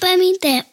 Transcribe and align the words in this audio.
Pamintep. 0.00 0.64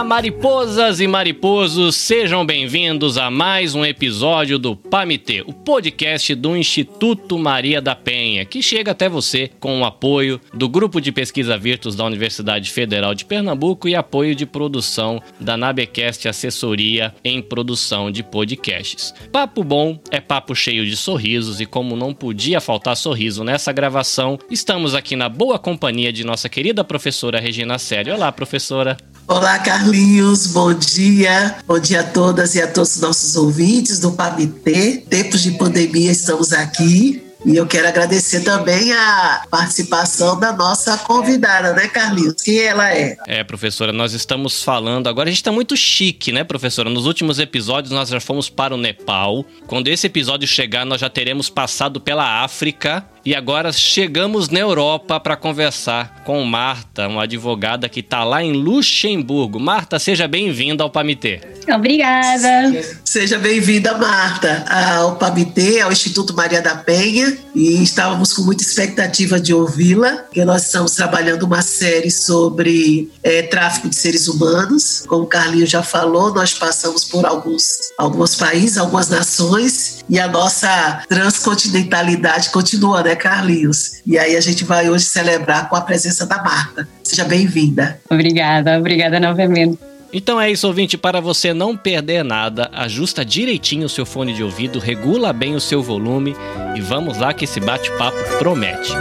Olá, 0.00 0.08
mariposas 0.08 0.98
e 0.98 1.06
mariposos, 1.06 1.94
sejam 1.94 2.44
bem-vindos 2.46 3.18
a 3.18 3.30
mais 3.30 3.74
um 3.74 3.84
episódio 3.84 4.58
do 4.58 4.74
PAMITê, 4.74 5.42
o 5.42 5.52
podcast 5.52 6.34
do 6.34 6.56
Instituto 6.56 7.38
Maria 7.38 7.82
da 7.82 7.94
Penha, 7.94 8.46
que 8.46 8.62
chega 8.62 8.92
até 8.92 9.10
você 9.10 9.50
com 9.60 9.82
o 9.82 9.84
apoio 9.84 10.40
do 10.54 10.70
Grupo 10.70 11.02
de 11.02 11.12
Pesquisa 11.12 11.58
Virtus 11.58 11.94
da 11.94 12.06
Universidade 12.06 12.70
Federal 12.70 13.14
de 13.14 13.26
Pernambuco 13.26 13.86
e 13.86 13.94
apoio 13.94 14.34
de 14.34 14.46
produção 14.46 15.20
da 15.38 15.54
Nabecast 15.54 16.26
Assessoria 16.26 17.14
em 17.22 17.42
Produção 17.42 18.10
de 18.10 18.22
Podcasts. 18.22 19.12
Papo 19.30 19.62
bom 19.62 20.00
é 20.10 20.18
papo 20.18 20.54
cheio 20.54 20.86
de 20.86 20.96
sorrisos 20.96 21.60
e 21.60 21.66
como 21.66 21.94
não 21.94 22.14
podia 22.14 22.58
faltar 22.58 22.96
sorriso 22.96 23.44
nessa 23.44 23.70
gravação, 23.70 24.38
estamos 24.50 24.94
aqui 24.94 25.14
na 25.14 25.28
boa 25.28 25.58
companhia 25.58 26.10
de 26.10 26.24
nossa 26.24 26.48
querida 26.48 26.82
professora 26.82 27.38
Regina 27.38 27.78
Sério. 27.78 28.14
Olá, 28.14 28.32
professora. 28.32 28.96
Olá, 29.30 29.60
Carlinhos, 29.60 30.48
bom 30.48 30.74
dia. 30.74 31.58
Bom 31.64 31.78
dia 31.78 32.00
a 32.00 32.02
todas 32.02 32.56
e 32.56 32.60
a 32.60 32.66
todos 32.66 32.96
os 32.96 33.00
nossos 33.00 33.36
ouvintes 33.36 34.00
do 34.00 34.10
PABT. 34.10 35.04
Tempos 35.08 35.40
de 35.40 35.52
pandemia, 35.52 36.10
estamos 36.10 36.52
aqui. 36.52 37.22
E 37.46 37.56
eu 37.56 37.64
quero 37.64 37.86
agradecer 37.86 38.40
também 38.40 38.92
a 38.92 39.44
participação 39.48 40.38
da 40.38 40.52
nossa 40.52 40.98
convidada, 40.98 41.72
né, 41.72 41.86
Carlinhos? 41.86 42.42
Quem 42.42 42.58
ela 42.58 42.92
é? 42.92 43.16
É, 43.28 43.44
professora, 43.44 43.92
nós 43.92 44.12
estamos 44.12 44.64
falando. 44.64 45.06
Agora 45.06 45.28
a 45.28 45.30
gente 45.30 45.40
está 45.40 45.52
muito 45.52 45.76
chique, 45.76 46.32
né, 46.32 46.42
professora? 46.42 46.90
Nos 46.90 47.06
últimos 47.06 47.38
episódios 47.38 47.92
nós 47.92 48.08
já 48.08 48.20
fomos 48.20 48.50
para 48.50 48.74
o 48.74 48.76
Nepal. 48.76 49.46
Quando 49.68 49.86
esse 49.86 50.08
episódio 50.08 50.48
chegar, 50.48 50.84
nós 50.84 51.00
já 51.00 51.08
teremos 51.08 51.48
passado 51.48 52.00
pela 52.00 52.42
África 52.42 53.06
e 53.24 53.34
agora 53.34 53.72
chegamos 53.72 54.48
na 54.48 54.58
Europa 54.58 55.20
para 55.20 55.36
conversar 55.36 56.22
com 56.24 56.42
Marta, 56.44 57.06
uma 57.08 57.24
advogada 57.24 57.88
que 57.88 58.00
está 58.00 58.24
lá 58.24 58.42
em 58.42 58.52
Luxemburgo. 58.52 59.60
Marta, 59.60 59.98
seja 59.98 60.26
bem-vinda 60.26 60.82
ao 60.82 60.90
PAMITê. 60.90 61.40
Obrigada. 61.74 62.72
Seja 63.04 63.38
bem-vinda, 63.38 63.96
Marta, 63.96 64.64
ao 64.96 65.16
PAMITê, 65.16 65.80
ao 65.80 65.92
Instituto 65.92 66.34
Maria 66.34 66.62
da 66.62 66.74
Penha. 66.74 67.36
E 67.54 67.82
estávamos 67.82 68.32
com 68.32 68.42
muita 68.42 68.62
expectativa 68.62 69.38
de 69.40 69.52
ouvi-la, 69.52 70.10
porque 70.12 70.44
nós 70.44 70.66
estamos 70.66 70.92
trabalhando 70.92 71.42
uma 71.42 71.62
série 71.62 72.10
sobre 72.10 73.10
é, 73.22 73.42
tráfico 73.42 73.88
de 73.88 73.96
seres 73.96 74.28
humanos. 74.28 75.04
Como 75.06 75.24
o 75.24 75.26
Carlinho 75.26 75.66
já 75.66 75.82
falou, 75.82 76.32
nós 76.32 76.54
passamos 76.54 77.04
por 77.04 77.26
alguns, 77.26 77.92
alguns 77.98 78.34
países, 78.34 78.78
algumas 78.78 79.08
nações, 79.08 80.04
e 80.08 80.18
a 80.18 80.26
nossa 80.26 81.02
transcontinentalidade 81.08 82.50
continua, 82.50 83.02
né? 83.02 83.09
Né, 83.10 83.16
Carlinhos? 83.16 84.00
E 84.06 84.18
aí 84.18 84.36
a 84.36 84.40
gente 84.40 84.64
vai 84.64 84.88
hoje 84.88 85.04
celebrar 85.04 85.68
com 85.68 85.76
a 85.76 85.80
presença 85.80 86.26
da 86.26 86.42
Marta. 86.42 86.88
Seja 87.02 87.24
bem-vinda. 87.24 88.00
Obrigada, 88.08 88.78
obrigada 88.78 89.18
novamente. 89.18 89.78
Então 90.12 90.40
é 90.40 90.50
isso, 90.50 90.66
ouvinte. 90.66 90.96
Para 90.96 91.20
você 91.20 91.52
não 91.54 91.76
perder 91.76 92.24
nada, 92.24 92.68
ajusta 92.72 93.24
direitinho 93.24 93.86
o 93.86 93.88
seu 93.88 94.04
fone 94.04 94.34
de 94.34 94.42
ouvido, 94.42 94.78
regula 94.78 95.32
bem 95.32 95.54
o 95.54 95.60
seu 95.60 95.82
volume 95.82 96.34
e 96.76 96.80
vamos 96.80 97.18
lá 97.18 97.32
que 97.32 97.44
esse 97.44 97.60
bate-papo 97.60 98.18
promete. 98.38 98.92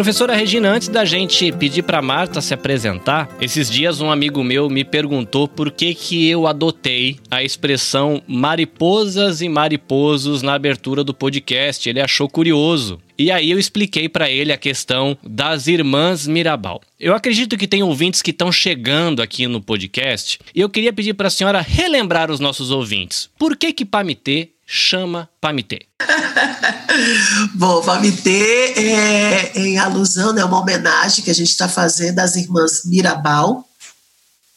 Professora 0.00 0.34
Regina, 0.34 0.70
antes 0.70 0.88
da 0.88 1.04
gente 1.04 1.52
pedir 1.52 1.82
para 1.82 2.00
Marta 2.00 2.40
se 2.40 2.54
apresentar, 2.54 3.28
esses 3.38 3.68
dias 3.68 4.00
um 4.00 4.10
amigo 4.10 4.42
meu 4.42 4.70
me 4.70 4.82
perguntou 4.82 5.46
por 5.46 5.70
que 5.70 5.94
que 5.94 6.26
eu 6.26 6.46
adotei 6.46 7.18
a 7.30 7.44
expressão 7.44 8.22
mariposas 8.26 9.42
e 9.42 9.48
mariposos 9.50 10.40
na 10.40 10.54
abertura 10.54 11.04
do 11.04 11.12
podcast. 11.12 11.86
Ele 11.86 12.00
achou 12.00 12.30
curioso. 12.30 12.98
E 13.18 13.30
aí 13.30 13.50
eu 13.50 13.58
expliquei 13.58 14.08
para 14.08 14.30
ele 14.30 14.50
a 14.50 14.56
questão 14.56 15.18
das 15.22 15.66
irmãs 15.66 16.26
Mirabal. 16.26 16.80
Eu 16.98 17.14
acredito 17.14 17.58
que 17.58 17.68
tem 17.68 17.82
ouvintes 17.82 18.22
que 18.22 18.30
estão 18.30 18.50
chegando 18.50 19.20
aqui 19.20 19.46
no 19.46 19.60
podcast 19.60 20.38
e 20.54 20.62
eu 20.62 20.70
queria 20.70 20.94
pedir 20.94 21.12
para 21.12 21.26
a 21.28 21.30
senhora 21.30 21.60
relembrar 21.60 22.30
os 22.30 22.40
nossos 22.40 22.70
ouvintes. 22.70 23.28
Por 23.38 23.54
que 23.54 23.70
que 23.74 23.84
Pamitê 23.84 24.48
chama 24.70 25.28
Pamitê? 25.40 25.80
Bom, 27.54 27.82
Pamitê 27.82 28.72
é 28.76 29.58
em 29.58 29.78
alusão, 29.78 30.38
é 30.38 30.44
uma 30.44 30.60
homenagem 30.60 31.24
que 31.24 31.30
a 31.30 31.34
gente 31.34 31.48
está 31.48 31.68
fazendo 31.68 32.20
às 32.20 32.36
irmãs 32.36 32.84
Mirabal, 32.84 33.68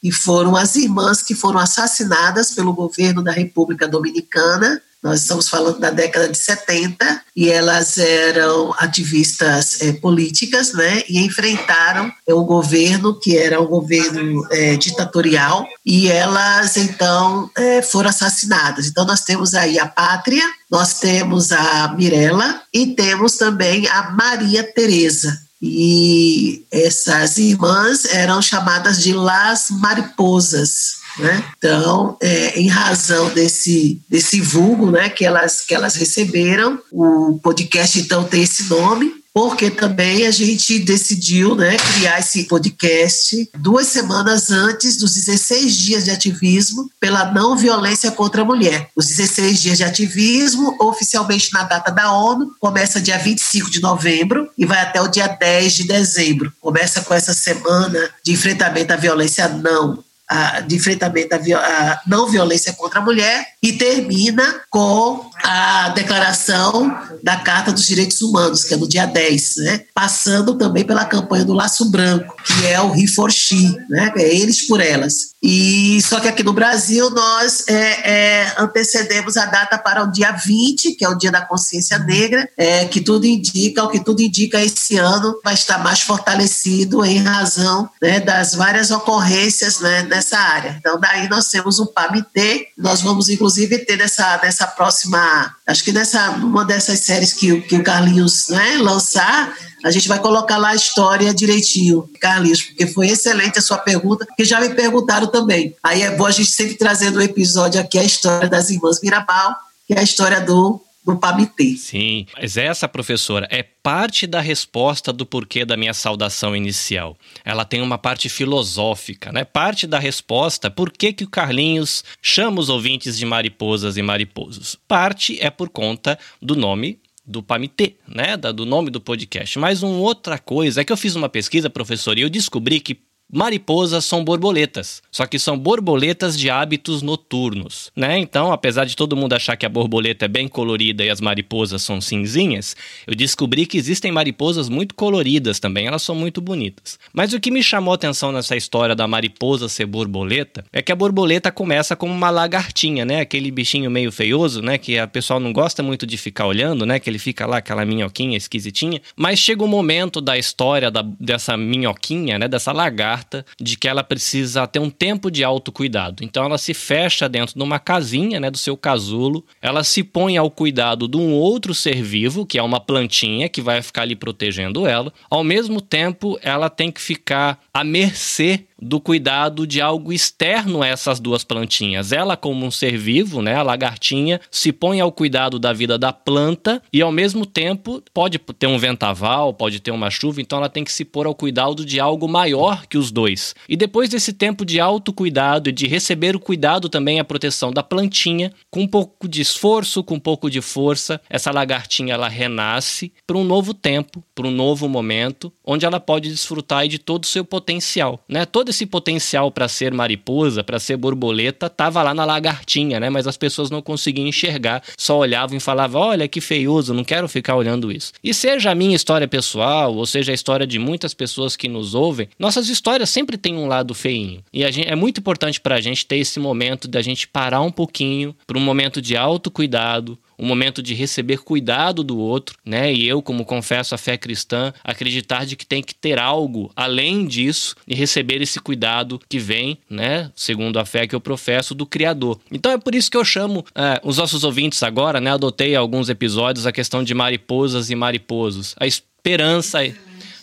e 0.04 0.12
foram 0.12 0.56
as 0.56 0.76
irmãs 0.76 1.24
que 1.24 1.34
foram 1.34 1.58
assassinadas 1.58 2.52
pelo 2.52 2.74
governo 2.74 3.24
da 3.24 3.32
República 3.32 3.88
Dominicana 3.88 4.80
nós 5.04 5.22
estamos 5.22 5.50
falando 5.50 5.80
da 5.80 5.90
década 5.90 6.30
de 6.30 6.38
70 6.38 7.22
e 7.36 7.50
elas 7.50 7.98
eram 7.98 8.74
ativistas 8.78 9.82
é, 9.82 9.92
políticas, 9.92 10.72
né? 10.72 11.04
E 11.10 11.20
enfrentaram 11.20 12.10
é, 12.26 12.34
o 12.34 12.46
governo 12.46 13.20
que 13.20 13.38
era 13.38 13.60
um 13.62 13.66
governo 13.66 14.48
é, 14.50 14.78
ditatorial 14.78 15.68
e 15.86 16.10
elas 16.10 16.78
então 16.78 17.52
é, 17.58 17.82
foram 17.82 18.10
assassinadas. 18.10 18.88
Então 18.88 19.04
nós 19.06 19.22
temos 19.22 19.54
aí 19.54 19.78
a 19.78 19.88
Pátria, 19.88 20.46
nós 20.72 21.00
temos 21.02 21.52
a 21.52 21.94
Mirella 21.98 22.62
e 22.74 22.88
temos 22.88 23.36
também 23.36 23.86
a 23.90 24.12
Maria 24.12 24.64
Teresa. 24.64 25.38
E 25.62 26.66
essas 26.72 27.38
irmãs 27.38 28.06
eram 28.06 28.42
chamadas 28.42 29.02
de 29.02 29.14
Las 29.14 29.68
Mariposas. 29.70 31.03
Né? 31.18 31.44
Então, 31.58 32.18
é, 32.22 32.60
em 32.60 32.68
razão 32.68 33.30
desse, 33.30 34.02
desse 34.10 34.42
vulgo 34.42 34.90
né, 34.90 35.10
que, 35.10 35.26
elas, 35.26 35.62
que 35.62 35.74
elas 35.74 35.96
receberam, 35.96 36.80
o 36.92 37.40
podcast 37.42 38.00
então 38.00 38.24
tem 38.24 38.44
esse 38.44 38.64
nome, 38.64 39.24
porque 39.34 39.72
também 39.72 40.28
a 40.28 40.32
gente 40.32 40.78
decidiu 40.78 41.56
né, 41.56 41.76
criar 41.76 42.20
esse 42.20 42.44
podcast 42.44 43.50
duas 43.58 43.88
semanas 43.88 44.52
antes 44.52 44.98
dos 44.98 45.16
16 45.16 45.76
dias 45.76 46.04
de 46.04 46.12
ativismo 46.12 46.90
pela 47.00 47.32
não 47.32 47.58
violência 47.58 48.12
contra 48.12 48.44
a 48.44 48.46
mulher. 48.46 48.90
Os 48.96 49.08
16 49.08 49.60
dias 49.60 49.78
de 49.78 49.84
ativismo, 49.84 50.76
oficialmente 50.80 51.52
na 51.52 51.64
data 51.64 51.92
da 51.92 52.14
ONU, 52.14 52.54
começa 52.60 53.02
dia 53.02 53.18
25 53.18 53.72
de 53.72 53.82
novembro 53.82 54.50
e 54.56 54.66
vai 54.66 54.82
até 54.82 55.02
o 55.02 55.08
dia 55.08 55.28
10 55.28 55.74
de 55.74 55.88
dezembro. 55.88 56.54
Começa 56.62 57.02
com 57.02 57.14
essa 57.14 57.34
semana 57.34 58.12
de 58.24 58.34
enfrentamento 58.34 58.94
à 58.94 58.96
violência 58.96 59.48
não 59.48 60.04
a, 60.34 60.62
de 60.62 60.76
enfrentamento 60.76 61.36
à, 61.36 62.02
não 62.08 62.28
violência 62.28 62.74
contra 62.74 63.00
a 63.00 63.04
mulher 63.04 63.46
e 63.62 63.74
termina 63.74 64.62
com 64.68 65.30
a 65.44 65.90
declaração 65.90 66.92
da 67.22 67.36
Carta 67.38 67.72
dos 67.72 67.86
Direitos 67.86 68.20
Humanos, 68.22 68.64
que 68.64 68.74
é 68.74 68.78
no 68.78 68.90
dia 68.90 69.06
10, 69.06 69.58
né? 69.58 69.82
passando 69.94 70.56
também 70.56 70.84
pela 70.84 71.06
campanha 71.06 71.46
do 71.46 71.54
Laço 71.54 71.86
Branco, 71.92 72.36
que 72.44 72.66
é 72.66 72.82
o 72.82 72.96
He 72.96 73.06
for 73.06 73.32
She, 73.32 73.78
né? 73.90 74.12
é 74.18 74.36
eles 74.36 74.66
por 74.66 74.82
elas. 74.82 75.33
E 75.44 76.02
só 76.02 76.22
que 76.22 76.28
aqui 76.30 76.42
no 76.42 76.54
Brasil 76.54 77.10
nós 77.10 77.68
é, 77.68 77.74
é, 77.74 78.56
antecedemos 78.58 79.36
a 79.36 79.46
data 79.46 79.78
para 79.78 80.02
o 80.02 80.10
dia 80.10 80.32
20, 80.32 80.94
que 80.94 81.04
é 81.04 81.10
o 81.10 81.18
Dia 81.18 81.32
da 81.32 81.42
Consciência 81.42 82.00
Negra, 82.00 82.50
é, 82.58 82.86
que 82.86 83.02
tudo 83.02 83.26
indica, 83.26 83.84
o 83.84 83.90
que 83.90 84.00
tudo 84.00 84.22
indica 84.22 84.62
esse 84.62 84.98
ano 84.98 85.38
vai 85.44 85.54
estar 85.54 85.80
mais 85.80 86.00
fortalecido 86.00 87.04
em 87.04 87.18
razão 87.18 87.90
né, 88.02 88.22
das 88.22 88.56
várias 88.56 88.90
ocorrências 88.90 89.82
né, 89.82 90.04
nessa 90.04 90.38
área. 90.38 90.78
Então 90.80 90.98
daí 90.98 91.28
nós 91.28 91.50
temos 91.50 91.78
um 91.78 91.88
PAMIT, 91.88 92.68
nós 92.78 93.02
vamos 93.02 93.28
inclusive 93.28 93.80
ter 93.80 93.98
nessa, 93.98 94.40
nessa 94.42 94.66
próxima, 94.66 95.54
acho 95.68 95.84
que 95.84 95.92
nessa 95.92 96.30
uma 96.32 96.64
dessas 96.64 97.00
séries 97.00 97.34
que, 97.34 97.60
que 97.64 97.76
o 97.76 97.84
Carlinhos 97.84 98.48
né, 98.48 98.78
lançar, 98.78 99.54
a 99.84 99.92
gente 99.92 100.08
vai 100.08 100.20
colocar 100.20 100.58
lá 100.58 100.70
a 100.70 100.76
história 100.76 101.34
direitinho, 101.34 102.10
Carlinhos, 102.20 102.64
porque 102.64 102.88
foi 102.88 103.10
excelente 103.10 103.60
a 103.60 103.62
sua 103.62 103.78
pergunta, 103.78 104.26
que 104.36 104.46
já 104.46 104.60
me 104.62 104.70
perguntaram 104.70 105.28
também. 105.28 105.76
Aí 105.84 106.02
é 106.02 106.12
bom 106.12 106.26
a 106.26 106.32
gente 106.32 106.52
sempre 106.52 106.76
trazendo 106.76 107.20
um 107.20 107.22
episódio 107.22 107.80
aqui, 107.80 108.00
a 108.00 108.04
história 108.04 108.50
das 108.50 108.70
irmãs 108.70 109.02
Mirabal, 109.02 109.56
que 109.88 109.94
é 109.94 110.00
a 110.00 110.04
história 110.04 110.40
do 110.40 110.82
do 111.06 111.18
PABT. 111.18 111.76
Sim, 111.78 112.26
mas 112.34 112.56
essa, 112.56 112.88
professora, 112.88 113.48
é 113.52 113.62
parte 113.62 114.26
da 114.26 114.40
resposta 114.40 115.12
do 115.12 115.26
porquê 115.26 115.66
da 115.66 115.76
minha 115.76 115.94
saudação 115.94 116.56
inicial. 116.56 117.18
Ela 117.44 117.66
tem 117.66 117.82
uma 117.82 117.98
parte 117.98 118.30
filosófica, 118.30 119.32
né? 119.32 119.44
Parte 119.44 119.86
da 119.86 120.00
resposta 120.00 120.72
por 120.72 120.92
que, 120.92 121.12
que 121.12 121.26
o 121.26 121.30
Carlinhos 121.30 122.04
chama 122.22 122.62
os 122.62 122.70
ouvintes 122.70 123.18
de 123.18 123.26
mariposas 123.26 123.98
e 123.98 124.02
mariposos. 124.02 124.78
Parte 124.88 125.38
é 125.42 125.50
por 125.50 125.70
conta 125.70 126.18
do 126.42 126.56
nome 126.56 127.00
do 127.26 127.42
PAMITê, 127.42 127.96
né, 128.08 128.36
do 128.36 128.66
nome 128.66 128.90
do 128.90 129.00
podcast. 129.00 129.58
Mas 129.58 129.82
uma 129.82 129.98
outra 129.98 130.38
coisa 130.38 130.82
é 130.82 130.84
que 130.84 130.92
eu 130.92 130.98
fiz 130.98 131.16
uma 131.16 131.30
pesquisa, 131.30 131.70
professor, 131.70 132.18
e 132.18 132.22
eu 132.22 132.30
descobri 132.30 132.80
que 132.80 133.00
mariposas 133.34 134.06
são 134.06 134.24
borboletas, 134.24 135.02
só 135.12 135.26
que 135.26 135.40
são 135.40 135.58
borboletas 135.58 136.38
de 136.38 136.50
hábitos 136.50 137.02
noturnos, 137.02 137.92
né? 137.96 138.18
Então, 138.18 138.52
apesar 138.52 138.86
de 138.86 138.96
todo 138.96 139.16
mundo 139.16 139.34
achar 139.34 139.58
que 139.58 139.66
a 139.66 139.70
borboleta 139.70 140.26
é 140.26 140.28
bem 140.28 140.48
colorida 140.48 141.04
e 141.04 141.10
as 141.10 141.20
mariposas 141.20 141.82
são 141.82 142.00
cinzinhas, 142.00 142.76
eu 143.08 143.16
descobri 143.16 143.66
que 143.66 143.78
existem 143.78 144.12
mariposas 144.12 144.70
muito 144.70 144.94
coloridas 144.94 145.60
também, 145.60 145.88
elas 145.88 146.04
são 146.04 146.16
muito 146.16 146.40
bonitas. 146.40 147.00
Mas 147.12 147.34
o 147.34 147.40
que 147.40 147.52
me 147.52 147.64
chamou 147.64 147.92
a 147.92 147.96
atenção 147.96 148.32
nessa 148.32 148.56
história 148.56 148.96
da 148.96 149.08
mariposa 149.08 149.68
ser 149.68 149.86
borboleta 149.86 150.64
é 150.72 150.82
que 150.82 150.92
a 150.92 150.96
borboleta 150.96 151.52
começa 151.52 151.96
como 151.96 152.14
uma 152.14 152.30
lagartinha, 152.30 153.06
né? 153.06 153.22
Aquele 153.22 153.50
bichinho 153.50 153.90
meio 153.90 154.12
feioso, 154.12 154.62
né? 154.62 154.78
Que 154.78 155.00
a 155.00 155.08
pessoa 155.08 155.40
não 155.40 155.52
gosta 155.52 155.82
muito 155.82 156.06
de 156.06 156.18
ficar 156.18 156.46
olhando, 156.46 156.86
né? 156.86 157.00
Que 157.00 157.10
ele 157.10 157.20
fica 157.20 157.46
lá, 157.46 157.58
aquela 157.58 157.86
minhoquinha 157.86 158.38
esquisitinha. 158.38 159.02
Mas 159.16 159.40
chega 159.40 159.64
um 159.64 159.68
momento 159.68 160.22
da 160.22 160.38
história 160.38 160.92
da, 160.92 161.02
dessa 161.02 161.58
minhoquinha, 161.58 162.38
né? 162.38 162.48
Dessa 162.48 162.72
lagarta, 162.72 163.23
de 163.60 163.78
que 163.78 163.88
ela 163.88 164.04
precisa 164.04 164.68
ter 164.68 164.80
um 164.80 164.90
tempo 164.90 165.30
de 165.30 165.44
autocuidado. 165.44 166.24
Então 166.24 166.44
ela 166.44 166.58
se 166.58 166.74
fecha 166.74 167.28
dentro 167.30 167.56
de 167.56 167.64
uma 167.64 167.80
casinha, 167.80 168.40
né? 168.40 168.50
Do 168.50 168.58
seu 168.58 168.76
casulo. 168.78 169.46
Ela 169.62 169.84
se 169.84 170.04
põe 170.04 170.38
ao 170.38 170.50
cuidado 170.50 171.08
de 171.08 171.18
um 171.18 171.34
outro 171.34 171.74
ser 171.74 172.02
vivo, 172.02 172.46
que 172.46 172.58
é 172.58 172.64
uma 172.64 172.80
plantinha 172.80 173.50
que 173.50 173.62
vai 173.62 173.82
ficar 173.82 174.04
ali 174.04 174.16
protegendo 174.16 174.86
ela. 174.88 175.14
Ao 175.30 175.44
mesmo 175.44 175.82
tempo, 175.82 176.38
ela 176.42 176.70
tem 176.70 176.92
que 176.92 177.02
ficar 177.02 177.60
à 177.74 177.84
mercê 177.84 178.66
do 178.84 179.00
cuidado 179.00 179.66
de 179.66 179.82
algo 179.82 180.12
externo 180.12 180.82
a 180.82 180.88
essas 180.88 181.20
duas 181.20 181.44
plantinhas. 181.44 182.12
Ela, 182.12 182.36
como 182.36 182.66
um 182.66 182.72
ser 182.72 182.98
vivo, 182.98 183.42
né, 183.42 183.56
a 183.56 183.64
lagartinha, 183.64 184.40
se 184.52 184.72
põe 184.72 185.00
ao 185.00 185.12
cuidado 185.12 185.58
da 185.58 185.72
vida 185.72 185.98
da 185.98 186.12
planta 186.12 186.82
e, 186.92 187.02
ao 187.02 187.12
mesmo 187.12 187.46
tempo, 187.46 188.04
pode 188.14 188.38
ter 188.38 188.68
um 188.68 188.78
ventaval, 188.78 189.54
pode 189.54 189.80
ter 189.80 189.92
uma 189.92 190.10
chuva, 190.10 190.42
então 190.42 190.58
ela 190.58 190.70
tem 190.70 190.84
que 190.84 190.92
se 190.92 191.06
pôr 191.06 191.26
ao 191.26 191.36
cuidado 191.36 191.86
de 191.86 192.00
algo 192.00 192.28
maior 192.28 192.86
que 192.88 192.98
os 192.98 193.12
dois. 193.12 193.56
E 193.68 193.76
depois 193.76 194.10
desse 194.10 194.34
tempo 194.34 194.66
de 194.66 194.80
autocuidado 194.80 195.70
e 195.70 195.72
de 195.72 195.88
receber 195.88 196.36
o 196.36 196.40
cuidado 196.40 196.90
também 196.90 197.20
a 197.20 197.24
proteção 197.24 197.72
da 197.72 197.82
plantinha, 197.82 198.52
com 198.70 198.82
um 198.82 198.88
pouco 198.88 199.28
de 199.28 199.42
esforço, 199.42 200.04
com 200.04 200.16
um 200.16 200.20
pouco 200.20 200.50
de 200.50 200.62
força, 200.62 201.22
essa 201.30 201.52
lagartinha 201.52 202.14
ela 202.14 202.28
renasce 202.28 203.14
para 203.26 203.38
um 203.38 203.44
novo 203.44 203.74
tempo, 203.74 204.24
para 204.36 204.48
um 204.48 204.52
novo 204.52 204.90
momento, 204.90 205.52
onde 205.64 205.86
ela 205.86 206.00
pode 206.00 206.30
desfrutar 206.30 206.88
de 206.88 207.00
todo 207.00 207.24
o 207.24 207.28
seu 207.28 207.46
potencial, 207.46 208.20
né? 208.28 208.46
Todo 208.46 208.73
esse 208.74 208.86
potencial 208.86 209.52
para 209.52 209.68
ser 209.68 209.94
mariposa, 209.94 210.64
para 210.64 210.80
ser 210.80 210.98
borboleta, 210.98 211.70
tava 211.70 212.02
lá 212.02 212.14
na 212.14 212.26
lagartinha, 212.26 213.00
né? 213.00 213.10
Mas 213.10 213.28
as 213.28 213.38
pessoas 213.38 213.70
não 213.70 213.82
conseguiam 213.82 214.28
enxergar, 214.28 214.84
só 214.98 215.18
olhavam 215.18 215.56
e 215.56 215.60
falavam: 215.60 216.02
olha 216.02 216.28
que 216.28 216.42
feioso, 216.42 216.94
não 216.94 217.04
quero 217.04 217.28
ficar 217.30 217.56
olhando 217.56 217.92
isso. 217.92 218.12
E 218.24 218.34
seja 218.34 218.72
a 218.72 218.76
minha 218.76 218.96
história 218.96 219.28
pessoal, 219.28 219.96
ou 219.96 220.06
seja 220.06 220.32
a 220.32 220.36
história 220.36 220.66
de 220.66 220.80
muitas 220.80 221.14
pessoas 221.14 221.56
que 221.56 221.68
nos 221.68 221.94
ouvem, 221.94 222.28
nossas 222.38 222.68
histórias 222.68 223.10
sempre 223.10 223.38
têm 223.38 223.56
um 223.56 223.68
lado 223.68 223.94
feinho. 223.94 224.44
E 224.52 224.60
gente, 224.72 224.90
é 224.90 224.96
muito 224.96 225.20
importante 225.20 225.62
para 225.62 225.76
a 225.76 225.82
gente 225.82 226.06
ter 226.06 226.18
esse 226.18 226.40
momento 226.40 226.88
da 226.88 227.02
gente 227.02 227.28
parar 227.28 227.62
um 227.62 227.72
pouquinho, 227.72 228.36
para 228.48 228.58
um 228.58 228.62
momento 228.62 229.02
de 229.02 229.16
autocuidado, 229.16 230.18
um 230.38 230.46
momento 230.46 230.82
de 230.82 230.94
receber 230.94 231.38
cuidado 231.38 232.04
do 232.04 232.18
outro, 232.18 232.58
né? 232.66 232.94
E 232.94 233.08
eu, 233.08 233.22
como 233.22 233.46
confesso 233.46 233.96
a 233.96 233.98
fé 233.98 234.18
cristã, 234.18 234.74
acreditar 234.84 235.46
de 235.46 235.56
que 235.56 235.66
tem 235.66 235.82
que 235.82 235.96
ter 235.96 236.20
algo 236.20 236.72
além 236.76 237.26
disso 237.26 237.76
e 237.88 237.96
receber 237.96 238.42
esse 238.42 238.60
cuidado 238.60 239.20
que 239.30 239.40
vem, 239.40 239.78
né? 239.90 240.32
Segundo 240.36 240.78
a 240.80 240.86
fé 240.86 241.08
que 241.08 241.16
eu 241.16 241.22
professo 241.22 241.74
do 241.76 241.86
Criador. 241.86 242.40
Então 242.52 242.72
é 242.72 242.78
por 242.78 242.96
isso 242.96 243.10
que 243.10 243.18
eu 243.18 243.26
chamo 243.26 243.66
é, 243.76 244.00
os 244.04 244.18
nossos 244.18 244.44
ouvintes 244.44 244.84
agora, 244.84 245.20
né? 245.20 245.32
Adotei 245.32 245.76
alguns 245.76 246.10
episódios 246.10 246.66
a 246.66 246.72
questão 246.72 247.04
de 247.04 247.14
mariposas 247.14 247.90
e 247.90 247.96
mariposos. 247.96 248.76
A 248.80 248.88
esperança 248.88 249.80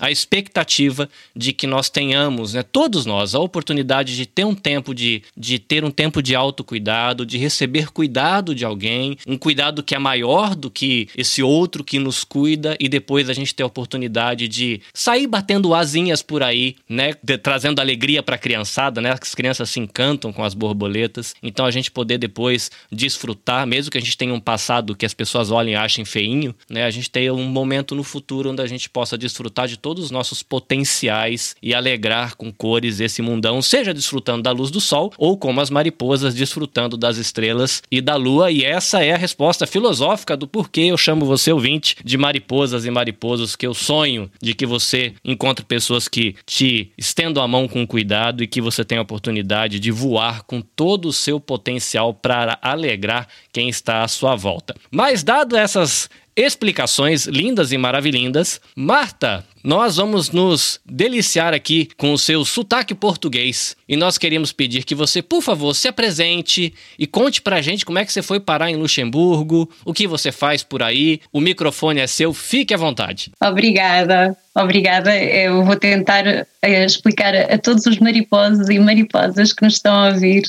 a 0.01 0.11
expectativa 0.11 1.09
de 1.37 1.53
que 1.53 1.67
nós 1.67 1.91
tenhamos, 1.91 2.55
né, 2.55 2.63
todos 2.63 3.05
nós, 3.05 3.35
a 3.35 3.39
oportunidade 3.39 4.17
de 4.17 4.27
ter 4.27 4.45
um 4.45 4.55
tempo 4.55 4.95
de, 4.95 5.23
de 5.37 5.59
ter 5.59 5.85
um 5.85 5.91
tempo 5.91 6.23
de 6.23 6.35
autocuidado, 6.35 7.27
de 7.27 7.37
receber 7.37 7.91
cuidado 7.91 8.55
de 8.55 8.65
alguém, 8.65 9.19
um 9.27 9.37
cuidado 9.37 9.83
que 9.83 9.95
é 9.95 9.99
maior 9.99 10.55
do 10.55 10.71
que 10.71 11.09
esse 11.17 11.43
outro 11.43 11.85
que 11.85 11.99
nos 11.99 12.25
cuida 12.25 12.77
e 12.81 12.89
depois 12.89 13.29
a 13.29 13.35
gente 13.35 13.55
ter 13.55 13.63
a 13.63 13.67
oportunidade 13.67 14.49
de 14.49 14.81
sair 14.95 15.27
batendo 15.27 15.75
asinhas 15.75 16.23
por 16.23 16.43
aí, 16.43 16.77
né, 16.89 17.13
de, 17.23 17.37
trazendo 17.37 17.81
alegria 17.81 18.23
para 18.23 18.37
a 18.37 18.39
criançada, 18.39 19.01
né, 19.01 19.13
as 19.21 19.35
crianças 19.35 19.69
se 19.69 19.79
encantam 19.79 20.33
com 20.33 20.43
as 20.43 20.55
borboletas, 20.55 21.35
então 21.43 21.67
a 21.67 21.71
gente 21.71 21.91
poder 21.91 22.17
depois 22.17 22.71
desfrutar, 22.91 23.67
mesmo 23.67 23.91
que 23.91 23.99
a 23.99 24.01
gente 24.01 24.17
tenha 24.17 24.33
um 24.33 24.41
passado 24.41 24.97
que 24.97 25.05
as 25.05 25.15
pessoas 25.15 25.51
olhem 25.51 25.75
e 25.75 25.77
achem 25.77 26.05
feinho, 26.05 26.55
né, 26.69 26.85
a 26.85 26.91
gente 26.91 27.11
ter 27.11 27.31
um 27.31 27.45
momento 27.45 27.95
no 27.95 28.03
futuro 28.03 28.51
onde 28.51 28.63
a 28.63 28.67
gente 28.67 28.89
possa 28.89 29.19
desfrutar 29.19 29.69
de 29.69 29.77
todo 29.77 29.90
todos 29.91 30.05
os 30.05 30.11
nossos 30.13 30.41
potenciais 30.41 31.57
e 31.61 31.75
alegrar 31.75 32.37
com 32.37 32.53
cores 32.53 33.01
esse 33.01 33.21
mundão, 33.21 33.61
seja 33.61 33.93
desfrutando 33.93 34.41
da 34.41 34.53
luz 34.53 34.71
do 34.71 34.81
sol 34.81 35.13
ou 35.19 35.37
como 35.37 35.61
as 35.61 35.69
mariposas 35.69 36.33
desfrutando 36.33 36.97
das 36.97 37.17
estrelas 37.17 37.83
e 37.91 38.01
da 38.01 38.15
lua. 38.15 38.53
E 38.53 38.65
essa 38.65 39.03
é 39.03 39.13
a 39.13 39.17
resposta 39.17 39.67
filosófica 39.67 40.37
do 40.37 40.47
porquê 40.47 40.83
eu 40.83 40.97
chamo 40.97 41.27
você 41.27 41.53
ouvinte 41.53 41.97
de 42.05 42.17
mariposas 42.17 42.87
e 42.87 42.91
mariposos, 42.91 43.57
que 43.57 43.67
eu 43.67 43.75
sonho 43.75 44.31
de 44.41 44.55
que 44.55 44.65
você 44.65 45.13
encontre 45.25 45.65
pessoas 45.65 46.07
que 46.07 46.37
te 46.47 46.93
estendam 46.97 47.43
a 47.43 47.49
mão 47.49 47.67
com 47.67 47.85
cuidado 47.85 48.45
e 48.45 48.47
que 48.47 48.61
você 48.61 48.85
tenha 48.85 49.01
a 49.01 49.03
oportunidade 49.03 49.81
de 49.81 49.91
voar 49.91 50.45
com 50.45 50.61
todo 50.61 51.09
o 51.09 51.13
seu 51.13 51.41
potencial 51.41 52.15
para 52.15 52.57
alegrar 52.63 53.27
quem 53.53 53.69
está 53.69 54.05
à 54.05 54.09
sua 54.09 54.37
volta. 54.37 54.73
Mas 54.89 55.25
dado 55.25 55.57
essas 55.57 56.09
explicações 56.37 57.27
lindas 57.27 57.73
e 57.73 57.79
maravilhindas, 57.79 58.61
Marta, 58.75 59.45
nós 59.63 59.97
vamos 59.97 60.31
nos 60.31 60.81
deliciar 60.87 61.53
aqui 61.53 61.89
com 61.97 62.13
o 62.13 62.19
seu 62.19 62.45
sotaque 62.45 62.95
português 62.95 63.77
e 63.89 63.97
nós 63.97 64.17
queríamos 64.17 64.53
pedir 64.53 64.85
que 64.85 64.95
você, 64.95 65.21
por 65.21 65.43
favor, 65.43 65.75
se 65.75 65.89
apresente 65.89 66.73
e 66.99 67.07
conte 67.07 67.43
pra 67.43 67.61
gente 67.61 67.85
como 67.85 67.99
é 67.99 68.05
que 68.05 68.13
você 68.13 68.23
foi 68.23 68.41
parar 68.41 68.71
em 68.71 68.77
Luxemburgo, 68.77 69.69
o 69.85 69.93
que 69.93 70.07
você 70.07 70.31
faz 70.31 70.63
por 70.63 70.83
aí. 70.83 71.21
O 71.33 71.41
microfone 71.41 72.01
é 72.01 72.07
seu, 72.07 72.33
fique 72.33 72.73
à 72.73 72.77
vontade. 72.77 73.31
Obrigada, 73.43 74.37
obrigada. 74.55 75.17
Eu 75.17 75.65
vou 75.65 75.77
tentar 75.77 76.25
eh, 76.27 76.85
explicar 76.85 77.35
a 77.35 77.59
todos 77.59 77.87
os 77.87 77.99
mariposos 77.99 78.69
e 78.69 78.79
mariposas 78.79 79.53
que 79.53 79.65
nos 79.65 79.75
estão 79.75 79.95
a 79.95 80.09
ouvir 80.11 80.43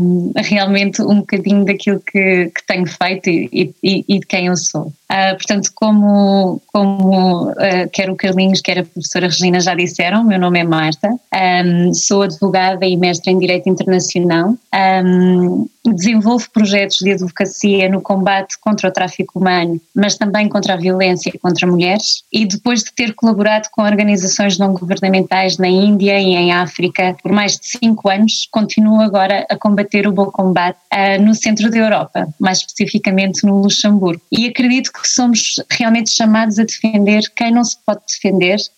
um, 0.00 0.32
realmente 0.36 1.00
um 1.02 1.16
bocadinho 1.20 1.64
daquilo 1.64 2.00
que, 2.00 2.50
que 2.54 2.66
tenho 2.66 2.86
feito 2.86 3.30
e, 3.30 3.74
e, 3.82 4.04
e, 4.08 4.18
de 4.18 4.26
quem 4.26 4.46
eu 4.46 4.56
sou. 4.56 4.92
Uh, 5.10 5.36
portanto, 5.36 5.70
como, 5.74 6.60
como 6.66 7.50
uh, 7.50 7.88
quer 7.92 8.10
o 8.10 8.16
Carlinhos, 8.36 8.60
quer 8.60 8.78
a 8.78 8.84
professora 8.84 9.26
Regina 9.26 9.60
já 9.60 9.74
disseram, 9.74 10.22
meu 10.22 10.38
nome 10.38 10.60
é 10.60 10.64
Marta, 10.64 11.08
um, 11.08 11.94
sou 11.94 12.22
advogada 12.22 12.84
e 12.84 12.94
mestre 12.94 13.32
em 13.32 13.38
Direito 13.38 13.68
Internacional, 13.68 14.54
um, 15.04 15.66
desenvolvo 15.86 16.46
projetos 16.52 16.98
de 16.98 17.12
advocacia 17.12 17.88
no 17.88 18.00
combate 18.00 18.58
contra 18.60 18.88
o 18.88 18.92
tráfico 18.92 19.38
humano, 19.38 19.80
mas 19.94 20.16
também 20.16 20.48
contra 20.48 20.74
a 20.74 20.76
violência 20.76 21.32
contra 21.40 21.66
mulheres, 21.66 22.24
e 22.30 22.44
depois 22.44 22.82
de 22.82 22.92
ter 22.92 23.14
colaborado 23.14 23.68
com 23.72 23.82
organizações 23.82 24.58
não 24.58 24.74
governamentais 24.74 25.56
na 25.56 25.68
Índia 25.68 26.20
e 26.20 26.34
em 26.34 26.52
África 26.52 27.16
por 27.22 27.32
mais 27.32 27.52
de 27.52 27.78
cinco 27.78 28.10
anos, 28.10 28.48
continuo 28.50 29.00
agora 29.00 29.46
a 29.48 29.56
combater 29.56 30.06
o 30.06 30.12
bom 30.12 30.26
combate 30.26 30.78
uh, 30.92 31.22
no 31.22 31.34
centro 31.34 31.70
da 31.70 31.78
Europa, 31.78 32.28
mais 32.38 32.58
especificamente 32.58 33.46
no 33.46 33.62
Luxemburgo. 33.62 34.20
E 34.30 34.46
acredito 34.46 34.92
que 34.92 35.08
somos 35.08 35.56
realmente 35.70 36.10
chamados 36.10 36.58
a 36.58 36.64
defender 36.64 37.22
quem 37.34 37.52
não 37.52 37.64
se 37.64 37.76
pode 37.86 38.00
defender 38.06 38.25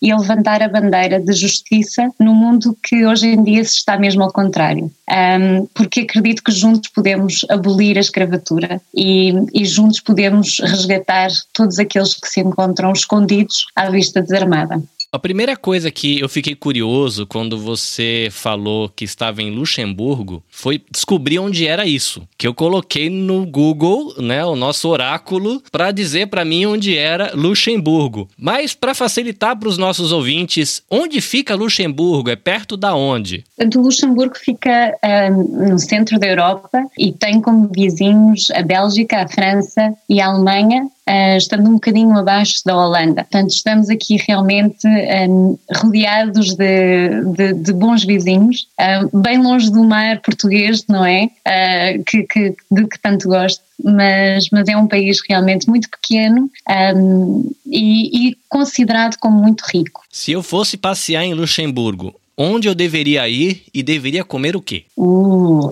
e 0.01 0.11
a 0.11 0.17
levantar 0.17 0.61
a 0.61 0.69
bandeira 0.69 1.19
de 1.19 1.33
justiça 1.33 2.09
no 2.19 2.33
mundo 2.33 2.77
que 2.83 3.05
hoje 3.05 3.27
em 3.27 3.43
dia 3.43 3.63
se 3.63 3.75
está 3.75 3.97
mesmo 3.97 4.23
ao 4.23 4.31
contrário. 4.31 4.91
Um, 5.09 5.65
porque 5.73 6.01
acredito 6.01 6.43
que 6.43 6.51
juntos 6.51 6.89
podemos 6.89 7.45
abolir 7.49 7.97
a 7.97 8.01
escravatura 8.01 8.81
e, 8.93 9.33
e 9.53 9.65
juntos 9.65 9.99
podemos 9.99 10.59
resgatar 10.59 11.29
todos 11.53 11.79
aqueles 11.79 12.13
que 12.13 12.27
se 12.27 12.41
encontram 12.41 12.91
escondidos 12.91 13.65
à 13.75 13.89
vista 13.89 14.21
desarmada. 14.21 14.81
A 15.11 15.17
primeira 15.17 15.57
coisa 15.57 15.89
que 15.89 16.19
eu 16.19 16.29
fiquei 16.29 16.53
curioso 16.53 17.25
quando 17.25 17.57
você 17.57 18.27
falou 18.29 18.87
que 18.87 19.03
estava 19.03 19.41
em 19.41 19.49
Luxemburgo 19.49 20.43
foi 20.51 20.83
descobrir 20.91 21.39
onde 21.39 21.65
era 21.65 21.83
isso. 21.83 22.27
Que 22.37 22.45
eu 22.45 22.53
coloquei 22.53 23.09
no 23.09 23.43
Google, 23.43 24.13
né, 24.19 24.45
o 24.45 24.55
nosso 24.55 24.87
oráculo, 24.87 25.63
para 25.71 25.89
dizer 25.89 26.27
para 26.27 26.45
mim 26.45 26.67
onde 26.67 26.95
era 26.95 27.31
Luxemburgo. 27.33 28.29
Mas 28.37 28.75
para 28.75 28.93
facilitar 28.93 29.57
para 29.57 29.67
os 29.67 29.79
nossos 29.79 30.11
ouvintes, 30.11 30.83
onde 30.91 31.21
fica 31.21 31.55
Luxemburgo? 31.55 32.29
É 32.29 32.35
perto 32.35 32.77
da 32.77 32.93
onde? 32.93 33.43
Do 33.57 33.81
Luxemburgo 33.81 34.37
fica 34.37 34.95
um, 35.31 35.69
no 35.69 35.79
centro 35.79 36.19
da 36.19 36.27
Europa 36.27 36.85
e 36.95 37.11
tem 37.11 37.41
como 37.41 37.67
vizinhos 37.75 38.51
a 38.51 38.61
Bélgica, 38.61 39.23
a 39.23 39.27
França 39.27 39.91
e 40.07 40.21
a 40.21 40.27
Alemanha 40.27 40.87
uh, 41.09 41.37
estando 41.37 41.67
um 41.67 41.73
bocadinho 41.73 42.15
abaixo 42.17 42.61
da 42.63 42.77
Holanda. 42.77 43.23
Portanto, 43.23 43.49
estamos 43.49 43.89
aqui 43.89 44.17
realmente 44.27 44.87
um, 44.87 45.57
rodeados 45.75 46.53
de, 46.55 47.23
de, 47.35 47.53
de, 47.53 47.73
bons 47.73 48.03
vizinhos, 48.05 48.67
uh, 48.79 49.19
bem 49.19 49.41
longe 49.41 49.71
do 49.71 49.83
mar 49.83 50.21
português, 50.21 50.85
não 50.87 51.03
é? 51.03 51.25
Uh, 51.25 52.03
que, 52.05 52.23
que, 52.23 52.55
de 52.71 52.87
que 52.87 52.99
tanto 53.01 53.27
gosto. 53.27 53.63
Mas, 53.81 54.49
mas 54.51 54.67
é 54.67 54.75
um 54.75 54.87
país 54.87 55.19
realmente 55.27 55.69
muito 55.69 55.89
pequeno 55.89 56.51
um, 56.97 57.49
e, 57.65 58.29
e 58.29 58.37
considerado 58.49 59.15
como 59.17 59.41
muito 59.41 59.63
rico. 59.73 60.03
Se 60.11 60.33
eu 60.33 60.43
fosse 60.43 60.75
passear 60.75 61.23
em 61.23 61.33
Luxemburgo, 61.33 62.13
onde 62.41 62.69
eu 62.69 62.73
deveria 62.73 63.27
ir 63.27 63.63
e 63.73 63.83
deveria 63.83 64.23
comer 64.23 64.55
o 64.55 64.61
quê? 64.61 64.83
Uh. 64.95 65.69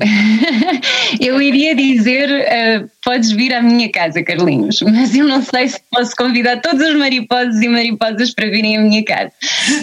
eu 1.20 1.42
iria 1.42 1.74
dizer, 1.74 2.30
uh, 2.30 2.90
podes 3.08 3.32
vir 3.32 3.54
à 3.54 3.62
minha 3.62 3.90
casa, 3.90 4.22
Carlinhos, 4.22 4.82
mas 4.82 5.16
eu 5.16 5.26
não 5.26 5.42
sei 5.42 5.70
se 5.70 5.80
posso 5.90 6.14
convidar 6.14 6.60
todos 6.60 6.86
os 6.86 6.94
mariposos 6.94 7.56
e 7.62 7.70
mariposas 7.70 8.34
para 8.34 8.50
virem 8.50 8.76
à 8.76 8.82
minha 8.82 9.02
casa. 9.02 9.32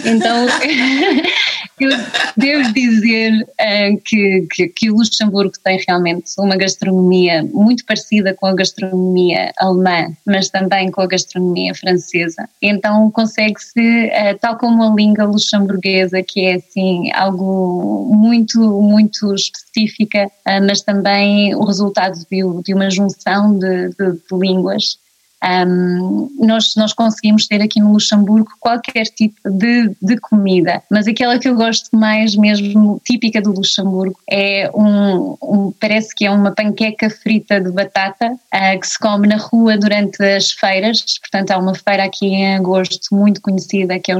Então, 0.05 0.45
eu 1.81 1.89
devo 2.37 2.71
dizer 2.71 3.31
uh, 3.41 4.01
que, 4.05 4.47
que, 4.51 4.67
que, 4.67 4.91
o 4.91 4.97
Luxemburgo 4.97 5.53
tem 5.63 5.83
realmente 5.87 6.33
uma 6.37 6.55
gastronomia 6.55 7.41
muito 7.51 7.83
parecida 7.85 8.31
com 8.35 8.45
a 8.45 8.53
gastronomia 8.53 9.51
alemã, 9.57 10.13
mas 10.23 10.49
também 10.49 10.91
com 10.91 11.01
a 11.01 11.07
gastronomia 11.07 11.73
francesa. 11.73 12.47
Então, 12.61 13.09
consegue-se, 13.09 14.05
uh, 14.05 14.37
tal 14.39 14.55
como 14.59 14.83
a 14.83 14.95
língua 14.95 15.25
luxemburguesa, 15.25 16.21
que 16.21 16.45
é 16.45 16.53
assim 16.57 17.11
algo 17.11 18.07
muito, 18.13 18.59
muito 18.83 19.33
específica, 19.33 20.27
uh, 20.27 20.63
mas 20.63 20.81
também 20.81 21.55
o 21.55 21.63
resultado 21.63 22.19
de, 22.29 22.61
de 22.63 22.71
uma 22.71 22.87
junção 22.91 23.14
de, 23.59 23.89
de, 23.89 23.89
de 24.13 24.37
línguas 24.39 24.99
um, 25.45 26.29
nós, 26.39 26.75
nós 26.75 26.93
conseguimos 26.93 27.47
ter 27.47 27.61
aqui 27.61 27.79
no 27.79 27.93
Luxemburgo 27.93 28.49
qualquer 28.59 29.05
tipo 29.05 29.35
de, 29.49 29.91
de 30.01 30.17
comida, 30.17 30.81
mas 30.89 31.07
aquela 31.07 31.37
que 31.37 31.47
eu 31.47 31.55
gosto 31.55 31.95
mais 31.95 32.35
mesmo, 32.35 33.01
típica 33.05 33.41
do 33.41 33.51
Luxemburgo, 33.51 34.17
é 34.29 34.69
um, 34.73 35.37
um 35.41 35.73
parece 35.79 36.15
que 36.15 36.25
é 36.25 36.31
uma 36.31 36.51
panqueca 36.51 37.09
frita 37.09 37.61
de 37.61 37.71
batata 37.71 38.31
uh, 38.31 38.79
que 38.79 38.87
se 38.87 38.99
come 38.99 39.27
na 39.27 39.37
rua 39.37 39.77
durante 39.77 40.23
as 40.23 40.51
feiras, 40.51 41.03
portanto 41.19 41.51
há 41.51 41.57
uma 41.57 41.75
feira 41.75 42.03
aqui 42.03 42.27
em 42.27 42.55
agosto 42.55 43.15
muito 43.15 43.41
conhecida 43.41 43.99
que 43.99 44.11
é 44.11 44.15
o 44.15 44.19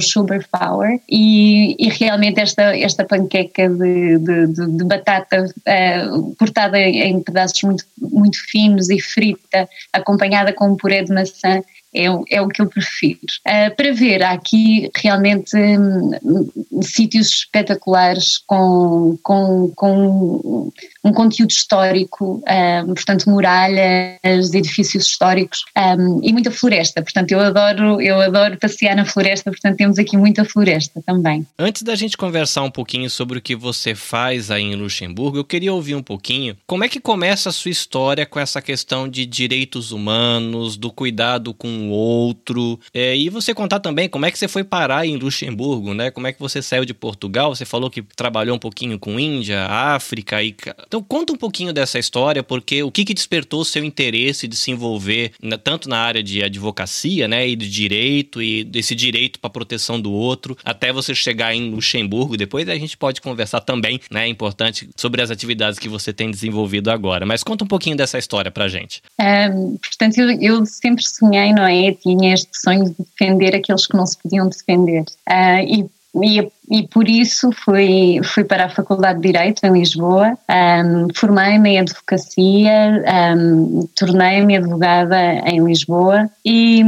Power 0.51 0.99
e, 1.09 1.75
e 1.79 1.89
realmente 1.89 2.39
esta, 2.39 2.77
esta 2.77 3.03
panqueca 3.03 3.69
de, 3.69 4.17
de, 4.19 4.47
de, 4.47 4.77
de 4.77 4.83
batata 4.83 5.45
uh, 5.45 6.35
cortada 6.37 6.79
em 6.79 7.21
pedaços 7.21 7.61
muito, 7.63 7.85
muito 7.99 8.37
finos 8.49 8.89
e 8.89 8.99
frita, 8.99 9.67
acompanhada 9.93 10.53
com 10.53 10.69
um 10.69 10.75
puré 10.75 11.03
de 11.03 11.14
jsme 11.15 11.25
se 11.25 11.61
é, 11.95 12.37
é 12.37 12.41
o 12.41 12.47
que 12.47 12.61
eu 12.61 12.67
prefiro. 12.67 13.19
Uh, 13.47 13.75
para 13.75 13.93
ver, 13.93 14.23
há 14.23 14.31
aqui 14.31 14.89
realmente 14.95 15.55
um, 15.55 16.81
sítios 16.81 17.29
espetaculares 17.29 18.39
com, 18.45 19.17
com, 19.23 19.71
com 19.75 20.71
um 21.03 21.13
conteúdo 21.13 21.51
histórico, 21.51 22.43
um, 22.85 22.93
portanto, 22.93 23.29
muralhas, 23.29 24.53
edifícios 24.53 25.05
históricos 25.05 25.63
um, 25.97 26.19
e 26.23 26.33
muita 26.33 26.51
floresta. 26.51 27.01
Portanto, 27.01 27.31
eu 27.31 27.39
adoro, 27.39 28.01
eu 28.01 28.19
adoro 28.19 28.57
passear 28.57 28.95
na 28.95 29.05
floresta, 29.05 29.51
portanto, 29.51 29.77
temos 29.77 29.99
aqui 29.99 30.17
muita 30.17 30.43
floresta 30.43 31.01
também. 31.05 31.45
Antes 31.57 31.83
da 31.83 31.95
gente 31.95 32.17
conversar 32.17 32.63
um 32.63 32.71
pouquinho 32.71 33.09
sobre 33.09 33.37
o 33.37 33.41
que 33.41 33.55
você 33.55 33.95
faz 33.95 34.51
aí 34.51 34.63
em 34.63 34.75
Luxemburgo, 34.75 35.37
eu 35.37 35.45
queria 35.45 35.73
ouvir 35.73 35.95
um 35.95 36.03
pouquinho 36.03 36.57
como 36.65 36.83
é 36.83 36.89
que 36.89 36.99
começa 36.99 37.49
a 37.49 37.53
sua 37.53 37.71
história 37.71 38.25
com 38.25 38.39
essa 38.39 38.61
questão 38.61 39.07
de 39.07 39.25
direitos 39.25 39.91
humanos, 39.91 40.77
do 40.77 40.91
cuidado 40.91 41.53
com 41.53 41.84
outro. 41.91 42.79
É, 42.93 43.15
e 43.15 43.29
você 43.29 43.53
contar 43.53 43.79
também 43.79 44.09
como 44.09 44.25
é 44.25 44.31
que 44.31 44.39
você 44.39 44.47
foi 44.47 44.63
parar 44.63 45.05
em 45.05 45.17
Luxemburgo, 45.17 45.93
né? 45.93 46.11
Como 46.11 46.27
é 46.27 46.33
que 46.33 46.39
você 46.39 46.61
saiu 46.61 46.85
de 46.85 46.93
Portugal? 46.93 47.55
Você 47.55 47.65
falou 47.65 47.89
que 47.89 48.01
trabalhou 48.01 48.55
um 48.55 48.59
pouquinho 48.59 48.97
com 48.99 49.19
Índia, 49.19 49.65
África 49.65 50.41
e 50.41 50.55
então 50.87 51.03
conta 51.03 51.33
um 51.33 51.35
pouquinho 51.37 51.73
dessa 51.73 51.99
história, 51.99 52.41
porque 52.43 52.83
o 52.83 52.91
que, 52.91 53.05
que 53.05 53.13
despertou 53.13 53.63
seu 53.65 53.83
interesse 53.83 54.47
de 54.47 54.55
se 54.55 54.71
envolver 54.71 55.33
tanto 55.63 55.89
na 55.89 55.99
área 55.99 56.23
de 56.23 56.43
advocacia, 56.43 57.27
né, 57.27 57.47
e 57.47 57.55
de 57.55 57.69
direito 57.69 58.41
e 58.41 58.63
desse 58.63 58.95
direito 58.95 59.39
para 59.39 59.49
proteção 59.49 59.99
do 59.99 60.11
outro, 60.11 60.57
até 60.63 60.91
você 60.91 61.13
chegar 61.13 61.53
em 61.53 61.69
Luxemburgo. 61.69 62.37
Depois 62.37 62.67
a 62.69 62.75
gente 62.75 62.97
pode 62.97 63.21
conversar 63.21 63.61
também, 63.61 63.99
né, 64.09 64.25
é 64.25 64.27
importante 64.27 64.89
sobre 64.95 65.21
as 65.21 65.31
atividades 65.31 65.79
que 65.79 65.89
você 65.89 66.13
tem 66.13 66.31
desenvolvido 66.31 66.89
agora. 66.89 67.25
Mas 67.25 67.43
conta 67.43 67.63
um 67.63 67.67
pouquinho 67.67 67.95
dessa 67.95 68.17
história 68.17 68.51
para 68.51 68.67
gente. 68.67 69.01
Um, 69.19 69.77
portanto, 69.77 70.17
eu, 70.17 70.41
eu 70.41 70.65
sempre 70.65 71.03
sonhei, 71.05 71.53
não 71.53 71.65
é? 71.65 71.74
Tinha 72.01 72.33
este 72.33 72.49
sonho 72.53 72.85
de 72.85 72.95
defender 72.97 73.55
aqueles 73.55 73.87
que 73.87 73.97
não 73.97 74.05
se 74.05 74.17
podiam 74.17 74.49
defender. 74.49 75.03
Uh, 75.29 75.61
e 75.67 75.89
e, 76.23 76.51
e, 76.69 76.87
por 76.87 77.07
isso 77.07 77.51
fui, 77.63 78.19
fui 78.23 78.43
para 78.43 78.65
a 78.65 78.69
Faculdade 78.69 79.19
de 79.19 79.31
Direito 79.31 79.65
em 79.65 79.73
Lisboa, 79.73 80.37
um, 80.49 81.07
formei-me 81.15 81.71
em 81.71 81.79
Advocacia, 81.79 83.03
um, 83.37 83.87
tornei-me 83.95 84.57
advogada 84.57 85.17
em 85.45 85.63
Lisboa. 85.63 86.29
E, 86.43 86.81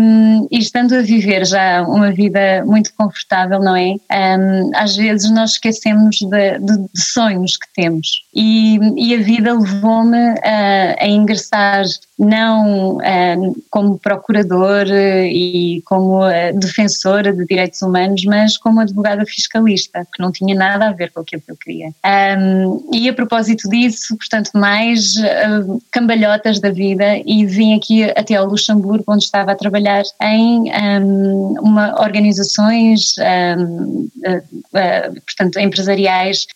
e, 0.51 0.57
estando 0.57 0.95
a 0.95 1.01
viver 1.01 1.45
já 1.45 1.83
uma 1.83 2.11
vida 2.11 2.63
muito 2.65 2.91
confortável, 2.95 3.59
não 3.59 3.75
é? 3.75 3.95
Um, 4.11 4.71
às 4.75 4.95
vezes 4.95 5.29
nós 5.31 5.51
esquecemos 5.51 6.17
de, 6.17 6.59
de, 6.59 6.77
de 6.77 7.01
sonhos 7.01 7.57
que 7.57 7.67
temos. 7.75 8.23
E, 8.33 8.79
e 8.97 9.15
a 9.15 9.19
vida 9.19 9.53
levou-me 9.53 10.35
a, 10.43 10.95
a 10.99 11.07
ingressar 11.07 11.85
não 12.17 12.97
uh, 12.97 13.55
como 13.69 13.99
procuradora 13.99 15.27
e 15.27 15.81
como 15.85 16.25
uh, 16.25 16.59
defensora 16.59 17.31
de 17.31 17.45
direitos 17.45 17.81
humanos, 17.81 18.23
mas 18.25 18.57
como 18.57 18.79
advogada 18.79 19.25
que 20.05 20.21
não 20.21 20.31
tinha 20.31 20.55
nada 20.55 20.87
a 20.87 20.93
ver 20.93 21.11
com 21.11 21.21
aquilo 21.21 21.41
que 21.41 21.51
eu 21.51 21.57
queria. 21.57 21.91
Um, 22.37 22.89
e 22.93 23.09
a 23.09 23.13
propósito 23.13 23.69
disso, 23.69 24.15
portanto, 24.17 24.51
mais 24.53 25.15
uh, 25.15 25.81
cambalhotas 25.91 26.59
da 26.59 26.69
vida 26.69 27.21
e 27.25 27.45
vim 27.45 27.75
aqui 27.75 28.03
até 28.03 28.35
ao 28.35 28.45
Luxemburgo, 28.45 29.03
onde 29.07 29.23
estava 29.23 29.51
a 29.51 29.55
trabalhar 29.55 30.03
em 30.21 30.71
um, 31.03 31.55
uma 31.61 32.01
organizações, 32.01 33.15
um, 33.53 34.09
portanto, 35.25 35.59
empresariais, 35.59 36.47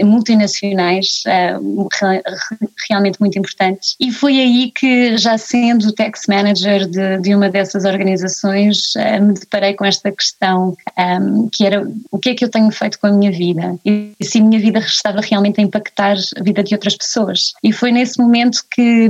multinacionais, 0.00 1.22
realmente 2.88 3.20
muito 3.20 3.38
importantes. 3.38 3.96
E 4.00 4.10
foi 4.10 4.40
aí 4.40 4.72
que 4.74 5.16
já 5.16 5.38
sendo 5.38 5.92
tax 5.92 6.22
manager 6.28 6.86
de, 6.86 7.18
de 7.20 7.34
uma 7.34 7.48
dessas 7.48 7.84
organizações, 7.84 8.94
uh, 8.96 9.22
me 9.22 9.34
deparei 9.34 9.74
com 9.74 9.84
esta 9.84 10.10
questão 10.10 10.76
que 11.52 11.64
era 11.64 11.86
o 12.10 12.18
que 12.18 12.30
é 12.30 12.34
que 12.34 12.41
eu 12.44 12.50
tenho 12.50 12.70
feito 12.70 12.98
com 12.98 13.06
a 13.06 13.12
minha 13.12 13.30
vida 13.30 13.76
e, 13.84 14.12
se 14.22 14.38
a 14.38 14.42
minha 14.42 14.60
vida 14.60 14.78
estava 14.78 15.20
realmente 15.20 15.60
a 15.60 15.64
impactar 15.64 16.16
a 16.36 16.42
vida 16.42 16.62
de 16.62 16.74
outras 16.74 16.96
pessoas. 16.96 17.52
E 17.62 17.72
foi 17.72 17.92
nesse 17.92 18.18
momento 18.18 18.60
que, 18.70 19.08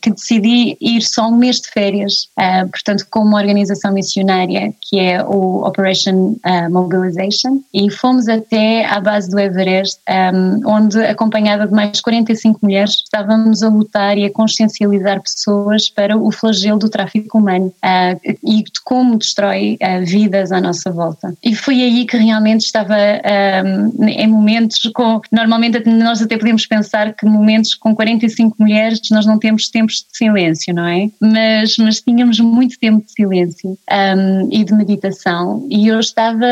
que 0.00 0.10
decidi 0.10 0.76
ir 0.80 1.02
só 1.02 1.28
um 1.28 1.36
mês 1.36 1.60
de 1.60 1.68
férias, 1.70 2.28
uh, 2.38 2.68
portanto, 2.68 3.06
com 3.10 3.20
uma 3.20 3.38
organização 3.38 3.92
missionária 3.92 4.72
que 4.80 4.98
é 4.98 5.22
o 5.22 5.66
Operation 5.66 6.36
uh, 6.44 6.70
Mobilization, 6.70 7.60
e 7.72 7.90
fomos 7.90 8.28
até 8.28 8.84
à 8.84 9.00
base 9.00 9.30
do 9.30 9.38
Everest, 9.38 10.00
um, 10.08 10.12
ehm, 10.12 10.60
onde, 10.64 10.98
acompanhada 11.04 11.66
de 11.66 11.72
mais 11.72 12.00
45 12.00 12.60
mulheres, 12.62 13.02
estávamos 13.04 13.62
a 13.62 13.68
lutar 13.68 14.16
e 14.16 14.24
a 14.24 14.30
consciencializar 14.30 15.20
pessoas 15.20 15.90
para 15.90 16.16
o 16.16 16.30
flagelo 16.30 16.78
do 16.78 16.88
tráfico 16.88 17.38
humano 17.38 17.66
uh, 17.66 18.36
e 18.44 18.62
de 18.62 18.80
como 18.84 19.18
destrói 19.18 19.78
vidas 20.04 20.52
à 20.52 20.60
nossa 20.60 20.90
volta. 20.90 21.34
E 21.42 21.54
foi 21.54 21.82
aí 21.82 22.06
que 22.06 22.16
realmente 22.16 22.65
estava 22.66 22.96
um, 23.64 24.04
em 24.04 24.26
momentos 24.26 24.78
com. 24.94 25.20
Normalmente 25.32 25.88
nós 25.88 26.20
até 26.22 26.36
podemos 26.36 26.66
pensar 26.66 27.14
que 27.14 27.26
momentos 27.26 27.74
com 27.74 27.94
45 27.94 28.56
mulheres 28.58 29.00
nós 29.10 29.26
não 29.26 29.38
temos 29.38 29.68
tempos 29.68 30.06
de 30.08 30.16
silêncio, 30.16 30.74
não 30.74 30.86
é? 30.86 31.10
Mas, 31.20 31.76
mas 31.78 32.00
tínhamos 32.00 32.40
muito 32.40 32.78
tempo 32.78 33.04
de 33.04 33.12
silêncio 33.12 33.78
um, 33.90 34.48
e 34.52 34.64
de 34.64 34.74
meditação. 34.74 35.66
E 35.70 35.88
eu 35.88 36.00
estava 36.00 36.46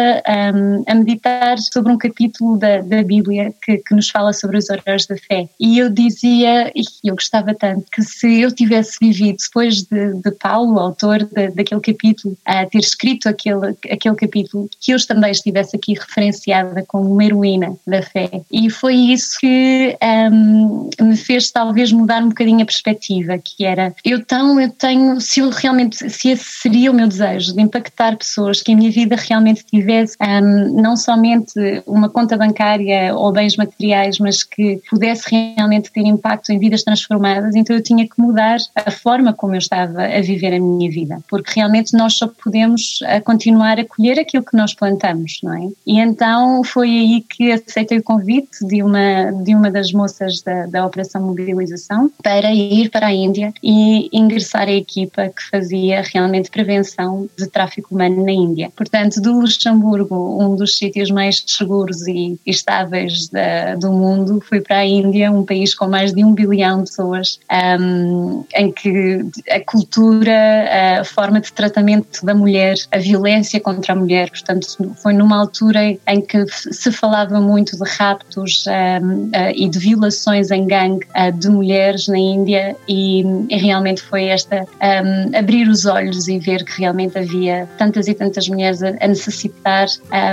um, 0.55 0.85
a 0.87 0.95
meditar 0.95 1.59
sobre 1.59 1.93
um 1.93 1.99
capítulo 1.99 2.57
da, 2.59 2.81
da 2.81 3.03
Bíblia 3.03 3.53
que, 3.63 3.79
que 3.79 3.95
nos 3.95 4.09
fala 4.09 4.33
sobre 4.33 4.59
os 4.59 4.69
horrores 4.71 5.07
da 5.07 5.17
fé. 5.17 5.49
E 5.59 5.79
eu 5.79 5.91
dizia, 5.91 6.73
e 6.75 6.83
eu 7.05 7.15
gostava 7.15 7.55
tanto, 7.55 7.85
que 7.93 8.03
se 8.03 8.41
eu 8.41 8.53
tivesse 8.53 8.99
vivido 9.01 9.39
depois 9.45 9.83
de, 9.83 10.15
de 10.15 10.31
Paulo, 10.33 10.79
autor 10.79 11.25
de, 11.25 11.51
daquele 11.51 11.81
capítulo, 11.81 12.37
a 12.45 12.67
ter 12.67 12.79
escrito 12.79 13.29
aquele, 13.29 13.77
aquele 13.91 14.15
capítulo, 14.15 14.69
que 14.81 14.93
eu 14.93 15.07
também 15.07 15.31
estivesse 15.31 15.77
aqui 15.77 15.95
referenciada 16.07 16.85
como 16.87 17.13
uma 17.13 17.25
heroína 17.25 17.77
da 17.87 18.03
fé. 18.03 18.31
E 18.51 18.71
foi 18.71 18.95
isso 18.95 19.39
que 19.41 19.97
um, 20.33 20.91
me 21.01 21.17
fez 21.17 21.51
talvez 21.51 21.93
mudar 21.93 22.23
um 22.23 22.29
bocadinho 22.29 22.63
a 22.63 22.67
perspectiva, 22.67 23.39
que 23.39 23.65
era 23.65 23.95
eu 24.05 24.25
tão, 24.25 24.61
eu 24.61 24.71
tenho, 24.71 25.21
se 25.21 25.41
eu 25.41 25.51
realmente, 25.51 25.97
se 26.11 26.31
esse 26.31 26.45
seria 26.63 26.91
o 26.91 26.95
meu 26.95 27.07
desejo 27.07 27.55
de 27.55 27.63
impactar 27.63 28.17
pessoas, 28.17 28.63
que 28.63 28.73
a 28.73 28.77
minha 28.77 28.91
vida 28.91 29.17
realmente 29.17 29.65
tivesse 29.65 30.17
um, 30.21 30.81
não 30.81 30.97
somente 30.97 31.53
uma 31.87 32.09
conta 32.09 32.37
bancária 32.37 33.15
ou 33.15 33.33
bens 33.33 33.57
materiais, 33.57 34.19
mas 34.19 34.43
que 34.43 34.81
pudesse 34.89 35.25
realmente 35.57 35.91
ter 35.93 36.01
impacto 36.01 36.51
em 36.51 36.59
vidas 36.59 36.83
transformadas, 36.83 37.55
então 37.55 37.75
eu 37.77 37.83
tinha 37.83 38.07
que 38.07 38.21
mudar 38.21 38.57
a 38.75 38.91
forma 38.91 39.33
como 39.33 39.55
eu 39.55 39.59
estava 39.59 40.03
a 40.03 40.21
viver 40.21 40.55
a 40.55 40.61
minha 40.61 40.91
vida, 40.91 41.19
porque 41.29 41.53
realmente 41.57 41.97
nós 41.97 42.15
só 42.15 42.29
podemos 42.29 42.99
eh, 43.03 43.21
continuar 43.21 43.79
a 43.79 43.85
colher 43.85 44.19
aquilo 44.19 44.45
que 44.45 44.57
nós 44.57 44.75
plantamos, 44.75 45.39
não 45.43 45.55
é? 45.55 45.69
Então 45.99 46.63
foi 46.65 46.89
aí 46.89 47.21
que 47.29 47.53
aceitei 47.53 47.99
o 47.99 48.03
convite 48.03 48.65
de 48.67 48.83
uma, 48.83 49.31
de 49.33 49.55
uma 49.55 49.71
das 49.71 49.93
moças 49.93 50.43
da, 50.43 50.67
da 50.67 50.87
Operação 50.87 51.23
Mobilização 51.23 52.11
para 52.23 52.53
ir 52.53 52.91
para 52.91 53.09
a 53.09 53.13
Índia 53.13 53.53
e 53.63 54.09
ingressar 54.13 54.69
a 54.69 54.73
equipa 54.73 55.29
que 55.29 55.49
fazia 55.51 56.03
realmente 56.03 56.51
prevenção 56.51 57.29
de 57.37 57.47
tráfico 57.47 57.95
humano 57.95 58.25
na 58.25 58.33
Índia. 58.33 58.71
Portanto, 58.77 59.21
do 59.21 59.41
Luxemburgo, 59.41 60.43
um 60.43 60.57
dos 60.57 60.77
sítios 60.77 61.11
mais 61.11 61.43
seguros 61.47 62.07
e 62.07 62.39
estáveis 62.47 63.29
da, 63.29 63.75
do 63.75 63.93
mundo, 63.93 64.41
fui 64.41 64.61
para 64.61 64.79
a 64.79 64.87
Índia, 64.87 65.31
um 65.31 65.45
país 65.45 65.75
com 65.75 65.87
mais 65.87 66.13
de 66.13 66.25
um 66.25 66.35
bilhão 66.35 66.83
de 66.83 66.91
pessoas, 66.91 67.41
um, 67.81 68.45
em 68.55 68.71
que 68.73 69.25
a 69.51 69.61
cultura, 69.61 71.01
a 71.01 71.05
forma 71.05 71.41
de 71.41 71.53
tratamento 71.53 72.25
da 72.25 72.35
mulher, 72.35 72.75
a 72.91 72.99
violência 72.99 73.61
contra 73.61 73.93
a 73.93 73.97
mulher, 73.97 74.31
portanto, 74.31 74.67
foi 74.97 75.13
numa 75.13 75.39
altura 75.39 75.84
em 76.07 76.21
que 76.21 76.47
se 76.49 76.91
falava 76.93 77.41
muito 77.41 77.77
de 77.77 77.91
raptos 77.99 78.65
um, 78.67 79.27
uh, 79.27 79.31
e 79.55 79.69
de 79.69 79.79
violações 79.79 80.51
em 80.51 80.67
gangue 80.67 81.07
uh, 81.17 81.33
de 81.33 81.49
mulheres 81.49 82.09
na 82.09 82.19
Índia 82.19 82.77
e, 82.89 83.23
e 83.49 83.57
realmente 83.57 84.03
foi 84.03 84.25
esta 84.25 84.63
um, 84.63 85.37
abrir 85.37 85.69
os 85.69 85.85
olhos 85.85 86.29
e 86.29 86.39
ver 86.39 86.65
que 86.65 86.81
realmente 86.81 87.19
havia 87.19 87.69
tantas 87.79 88.09
e 88.09 88.15
tantas 88.15 88.49
mulheres 88.49 88.83
a, 88.83 88.89
a 89.01 89.09
necessitar 89.09 89.87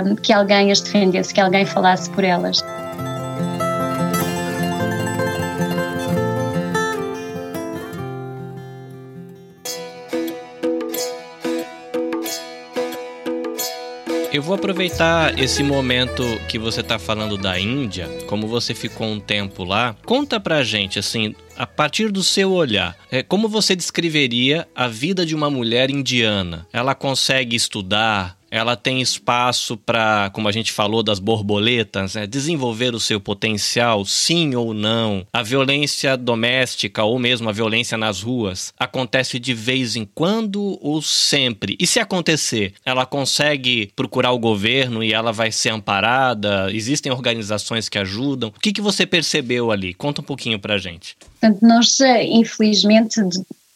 um, 0.06 0.16
que 0.16 0.34
alguém 0.34 0.72
as 0.72 0.82
defendesse, 0.82 1.34
que 1.34 1.42
alguém 1.42 1.66
falasse 1.66 2.10
por 2.10 2.24
elas. 2.24 2.64
Eu 14.34 14.42
vou 14.42 14.56
aproveitar 14.56 15.38
esse 15.38 15.62
momento 15.62 16.24
que 16.48 16.58
você 16.58 16.80
está 16.80 16.98
falando 16.98 17.38
da 17.38 17.60
Índia, 17.60 18.08
como 18.28 18.48
você 18.48 18.74
ficou 18.74 19.06
um 19.06 19.20
tempo 19.20 19.66
lá. 19.66 19.94
Conta 20.06 20.40
pra 20.40 20.64
gente, 20.64 20.98
assim, 20.98 21.36
a 21.58 21.68
partir 21.68 22.10
do 22.10 22.24
seu 22.24 22.54
olhar, 22.54 22.96
é, 23.12 23.22
como 23.22 23.50
você 23.50 23.76
descreveria 23.76 24.66
a 24.74 24.88
vida 24.88 25.26
de 25.26 25.36
uma 25.36 25.50
mulher 25.50 25.90
indiana? 25.92 26.66
Ela 26.72 26.96
consegue 26.96 27.58
estudar, 27.58 28.38
ela 28.52 28.76
tem 28.76 29.02
espaço 29.02 29.78
para, 29.78 30.30
como 30.34 30.50
a 30.50 30.52
gente 30.52 30.74
falou 30.74 31.02
das 31.02 31.20
borboletas, 31.20 32.16
né, 32.16 32.28
desenvolver 32.28 32.94
o 32.94 33.00
seu 33.00 33.20
potencial, 33.20 34.04
sim 34.06 34.54
ou 34.54 34.74
não. 34.74 35.26
A 35.32 35.42
violência 35.42 36.18
doméstica 36.18 37.04
ou 37.04 37.18
mesmo 37.18 37.48
a 37.50 37.54
violência 37.54 37.98
nas 37.98 38.22
ruas 38.22 38.74
acontece 38.78 39.40
de 39.40 39.54
vez 39.54 39.96
em 39.96 40.06
quando 40.06 40.78
ou 40.82 41.02
sempre? 41.02 41.78
E 41.80 41.88
se 41.88 42.00
acontecer, 42.00 42.74
ela 42.86 43.06
consegue 43.06 43.92
procurar 43.96 44.32
o 44.32 44.40
governo 44.40 45.02
e 45.02 45.14
ela 45.14 45.32
vai 45.32 45.52
ser 45.52 45.70
amparada? 45.70 46.70
Existem 46.74 47.12
organizações 47.12 47.88
que 47.88 47.98
ajudam? 47.98 48.50
O 48.50 48.60
que, 48.60 48.74
que 48.74 48.82
você 48.82 49.06
percebeu 49.06 49.72
ali? 49.72 49.94
Conta 49.94 50.22
um 50.22 50.26
pouquinho 50.26 50.60
para 50.60 50.78
gente. 50.78 51.16
Nós, 51.62 52.00
eh, 52.02 52.26
infelizmente, 52.26 53.22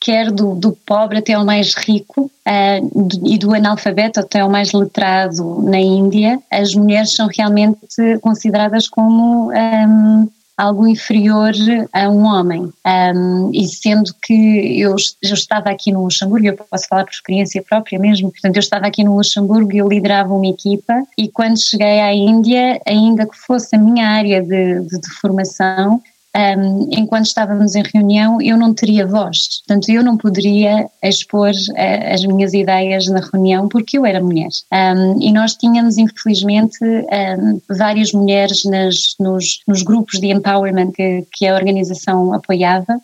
quer 0.05 0.31
do, 0.31 0.53
do 0.53 0.71
pobre 0.71 1.17
até 1.17 1.33
ao 1.33 1.43
mais 1.43 1.73
rico 1.73 2.25
uh, 2.25 3.09
e 3.25 3.39
do 3.39 3.55
analfabeto 3.55 4.19
até 4.19 4.41
ao 4.41 4.49
mais 4.51 4.71
letrado 4.71 5.63
na 5.63 5.79
Índia, 5.79 6.39
as 6.51 6.75
mulheres 6.75 7.15
são 7.15 7.27
realmente 7.27 7.79
consideradas 8.21 8.87
como 8.87 9.47
um, 9.47 9.51
ehm, 9.51 10.29
algo 10.55 10.87
inferior 10.87 11.53
a 11.91 12.07
um 12.07 12.23
homem. 12.23 12.71
Um, 12.85 13.49
e 13.51 13.65
sendo 13.65 14.13
que 14.21 14.79
eu, 14.79 14.95
eu 15.23 15.33
estava 15.33 15.71
aqui 15.71 15.91
no 15.91 16.03
Luxemburgo, 16.03 16.45
eu 16.45 16.55
posso 16.55 16.87
falar 16.87 17.03
por 17.03 17.11
experiência 17.11 17.63
própria 17.63 17.97
mesmo, 17.97 18.31
portanto, 18.31 18.57
eu 18.57 18.61
estava 18.61 18.85
aqui 18.85 19.03
no 19.03 19.15
Luxemburgo 19.15 19.73
e 19.73 19.79
eu 19.79 19.89
liderava 19.89 20.31
uma 20.31 20.47
equipa, 20.47 20.93
e 21.17 21.27
quando 21.29 21.59
cheguei 21.59 21.99
à 21.99 22.13
Índia, 22.13 22.79
ainda 22.87 23.25
que 23.25 23.35
fosse 23.35 23.75
a 23.75 23.79
minha 23.79 24.07
área 24.07 24.39
de, 24.43 24.81
de, 24.81 24.99
de 24.99 25.09
formação, 25.19 25.99
um, 26.35 26.89
enquanto 26.91 27.27
estávamos 27.27 27.75
em 27.75 27.83
reunião, 27.93 28.41
eu 28.41 28.57
não 28.57 28.73
teria 28.73 29.07
voz. 29.07 29.61
Portanto, 29.65 29.89
eu 29.89 30.03
não 30.03 30.17
poderia 30.17 30.87
expor 31.01 31.51
uh, 31.51 32.13
as 32.13 32.23
minhas 32.25 32.53
ideias 32.53 33.07
na 33.07 33.21
reunião 33.21 33.67
porque 33.69 33.97
eu 33.97 34.05
era 34.05 34.21
mulher. 34.21 34.49
Um, 34.71 35.21
e 35.21 35.31
nós 35.31 35.55
tínhamos, 35.55 35.97
infelizmente, 35.97 36.77
um, 36.83 37.61
várias 37.77 38.11
mulheres 38.11 38.65
nas, 38.65 39.15
nos, 39.19 39.61
nos, 39.67 39.81
grupos 39.81 40.19
de 40.19 40.27
empowerment 40.27 40.91
que, 40.91 41.25
que 41.31 41.47
a 41.47 41.55
organização 41.55 42.33
apoiava. 42.33 42.99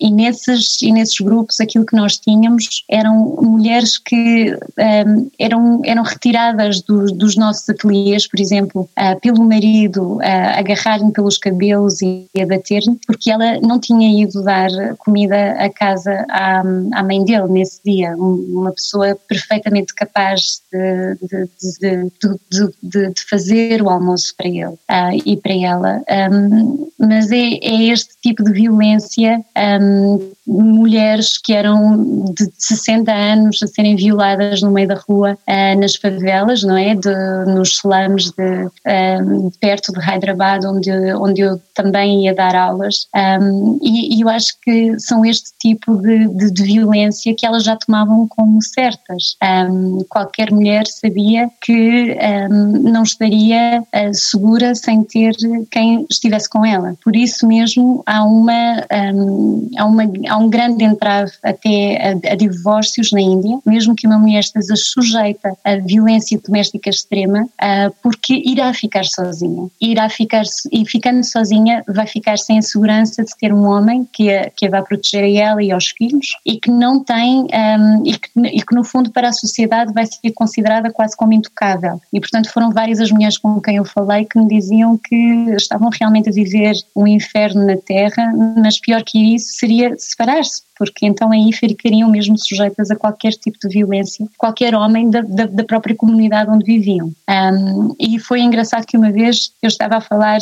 e, 0.00 0.10
nesses, 0.10 0.80
e 0.82 0.92
nesses 0.92 1.18
grupos, 1.20 1.60
aquilo 1.60 1.86
que 1.86 1.96
nós 1.96 2.16
tínhamos 2.16 2.84
eram 2.90 3.36
mulheres 3.40 3.98
que 3.98 4.56
eram, 5.38 5.80
eram 5.84 6.02
retiradas 6.02 6.82
do, 6.82 7.06
dos 7.06 7.36
nossos 7.36 7.68
ateliês, 7.68 8.26
por 8.26 8.40
exemplo, 8.40 8.88
uh, 8.98 9.20
pelo 9.20 9.44
marido, 9.44 10.16
uh, 10.16 10.58
agarrar-me 10.58 11.12
pelos 11.12 11.38
cabelos 11.38 12.00
e 12.02 12.26
a 12.40 12.46
bater-lhe 12.46 12.98
porque 13.06 13.30
ela 13.30 13.60
não 13.60 13.78
tinha 13.78 14.22
ido 14.22 14.42
dar 14.42 14.70
comida 14.98 15.52
a 15.52 15.70
casa 15.70 16.24
à, 16.28 16.60
à 16.60 17.02
mãe 17.02 17.24
dele 17.24 17.48
nesse 17.48 17.80
dia, 17.84 18.14
uma 18.16 18.72
pessoa 18.72 19.16
perfeitamente 19.28 19.94
capaz 19.94 20.62
de, 20.72 21.16
de, 21.80 22.70
de, 22.82 23.12
de 23.12 23.22
fazer 23.28 23.82
o 23.82 23.88
almoço 23.88 24.34
para 24.36 24.48
ele 24.48 24.66
uh, 24.66 25.22
e 25.24 25.36
para 25.36 25.54
ela. 25.54 26.02
Um, 26.32 26.90
mas 26.98 27.30
é, 27.30 27.58
é, 27.62 27.84
este 27.88 28.14
tipo 28.22 28.44
de 28.44 28.52
violência, 28.52 29.44
um, 29.80 30.32
mulheres 30.50 31.38
que 31.38 31.52
eram 31.52 32.32
de 32.34 32.50
60 32.58 33.12
anos 33.12 33.62
a 33.62 33.66
serem 33.66 33.96
violadas 33.96 34.60
no 34.62 34.70
meio 34.70 34.88
da 34.88 35.00
rua, 35.08 35.38
uh, 35.48 35.80
nas 35.80 35.94
favelas, 35.94 36.62
não 36.62 36.76
é? 36.76 36.94
De, 36.94 37.14
nos 37.46 37.76
slums 37.76 38.32
de, 38.32 38.68
um, 39.22 39.50
perto 39.60 39.92
de 39.92 40.00
Hyderabad, 40.00 40.64
onde, 40.64 40.90
onde 41.14 41.40
eu 41.42 41.60
também 41.74 42.24
ia 42.24 42.34
dar 42.34 42.54
aulas 42.54 43.06
um, 43.40 43.78
e, 43.82 44.16
e, 44.16 44.20
eu 44.20 44.28
acho 44.28 44.54
que 44.62 44.98
são 44.98 45.24
este 45.24 45.50
tipo 45.58 45.96
de, 45.96 46.28
de, 46.28 46.50
de, 46.50 46.62
violência 46.62 47.34
que 47.36 47.46
elas 47.46 47.64
já 47.64 47.76
tomavam 47.76 48.26
como 48.28 48.62
certas. 48.62 49.36
Um, 49.42 50.04
qualquer 50.08 50.52
mulher 50.52 50.86
sabia 50.86 51.50
que 51.62 52.16
um, 52.50 52.90
não 52.90 53.02
estaria 53.02 53.82
uh, 53.82 54.14
segura 54.14 54.74
sem 54.74 55.02
ter 55.04 55.34
quem 55.70 56.06
estivesse 56.10 56.48
com 56.48 56.64
ela. 56.64 56.94
Por 57.02 57.16
isso 57.16 57.46
mesmo 57.46 58.02
há 58.06 58.24
uma, 58.24 58.84
há, 59.78 59.86
uma 59.86 60.02
há 60.28 60.36
um 60.40 60.48
grande 60.48 60.84
entrave 60.84 61.32
até 61.42 62.14
a, 62.26 62.32
a 62.32 62.34
divórcios 62.34 63.12
na 63.12 63.20
Índia, 63.20 63.58
mesmo 63.66 63.94
que 63.94 64.06
uma 64.06 64.18
mulher 64.18 64.40
esteja 64.40 64.74
sujeita 64.74 65.56
a 65.64 65.76
violência 65.76 66.40
doméstica 66.44 66.88
extrema, 66.88 67.42
uh, 67.42 67.94
porque 68.02 68.42
irá 68.44 68.72
ficar 68.72 69.04
sozinha. 69.04 69.68
Irá 69.80 70.08
ficar 70.08 70.42
e 70.72 70.86
ficando 70.86 71.24
sozinha 71.24 71.82
vai 71.88 72.06
ficar 72.06 72.38
sem 72.38 72.58
a 72.58 72.62
segurança 72.62 73.24
de 73.24 73.36
ter 73.36 73.52
um 73.52 73.66
homem 73.66 74.08
que 74.12 74.30
a, 74.32 74.50
que 74.50 74.66
a 74.66 74.70
vai 74.70 74.82
proteger 74.82 75.24
a 75.24 75.50
ela 75.50 75.62
e 75.62 75.70
aos 75.70 75.88
filhos 75.88 76.28
e 76.46 76.58
que 76.58 76.70
não 76.70 77.02
tem, 77.04 77.46
um, 77.46 78.06
e, 78.06 78.16
que, 78.16 78.30
e 78.36 78.62
que 78.62 78.74
no 78.74 78.84
fundo 78.84 79.10
para 79.10 79.28
a 79.28 79.32
sociedade 79.32 79.92
vai 79.92 80.06
ser 80.06 80.32
considerada 80.32 80.90
quase 80.90 81.16
como 81.16 81.32
intocável. 81.32 82.00
E 82.12 82.20
portanto 82.20 82.50
foram 82.52 82.70
várias 82.70 83.00
as 83.00 83.10
mulheres 83.10 83.36
com 83.36 83.60
quem 83.60 83.76
eu 83.76 83.84
falei 83.84 84.24
que 84.24 84.38
me 84.38 84.48
diziam 84.48 84.96
que 84.96 85.16
estavam 85.56 85.90
realmente 85.90 86.28
a 86.30 86.32
viver 86.32 86.74
um 86.96 87.06
inferno 87.06 87.66
na 87.66 87.76
Terra, 87.76 88.32
mas 88.56 88.80
pior 88.80 89.02
que 89.04 89.34
isso 89.34 89.52
seria 89.52 89.94
Yes. 90.30 90.69
Porque 90.80 91.04
então 91.04 91.30
aí 91.30 91.52
ficariam 91.52 92.08
mesmo 92.08 92.38
sujeitas 92.38 92.90
a 92.90 92.96
qualquer 92.96 93.32
tipo 93.32 93.58
de 93.58 93.68
violência, 93.68 94.26
qualquer 94.38 94.74
homem 94.74 95.10
da, 95.10 95.20
da, 95.20 95.44
da 95.44 95.62
própria 95.62 95.94
comunidade 95.94 96.50
onde 96.50 96.64
viviam. 96.64 97.12
Um, 97.28 97.94
e 98.00 98.18
foi 98.18 98.40
engraçado 98.40 98.86
que 98.86 98.96
uma 98.96 99.12
vez 99.12 99.52
eu 99.62 99.68
estava 99.68 99.96
a 99.98 100.00
falar 100.00 100.38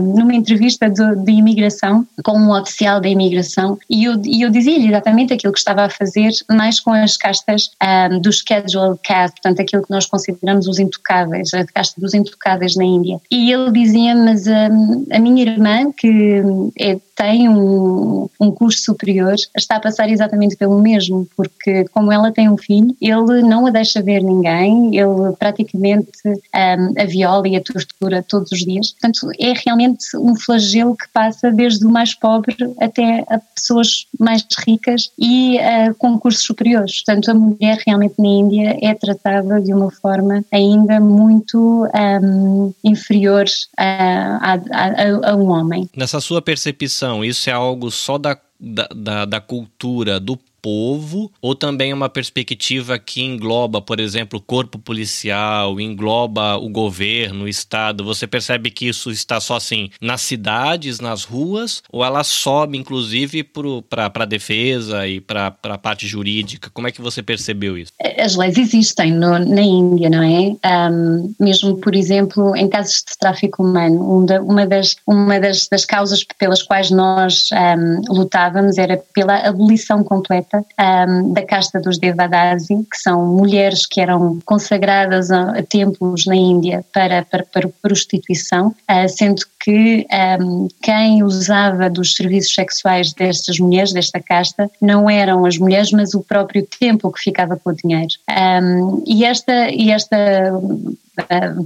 numa 0.16 0.34
entrevista 0.34 0.88
de, 0.88 1.16
de, 1.16 1.32
imigração 1.32 2.06
com 2.24 2.38
um 2.38 2.58
oficial 2.58 3.02
da 3.02 3.08
imigração 3.08 3.78
e 3.90 4.04
eu, 4.04 4.18
e 4.24 4.40
eu 4.40 4.48
dizia-lhe 4.48 4.88
exatamente 4.88 5.34
aquilo 5.34 5.52
que 5.52 5.58
estava 5.58 5.82
a 5.82 5.90
fazer, 5.90 6.30
mais 6.50 6.80
com 6.80 6.90
as 6.94 7.18
castas 7.18 7.68
um, 8.10 8.18
do 8.18 8.32
Schedule 8.32 8.98
portanto 9.06 9.60
aquilo 9.60 9.82
que 9.82 9.90
nós 9.90 10.06
consideramos 10.06 10.66
os 10.66 10.78
intocáveis, 10.78 11.52
a 11.52 11.66
casta 11.66 12.00
dos 12.00 12.14
intocáveis 12.14 12.76
na 12.76 12.84
Índia. 12.84 13.20
E 13.30 13.52
ele 13.52 13.70
dizia, 13.72 14.14
mas 14.14 14.48
a 14.48 15.18
minha 15.18 15.42
irmã, 15.42 15.92
que 15.92 16.42
é, 16.78 16.98
tem 17.14 17.48
um, 17.48 18.28
um 18.40 18.50
curso 18.50 18.82
superior, 18.84 19.34
está 19.56 19.78
passar 19.82 20.08
exatamente 20.08 20.56
pelo 20.56 20.80
mesmo, 20.80 21.28
porque 21.36 21.84
como 21.92 22.12
ela 22.12 22.32
tem 22.32 22.48
um 22.48 22.56
filho, 22.56 22.96
ele 23.00 23.42
não 23.42 23.66
a 23.66 23.70
deixa 23.70 24.00
ver 24.00 24.22
ninguém, 24.22 24.96
ele 24.96 25.32
praticamente 25.38 26.10
um, 26.26 27.00
a 27.00 27.04
viola 27.04 27.48
e 27.48 27.56
a 27.56 27.60
tortura 27.60 28.24
todos 28.26 28.52
os 28.52 28.60
dias. 28.60 28.92
Portanto, 28.92 29.30
é 29.38 29.52
realmente 29.64 30.16
um 30.16 30.34
flagelo 30.36 30.96
que 30.96 31.08
passa 31.12 31.50
desde 31.50 31.84
o 31.84 31.90
mais 31.90 32.14
pobre 32.14 32.56
até 32.80 33.24
a 33.28 33.38
pessoas 33.38 34.06
mais 34.18 34.46
ricas 34.66 35.10
e 35.18 35.58
uh, 35.58 35.94
com 35.98 36.18
cursos 36.18 36.44
superiores. 36.44 37.02
Portanto, 37.02 37.30
a 37.30 37.34
mulher 37.34 37.78
realmente 37.86 38.14
na 38.18 38.28
Índia 38.28 38.78
é 38.80 38.94
tratada 38.94 39.60
de 39.60 39.72
uma 39.72 39.90
forma 39.90 40.44
ainda 40.52 41.00
muito 41.00 41.86
um, 42.22 42.72
inferior 42.84 43.44
a, 43.76 44.52
a, 44.52 44.54
a, 44.54 45.30
a 45.32 45.36
um 45.36 45.50
homem. 45.50 45.88
Nessa 45.96 46.20
sua 46.20 46.40
percepção, 46.40 47.24
isso 47.24 47.50
é 47.50 47.52
algo 47.52 47.90
só 47.90 48.18
da 48.18 48.38
da, 48.62 48.88
da, 48.94 49.24
da 49.24 49.40
cultura 49.40 50.20
do 50.20 50.38
povo 50.62 51.30
ou 51.42 51.54
também 51.54 51.90
é 51.90 51.94
uma 51.94 52.08
perspectiva 52.08 52.98
que 52.98 53.20
engloba, 53.20 53.82
por 53.82 53.98
exemplo, 53.98 54.38
o 54.38 54.42
corpo 54.42 54.78
policial, 54.78 55.80
engloba 55.80 56.56
o 56.56 56.68
governo, 56.68 57.44
o 57.44 57.48
Estado? 57.48 58.04
Você 58.04 58.26
percebe 58.26 58.70
que 58.70 58.86
isso 58.86 59.10
está 59.10 59.40
só 59.40 59.56
assim 59.56 59.90
nas 60.00 60.22
cidades, 60.22 61.00
nas 61.00 61.24
ruas, 61.24 61.82
ou 61.90 62.04
ela 62.04 62.22
sobe 62.22 62.78
inclusive 62.78 63.44
para 63.90 64.10
a 64.14 64.24
defesa 64.24 65.06
e 65.06 65.20
para 65.20 65.54
a 65.64 65.78
parte 65.78 66.06
jurídica? 66.06 66.70
Como 66.72 66.86
é 66.86 66.92
que 66.92 67.02
você 67.02 67.22
percebeu 67.22 67.76
isso? 67.76 67.92
As 68.18 68.36
leis 68.36 68.56
existem 68.56 69.12
no, 69.12 69.38
na 69.38 69.62
Índia, 69.62 70.08
não 70.08 70.22
é? 70.22 70.90
Um, 70.90 71.34
mesmo, 71.40 71.76
por 71.78 71.94
exemplo, 71.94 72.56
em 72.56 72.68
casos 72.68 73.02
de 73.08 73.18
tráfico 73.18 73.64
humano, 73.64 74.24
uma 74.42 74.66
das, 74.66 74.94
uma 75.06 75.40
das, 75.40 75.66
das 75.68 75.84
causas 75.84 76.24
pelas 76.38 76.62
quais 76.62 76.90
nós 76.90 77.48
um, 77.52 78.14
lutávamos 78.14 78.78
era 78.78 78.96
pela 79.12 79.48
abolição 79.48 80.04
completa 80.04 80.51
um, 80.58 81.32
da 81.32 81.42
casta 81.44 81.80
dos 81.80 81.98
Devadasi, 81.98 82.86
que 82.90 82.98
são 82.98 83.26
mulheres 83.26 83.86
que 83.86 84.00
eram 84.00 84.38
consagradas 84.44 85.30
a, 85.30 85.58
a 85.58 85.62
templos 85.62 86.26
na 86.26 86.36
Índia 86.36 86.84
para, 86.92 87.22
para, 87.24 87.44
para 87.44 87.68
prostituição, 87.80 88.68
uh, 88.68 89.08
sendo 89.08 89.42
que 89.60 90.06
um, 90.40 90.68
quem 90.82 91.22
usava 91.22 91.88
dos 91.88 92.14
serviços 92.14 92.54
sexuais 92.54 93.12
destas 93.12 93.58
mulheres, 93.58 93.92
desta 93.92 94.20
casta, 94.20 94.70
não 94.80 95.08
eram 95.08 95.44
as 95.44 95.56
mulheres, 95.56 95.92
mas 95.92 96.14
o 96.14 96.22
próprio 96.22 96.66
templo 96.78 97.12
que 97.12 97.22
ficava 97.22 97.56
com 97.56 97.70
o 97.70 97.74
dinheiro. 97.74 98.12
Um, 98.28 99.02
e 99.06 99.24
esta, 99.24 99.70
e 99.70 99.90
esta 99.90 100.16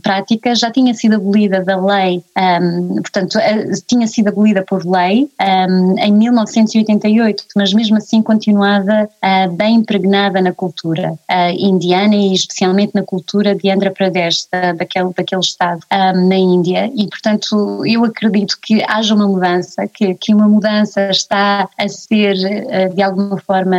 prática 0.03 0.55
já 0.55 0.71
tinha 0.71 0.93
sido 0.93 1.17
abolida 1.17 1.63
da 1.63 1.77
lei, 1.77 2.23
um, 2.37 2.97
portanto, 2.97 3.39
tinha 3.87 4.07
sido 4.07 4.29
abolida 4.29 4.65
por 4.65 4.85
lei 4.85 5.29
um, 5.41 5.99
em 5.99 6.13
1988, 6.13 7.45
mas 7.55 7.73
mesmo 7.73 7.97
assim 7.97 8.23
continuava 8.23 9.05
uh, 9.05 9.53
bem 9.53 9.77
impregnada 9.77 10.41
na 10.41 10.53
cultura 10.53 11.13
uh, 11.13 11.51
indiana 11.57 12.15
e 12.15 12.35
especialmente 12.35 12.95
na 12.95 13.03
cultura 13.03 13.55
de 13.55 13.71
Andhra 13.71 13.91
Pradesh, 13.91 14.49
da, 14.51 14.73
daquele, 14.73 15.13
daquele 15.17 15.41
estado 15.41 15.81
um, 15.93 16.29
na 16.29 16.37
Índia. 16.37 16.91
E, 16.95 17.07
portanto, 17.09 17.85
eu 17.87 18.05
acredito 18.05 18.57
que 18.61 18.83
haja 18.89 19.15
uma 19.15 19.29
mudança, 19.29 19.87
que, 19.87 20.15
que 20.15 20.35
uma 20.35 20.49
mudança 20.49 21.09
está 21.11 21.69
a 21.79 21.89
ser 21.89 22.35
uh, 22.35 22.95
de 22.95 23.03
alguma 23.03 23.39
forma 23.39 23.77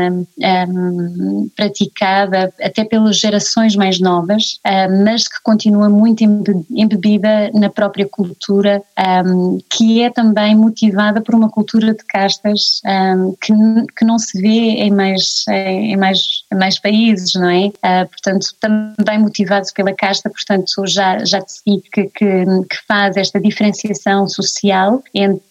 praticada 1.56 2.54
até 2.62 2.84
pelas 2.84 3.18
gerações 3.18 3.76
mais 3.76 4.00
novas, 4.00 4.60
mas 5.04 5.28
que 5.28 5.42
continua 5.44 5.57
muito 5.66 6.24
embebida 6.70 7.52
na 7.54 7.70
própria 7.70 8.08
cultura, 8.08 8.82
um, 9.26 9.60
que 9.72 10.02
é 10.02 10.10
também 10.10 10.56
motivada 10.56 11.22
por 11.22 11.34
uma 11.34 11.50
cultura 11.50 11.94
de 11.94 12.04
castas 12.06 12.82
um, 12.86 13.36
que, 13.42 13.54
que 13.98 14.06
não 14.06 14.20
se 14.20 14.40
vê 14.40 14.48
em 14.48 14.92
mais, 14.92 15.46
em 15.50 15.98
mais, 15.98 16.20
em 16.52 16.58
mais 16.58 16.80
países, 16.80 17.34
não 17.36 17.50
é? 17.50 17.68
Uh, 17.68 18.08
portanto, 18.08 18.48
também 18.60 19.20
motivado 19.20 19.68
pela 19.74 19.94
casta, 19.94 20.30
portanto, 20.30 20.86
já, 20.86 21.24
já 21.26 21.40
decidi 21.40 21.82
que, 21.92 22.04
que, 22.06 22.46
que 22.46 22.78
faz 22.88 23.18
esta 23.18 23.40
diferenciação 23.40 24.28
social 24.28 25.02
entre, 25.14 25.42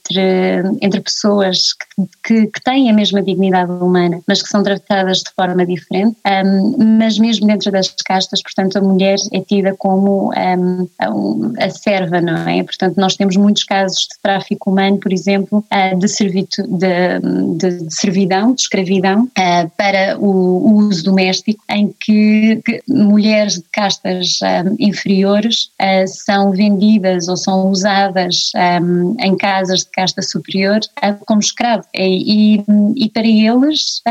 entre 0.81 1.01
pessoas 1.01 1.73
que, 1.73 2.07
que, 2.25 2.47
que, 2.47 2.62
têm 2.62 2.90
a 2.90 2.92
mesma 2.92 3.23
dignidade 3.23 3.71
humana, 3.71 4.21
mas 4.27 4.42
que 4.42 4.49
são 4.49 4.62
tratadas 4.62 5.19
de 5.19 5.31
forma 5.35 5.64
diferente. 5.66 6.16
Um, 6.27 6.99
mas 6.99 7.19
mesmo 7.19 7.47
dentro 7.47 7.71
das 7.71 7.88
castas, 8.05 8.42
portanto, 8.42 8.77
a 8.77 8.81
mulher 8.81 9.16
é 9.33 9.40
tida 9.40 9.75
como 9.77 10.33
um, 10.33 11.53
a 11.59 11.71
serva, 11.71 12.21
não 12.21 12.49
é? 12.49 12.62
Portanto, 12.62 12.97
nós 12.97 13.16
temos 13.16 13.37
muitos 13.37 13.64
casos 13.64 14.01
de 14.01 14.21
tráfico 14.23 14.71
humano, 14.71 14.99
por 14.99 15.12
exemplo, 15.12 15.64
de, 15.99 16.09
servito, 16.09 16.62
de, 16.62 17.21
de, 17.57 17.95
servidão, 17.95 18.55
de 18.55 18.62
escravidão, 18.62 19.29
para 19.77 20.19
o, 20.19 20.87
uso 20.87 21.05
doméstico, 21.05 21.62
em 21.71 21.95
que, 22.01 22.61
que 22.64 22.83
mulheres 22.88 23.55
de 23.55 23.64
castas 23.73 24.38
um, 24.42 24.77
inferiores 24.79 25.71
são 26.07 26.51
vendidas 26.51 27.29
ou 27.29 27.37
são 27.37 27.71
usadas 27.71 28.53
em 29.21 29.37
casas 29.37 29.81
de 29.81 29.90
casta 29.96 30.20
superior 30.22 30.80
como 31.24 31.40
escravo. 31.40 31.85
E, 31.94 32.59
e, 32.59 32.64
e 32.96 33.09
para 33.09 33.26
eles, 33.26 34.02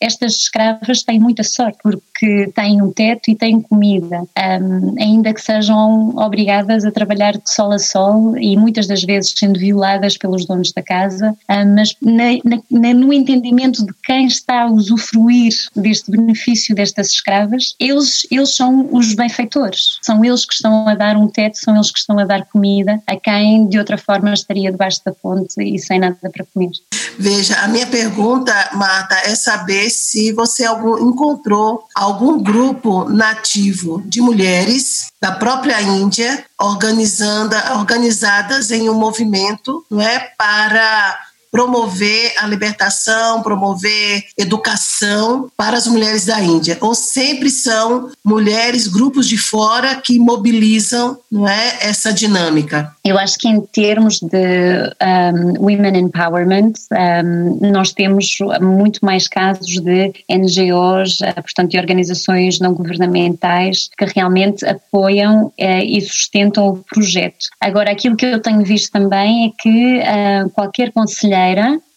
estas 0.00 0.34
escravas 0.34 1.02
têm 1.02 1.18
muita 1.18 1.42
sorte, 1.42 1.78
porque 1.82 2.50
têm 2.54 2.80
um 2.80 2.92
teto 2.92 3.30
e 3.30 3.34
têm 3.34 3.60
comida 3.60 4.22
um, 4.38 4.94
ainda 5.00 5.32
que 5.34 5.40
sejam 5.40 6.14
obrigadas 6.16 6.84
a 6.84 6.90
trabalhar 6.90 7.32
de 7.32 7.50
sol 7.50 7.72
a 7.72 7.78
sol 7.78 8.36
e 8.36 8.56
muitas 8.56 8.86
das 8.86 9.02
vezes 9.02 9.34
sendo 9.36 9.58
violadas 9.58 10.16
pelos 10.16 10.46
donos 10.46 10.72
da 10.72 10.82
casa, 10.82 11.34
um, 11.50 11.74
mas 11.74 11.96
na, 12.02 12.60
na, 12.70 12.94
no 12.94 13.12
entendimento 13.12 13.84
de 13.84 13.92
quem 14.04 14.26
está 14.26 14.62
a 14.62 14.70
usufruir 14.70 15.52
deste 15.74 16.10
benefício 16.10 16.74
destas 16.74 17.08
escravas, 17.08 17.74
eles, 17.80 18.26
eles 18.30 18.54
são 18.54 18.88
os 18.92 19.14
benfeitores, 19.14 19.98
são 20.02 20.24
eles 20.24 20.44
que 20.44 20.54
estão 20.54 20.86
a 20.86 20.94
dar 20.94 21.16
um 21.16 21.26
teto, 21.26 21.58
são 21.58 21.74
eles 21.74 21.90
que 21.90 21.98
estão 21.98 22.18
a 22.18 22.24
dar 22.24 22.44
comida 22.46 23.00
a 23.06 23.16
quem 23.16 23.68
de 23.68 23.78
outra 23.78 23.96
forma 23.96 24.19
estaria 24.32 24.70
debaixo 24.70 25.00
da 25.04 25.12
ponte 25.12 25.62
e 25.62 25.78
sem 25.78 25.98
nada 25.98 26.16
para 26.20 26.44
comer. 26.52 26.70
Veja, 27.18 27.60
a 27.60 27.68
minha 27.68 27.86
pergunta, 27.86 28.52
Marta, 28.72 29.14
é 29.24 29.34
saber 29.34 29.90
se 29.90 30.32
você 30.32 30.64
encontrou 30.66 31.84
algum 31.94 32.42
grupo 32.42 33.04
nativo 33.08 34.02
de 34.06 34.20
mulheres 34.20 35.08
da 35.20 35.32
própria 35.32 35.80
Índia 35.82 36.44
organizando, 36.58 37.56
organizadas 37.78 38.70
em 38.70 38.88
um 38.88 38.94
movimento 38.94 39.84
não 39.90 40.00
é, 40.00 40.18
para 40.38 41.18
promover 41.50 42.32
a 42.38 42.46
libertação, 42.46 43.42
promover 43.42 44.24
educação 44.38 45.50
para 45.56 45.76
as 45.76 45.86
mulheres 45.86 46.26
da 46.26 46.40
Índia. 46.40 46.78
Ou 46.80 46.94
sempre 46.94 47.50
são 47.50 48.10
mulheres, 48.24 48.86
grupos 48.86 49.26
de 49.28 49.36
fora 49.36 49.96
que 49.96 50.18
mobilizam 50.18 51.18
não 51.30 51.48
é, 51.48 51.78
essa 51.80 52.12
dinâmica? 52.12 52.94
Eu 53.04 53.18
acho 53.18 53.38
que 53.38 53.48
em 53.48 53.60
termos 53.60 54.20
de 54.20 54.94
um, 55.02 55.64
women 55.64 55.98
empowerment, 55.98 56.72
um, 56.92 57.70
nós 57.70 57.92
temos 57.92 58.38
muito 58.60 59.04
mais 59.04 59.26
casos 59.26 59.80
de 59.80 60.12
NGOs, 60.30 61.20
eh, 61.22 61.32
portanto, 61.32 61.70
de 61.70 61.78
organizações 61.78 62.60
não 62.60 62.74
governamentais 62.74 63.90
que 63.96 64.04
realmente 64.04 64.64
apoiam 64.66 65.46
uh, 65.46 65.52
e 65.58 66.00
sustentam 66.00 66.68
o 66.68 66.76
projeto. 66.76 67.46
Agora, 67.60 67.90
aquilo 67.90 68.16
que 68.16 68.26
eu 68.26 68.40
tenho 68.40 68.62
visto 68.62 68.92
também 68.92 69.46
é 69.46 69.62
que 69.62 69.98
uh, 69.98 70.50
qualquer 70.50 70.92
conselheiro 70.92 71.39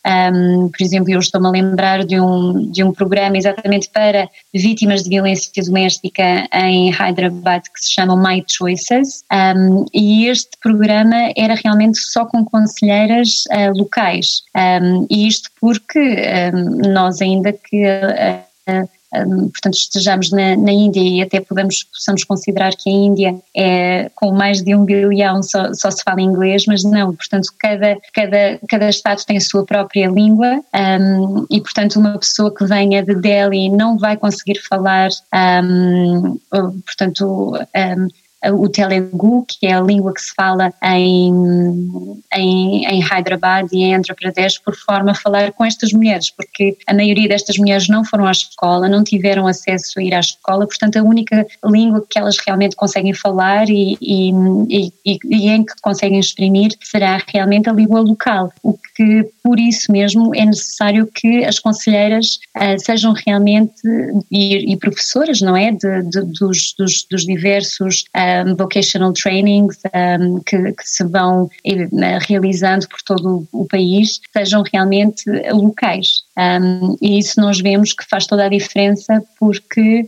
um, 0.05 0.69
por 0.69 0.83
exemplo, 0.83 1.11
eu 1.11 1.19
estou-me 1.19 1.47
a 1.47 1.51
lembrar 1.51 2.05
de 2.05 2.19
um, 2.19 2.69
de 2.71 2.83
um 2.83 2.91
programa 2.91 3.37
exatamente 3.37 3.89
para 3.89 4.29
vítimas 4.53 5.03
de 5.03 5.09
violência 5.09 5.63
doméstica 5.63 6.47
em 6.53 6.91
Hyderabad 6.91 7.63
que 7.63 7.79
se 7.79 7.93
chama 7.93 8.15
My 8.17 8.43
Choices, 8.45 9.23
um, 9.31 9.85
e 9.93 10.27
este 10.27 10.57
programa 10.61 11.31
era 11.37 11.55
realmente 11.55 11.99
só 11.99 12.25
com 12.25 12.43
conselheiras 12.43 13.45
uh, 13.51 13.77
locais. 13.77 14.43
E 15.09 15.27
isto 15.27 15.49
porque 15.59 16.17
nós, 16.89 17.21
ainda 17.21 17.53
que. 17.53 17.83
Uh, 17.85 18.87
portanto 19.51 19.75
estejamos 19.75 20.31
na, 20.31 20.55
na, 20.57 20.71
Índia 20.71 21.01
e 21.01 21.21
até 21.21 21.39
podemos, 21.39 21.83
possamos 21.83 22.23
considerar 22.23 22.73
que 22.75 22.89
a 22.89 22.93
Índia 22.93 23.35
é 23.55 24.09
com 24.15 24.31
mais 24.31 24.61
de 24.61 24.75
um 24.75 24.83
bilhão 24.85 25.43
só, 25.43 25.73
só 25.73 25.91
se 25.91 26.03
fala 26.03 26.21
inglês, 26.21 26.63
mas 26.67 26.83
não, 26.83 27.15
portanto 27.15 27.47
cada, 27.59 27.97
cada, 28.13 28.59
cada 28.67 28.89
estado 28.89 29.23
tem 29.25 29.37
a 29.37 29.41
sua 29.41 29.65
própria 29.65 30.07
língua 30.07 30.61
um, 31.01 31.45
e 31.49 31.61
portanto 31.61 31.97
uma 31.97 32.17
pessoa 32.17 32.53
que 32.53 32.65
venha 32.65 33.03
de 33.03 33.15
Delhi 33.15 33.69
não 33.69 33.97
vai 33.97 34.17
conseguir 34.17 34.59
falar, 34.67 35.09
um, 35.33 36.37
portanto 36.85 37.53
um, 37.75 38.07
o 38.51 38.67
Telugu, 38.69 39.45
que 39.47 39.67
é 39.67 39.73
a 39.73 39.81
língua 39.81 40.13
que 40.13 40.21
se 40.21 40.33
fala 40.35 40.73
em, 40.83 41.31
em, 42.35 42.85
em 42.85 42.99
Hyderabad 43.01 43.67
e 43.71 43.83
em 43.83 43.95
Andhra 43.95 44.15
Pradesh, 44.15 44.59
por 44.59 44.75
forma 44.75 45.11
a 45.11 45.15
falar 45.15 45.51
com 45.53 45.63
estas 45.65 45.93
mulheres, 45.93 46.29
porque 46.31 46.77
a 46.87 46.93
maioria 46.93 47.27
destas 47.27 47.57
mulheres 47.57 47.87
não 47.87 48.03
foram 48.03 48.25
à 48.25 48.31
escola, 48.31 48.89
não 48.89 49.03
tiveram 49.03 49.47
acesso 49.47 49.99
a 49.99 50.03
ir 50.03 50.13
à 50.13 50.19
escola, 50.19 50.67
portanto 50.67 50.97
a 50.97 51.03
única 51.03 51.45
língua 51.65 52.05
que 52.09 52.19
elas 52.19 52.37
realmente 52.45 52.75
conseguem 52.75 53.13
falar 53.13 53.69
e, 53.69 53.97
e, 54.01 54.31
e, 55.05 55.19
e 55.25 55.49
em 55.49 55.63
que 55.63 55.73
conseguem 55.81 56.19
exprimir 56.19 56.71
será 56.81 57.21
realmente 57.27 57.69
a 57.69 57.73
língua 57.73 58.01
local, 58.01 58.51
o 58.61 58.77
que 58.95 59.29
por 59.43 59.59
isso 59.59 59.91
mesmo 59.91 60.33
é 60.35 60.45
necessário 60.45 61.07
que 61.07 61.43
as 61.43 61.59
conselheiras 61.59 62.39
uh, 62.57 62.79
sejam 62.79 63.13
realmente 63.13 63.81
e, 64.31 64.75
professoras, 64.77 65.41
não 65.41 65.55
é, 65.55 65.71
de, 65.71 66.03
de, 66.03 66.21
dos, 66.21 66.73
dos, 66.77 67.05
dos, 67.09 67.25
diversos 67.25 68.05
um, 68.45 68.55
vocational 68.55 69.13
trainings 69.13 69.79
um, 70.19 70.39
que, 70.39 70.71
que, 70.73 70.83
se 70.83 71.03
vão 71.03 71.43
uh, 71.43 71.49
realizando 72.27 72.87
por 72.87 73.01
todo 73.03 73.47
o, 73.51 73.65
país, 73.65 74.19
sejam 74.31 74.63
realmente 74.71 75.23
locais. 75.51 76.23
Um, 76.37 76.97
e 77.01 77.19
isso 77.19 77.39
nós 77.39 77.59
vemos 77.59 77.93
que 77.93 78.05
faz 78.09 78.25
toda 78.25 78.45
a 78.45 78.49
diferença 78.49 79.23
porque 79.39 80.07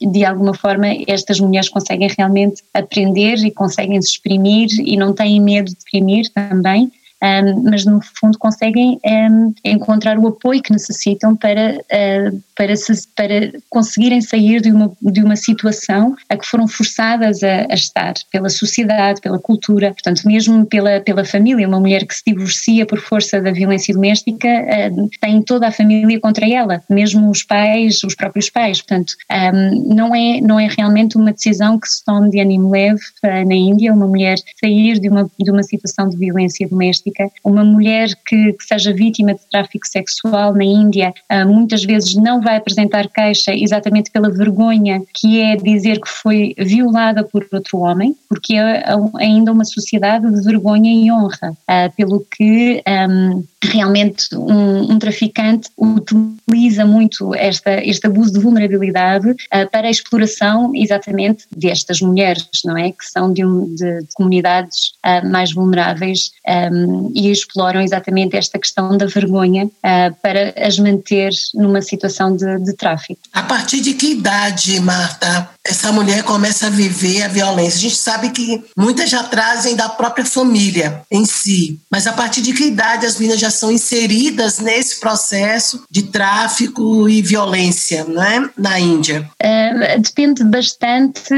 de 0.00 0.24
alguma 0.24 0.54
forma 0.54 0.86
estas 1.08 1.40
mulheres 1.40 1.68
conseguem 1.68 2.08
realmente 2.16 2.62
aprender 2.72 3.36
e 3.44 3.50
conseguem 3.50 4.00
se 4.00 4.12
exprimir 4.12 4.68
e 4.78 4.96
não 4.96 5.12
têm 5.12 5.40
medo 5.40 5.66
de 5.66 5.76
exprimir 5.78 6.30
também 6.32 6.90
um, 7.24 7.70
mas 7.70 7.86
no 7.86 8.00
fundo 8.20 8.38
conseguem 8.38 9.00
um, 9.02 9.54
encontrar 9.64 10.18
o 10.18 10.28
apoio 10.28 10.62
que 10.62 10.72
necessitam 10.72 11.34
para, 11.34 11.78
uh, 11.78 12.42
para, 12.56 12.76
se, 12.76 12.92
para 13.14 13.52
conseguirem 13.68 14.20
sair 14.20 14.60
de 14.60 14.70
uma, 14.70 14.92
de 15.02 15.20
uma 15.20 15.36
situação 15.36 16.16
a 16.28 16.36
que 16.36 16.46
foram 16.46 16.68
forçadas 16.68 17.42
a, 17.42 17.66
a, 17.70 17.74
estar 17.74 18.14
pela 18.30 18.48
sociedade, 18.48 19.20
pela 19.20 19.38
cultura, 19.38 19.92
portanto, 19.92 20.22
mesmo 20.24 20.64
pela, 20.66 21.00
pela 21.00 21.24
família. 21.24 21.66
Uma 21.66 21.80
mulher 21.80 22.06
que 22.06 22.14
se 22.14 22.22
divorcia 22.26 22.86
por 22.86 23.00
força 23.00 23.40
da 23.40 23.50
violência 23.50 23.94
doméstica 23.94 24.48
uh, 24.48 25.10
tem 25.20 25.42
toda 25.42 25.68
a 25.68 25.72
família 25.72 26.20
contra 26.20 26.48
ela, 26.48 26.82
mesmo 26.88 27.30
os 27.30 27.42
pais, 27.42 28.02
os 28.04 28.14
próprios 28.14 28.48
pais. 28.50 28.80
Portanto, 28.80 29.14
um, 29.30 29.94
não, 29.94 30.14
é, 30.14 30.40
não 30.40 30.60
é 30.60 30.68
realmente 30.68 31.16
uma 31.16 31.32
decisão 31.32 31.78
que 31.78 31.88
se 31.88 32.04
tome 32.04 32.30
de 32.30 32.40
ânimo 32.40 32.70
leve 32.70 33.00
uh, 33.24 33.48
na 33.48 33.54
Índia, 33.54 33.92
uma 33.92 34.06
mulher 34.06 34.36
sair 34.60 34.98
de 35.00 35.08
uma, 35.08 35.28
de 35.38 35.50
uma 35.50 35.62
situação 35.62 36.08
de 36.08 36.16
violência 36.16 36.68
doméstica, 36.68 37.28
uma 37.44 37.64
mulher 37.64 38.08
que, 38.26 38.52
que 38.52 38.64
seja 38.64 38.92
vítima 38.92 39.34
de 39.34 39.40
tráfico 39.50 39.86
sexual 39.86 40.54
na 40.54 40.64
Índia, 40.64 41.12
uh, 41.32 41.48
muitas 41.48 41.84
vezes 41.84 42.14
não 42.14 42.43
vai 42.44 42.56
apresentar 42.56 43.08
queixa 43.08 43.52
exatamente 43.52 44.10
pela 44.10 44.30
vergonha 44.30 45.02
que 45.14 45.40
é 45.40 45.56
dizer 45.56 46.00
que 46.00 46.08
foi 46.08 46.54
violada 46.58 47.24
por 47.24 47.46
outro 47.52 47.78
homem, 47.78 48.14
porque 48.28 48.54
é 48.54 48.84
ainda 49.18 49.52
uma 49.52 49.64
sociedade 49.64 50.30
de 50.30 50.42
vergonha 50.42 50.92
e 50.92 51.10
honra, 51.10 51.50
uh, 51.52 51.96
pelo 51.96 52.24
que 52.36 52.82
um, 52.86 53.42
realmente 53.66 54.34
um, 54.34 54.92
um, 54.92 54.98
traficante 54.98 55.68
utiliza 55.76 56.84
muito 56.84 57.34
esta, 57.34 57.84
este 57.84 58.06
abuso 58.06 58.32
de 58.32 58.40
vulnerabilidade 58.40 59.30
uh, 59.30 59.70
para 59.70 59.88
a 59.88 59.90
exploração 59.90 60.72
exatamente 60.74 61.44
destas 61.54 62.00
mulheres, 62.00 62.46
não 62.64 62.76
é? 62.76 62.90
Que 62.90 63.04
são 63.06 63.32
de, 63.32 63.44
um, 63.44 63.74
de, 63.74 64.00
de 64.02 64.08
comunidades 64.14 64.92
uh, 65.04 65.28
mais 65.28 65.52
vulneráveis 65.52 66.30
um, 66.72 67.10
e 67.14 67.30
exploram 67.30 67.80
exatamente 67.80 68.36
esta 68.36 68.58
questão 68.58 68.96
da 68.96 69.06
vergonha 69.06 69.66
uh, 69.66 70.14
para 70.22 70.54
as 70.56 70.78
manter 70.78 71.30
numa 71.54 71.80
situação 71.80 72.36
de, 72.36 72.58
de 72.60 72.74
tráfico. 72.74 73.20
A 73.32 73.42
partir 73.42 73.80
de 73.80 73.94
que 73.94 74.12
idade, 74.12 74.78
Marta, 74.80 75.48
essa 75.66 75.90
mulher 75.92 76.22
começa 76.22 76.66
a 76.66 76.70
viver 76.70 77.22
a 77.22 77.28
violência? 77.28 77.78
A 77.78 77.82
gente 77.82 77.96
sabe 77.96 78.30
que 78.30 78.62
muitas 78.76 79.08
já 79.08 79.22
trazem 79.24 79.74
da 79.74 79.88
própria 79.88 80.24
família 80.24 81.02
em 81.10 81.24
si, 81.24 81.80
mas 81.90 82.06
a 82.06 82.12
partir 82.12 82.42
de 82.42 82.52
que 82.52 82.64
idade 82.64 83.06
as 83.06 83.18
meninas 83.18 83.40
já 83.40 83.50
são 83.54 83.70
inseridas 83.70 84.58
nesse 84.58 85.00
processo 85.00 85.84
de 85.90 86.04
tráfico 86.04 87.08
e 87.08 87.22
violência 87.22 88.04
né, 88.04 88.48
na 88.56 88.78
Índia? 88.78 89.28
Uh, 89.42 90.00
depende 90.00 90.44
bastante 90.44 91.34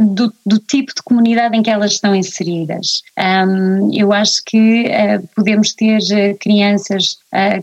do, 0.00 0.32
do, 0.44 0.58
tipo 0.58 0.94
de 0.94 1.02
comunidade 1.02 1.56
em 1.56 1.62
que 1.62 1.70
elas 1.70 1.92
estão 1.92 2.14
inseridas. 2.14 3.02
Um, 3.18 3.90
eu 3.92 4.12
acho 4.12 4.42
que 4.44 4.84
uh, 4.84 5.28
podemos 5.34 5.72
ter 5.72 5.98
uh, 5.98 6.38
crianças 6.38 7.18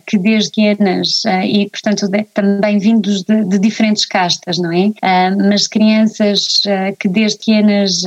que 0.05 0.19
desde 0.19 0.51
pequenas 0.51 1.23
e, 1.47 1.67
portanto, 1.67 2.07
de, 2.07 2.23
também 2.25 2.77
vindos 2.77 3.23
de, 3.23 3.43
de, 3.43 3.57
diferentes 3.57 4.05
castas, 4.05 4.59
não 4.59 4.71
é? 4.71 4.91
mas 5.49 5.65
crianças 5.65 6.61
que 6.99 7.09
desde 7.09 7.39
pequenas 7.39 8.03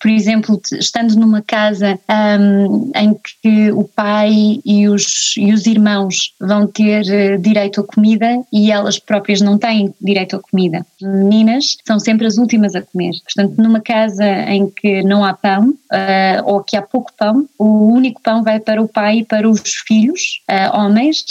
por 0.00 0.10
exemplo, 0.10 0.60
estando 0.72 1.14
numa 1.16 1.42
casa 1.42 1.98
um, 2.40 2.90
em 2.94 3.16
que 3.42 3.72
o 3.72 3.84
pai 3.84 4.60
e 4.64 4.88
os, 4.88 5.34
e 5.36 5.52
os 5.52 5.66
irmãos 5.66 6.34
vão 6.40 6.66
ter 6.66 7.02
uh, 7.02 7.38
direito 7.38 7.80
à 7.80 7.84
comida 7.84 8.40
e 8.52 8.70
elas 8.70 8.98
próprias 8.98 9.40
não 9.40 9.58
têm 9.58 9.94
direito 10.00 10.36
à 10.36 10.40
comida. 10.40 10.84
Meninas 11.00 11.76
são 11.86 11.98
sempre 11.98 12.26
as 12.26 12.36
últimas 12.36 12.74
a 12.74 12.82
comer. 12.82 13.12
Portanto, 13.24 13.60
numa 13.60 13.80
casa 13.80 14.24
em 14.24 14.68
que 14.68 15.02
não 15.02 15.24
há 15.24 15.34
pão 15.34 15.70
uh, 15.70 16.42
ou 16.44 16.62
que 16.62 16.76
há 16.76 16.82
pouco 16.82 17.12
pão, 17.16 17.46
o 17.58 17.92
único 17.92 18.20
pão 18.22 18.42
vai 18.42 18.60
para 18.60 18.82
o 18.82 18.88
pai 18.88 19.18
e 19.18 19.24
para 19.24 19.48
os 19.48 19.62
filhos, 19.86 20.42
uh, 20.50 20.76
homens, 20.78 21.24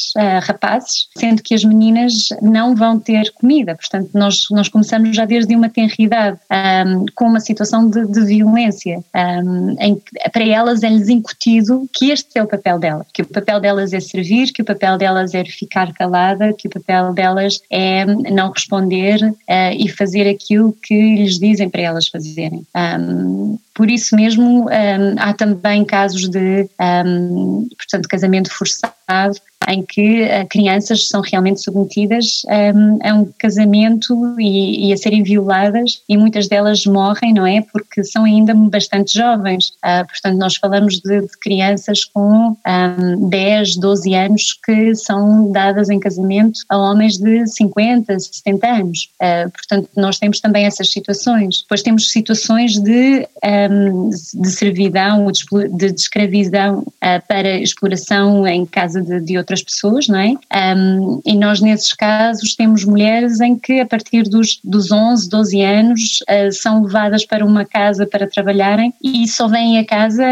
rapazes, 0.44 1.08
sendo 1.18 1.42
que 1.44 1.54
as 1.54 1.64
meninas 1.64 2.30
não 2.42 2.76
vão 2.76 3.00
ter 3.00 3.32
comida. 3.34 3.76
Portanto, 3.76 4.10
nós, 4.14 4.46
nós 4.52 4.68
começamos 4.68 5.16
já 5.16 5.26
desde 5.26 5.56
uma 5.56 5.70
tenridade 5.70 6.38
um, 6.52 7.06
com 7.16 7.26
uma 7.26 7.40
situação 7.40 7.90
de, 7.90 8.06
de 8.08 8.17
de 8.20 8.26
violência, 8.26 9.04
um, 9.16 9.76
em, 9.80 10.02
para 10.32 10.44
elas 10.44 10.84
é-lhes 10.84 11.10
incutido 11.10 11.88
que 11.94 12.12
este 12.12 12.38
é 12.38 12.44
o 12.44 12.48
papel 12.48 12.80
delas, 12.80 13.08
que 13.14 13.22
o 13.22 13.26
papel 13.26 13.60
delas 13.60 13.94
é 13.94 14.00
servir, 14.00 14.52
que 14.52 14.62
o 14.62 14.66
papel 14.66 14.98
delas 14.98 15.34
é 15.34 15.44
ficar 15.46 15.94
calada, 15.94 16.54
que 16.54 16.68
o 16.68 16.72
papel 16.72 17.14
delas 17.14 17.60
é 17.70 18.06
não 18.06 18.52
responder 18.52 19.22
uh, 19.24 19.74
e 19.78 19.88
fazer 19.90 20.28
aquilo 20.28 20.76
que 20.84 21.16
lhes 21.16 21.38
dizem 21.40 21.70
para 21.70 21.82
elas 21.82 22.08
fazerem. 22.08 22.66
Um, 22.76 23.58
por 23.74 23.92
isso 23.92 24.16
mesmo 24.16 24.68
há 25.20 25.34
também 25.34 25.86
casos 25.86 26.28
de, 26.28 26.68
portanto, 27.78 28.10
casamento 28.10 28.52
forçado 28.52 29.40
em 29.68 29.84
que 29.84 30.24
uh, 30.24 30.48
crianças 30.50 31.08
são 31.10 31.22
realmente 31.22 31.62
submetidas 31.62 32.42
um, 32.76 33.00
a 33.04 33.14
um 33.14 33.26
casamento 33.38 34.40
e, 34.40 34.88
e, 34.88 34.94
a 34.94 34.98
serem 34.98 35.24
violadas 35.24 36.02
e 36.08 36.18
muitas 36.18 36.48
delas 36.48 36.86
morrem, 36.86 37.34
não 37.34 37.46
é? 37.46 37.62
Porque 37.62 38.04
são 38.04 38.24
ainda 38.24 38.54
bastante 38.54 39.14
jovens. 39.14 39.74
Uh, 39.84 40.08
portanto, 40.08 40.38
nós 40.38 40.56
falamos 40.56 41.00
de, 41.00 41.22
de 41.22 41.38
crianças 41.42 42.06
com 42.06 42.56
um, 42.66 43.30
10, 43.30 43.76
12 43.78 44.16
anos 44.16 44.60
que 44.66 44.96
são 44.96 45.52
dadas 45.52 45.90
em 45.90 46.00
casamento 46.00 46.60
a 46.70 46.78
homens 46.78 47.18
de 47.18 47.46
50, 47.48 48.18
70 48.20 48.68
anos. 48.68 49.10
Uh, 49.22 49.52
portanto, 49.52 49.90
nós 49.98 50.18
temos 50.18 50.40
também 50.40 50.66
essas 50.66 50.92
situações. 50.92 51.62
Depois 51.64 51.82
temos 51.82 52.10
situações 52.10 52.80
de, 52.80 53.28
um, 53.70 54.10
de 54.10 54.50
servidão, 54.50 55.30
de, 55.32 55.70
de 55.70 56.00
escravidão 56.00 56.86
para 57.28 57.60
exploração 57.60 58.48
em 58.48 58.66
casa 58.66 59.02
de, 59.02 59.20
de 59.22 59.38
outras 59.58 59.64
pessoas, 59.64 60.08
não 60.08 60.20
é? 60.20 60.34
Um, 60.76 61.22
e 61.26 61.36
nós, 61.36 61.60
nesses 61.62 61.94
casos, 61.94 62.56
temos 62.56 62.84
mulheres 62.86 63.40
em 63.42 63.58
que, 63.58 63.80
a 63.80 63.86
partir 63.86 64.24
dos, 64.24 64.60
dos 64.64 64.92
11, 64.92 65.30
12 65.30 65.62
anos, 65.62 66.02
uh, 66.30 66.52
são 66.52 66.84
levadas 66.84 67.26
para 67.26 67.46
uma 67.46 67.66
casa 67.66 68.06
para 68.06 68.28
trabalharem 68.28 68.94
e 69.04 69.28
só 69.28 69.48
vêm 69.48 69.80
a 69.80 69.86
casa 69.86 70.24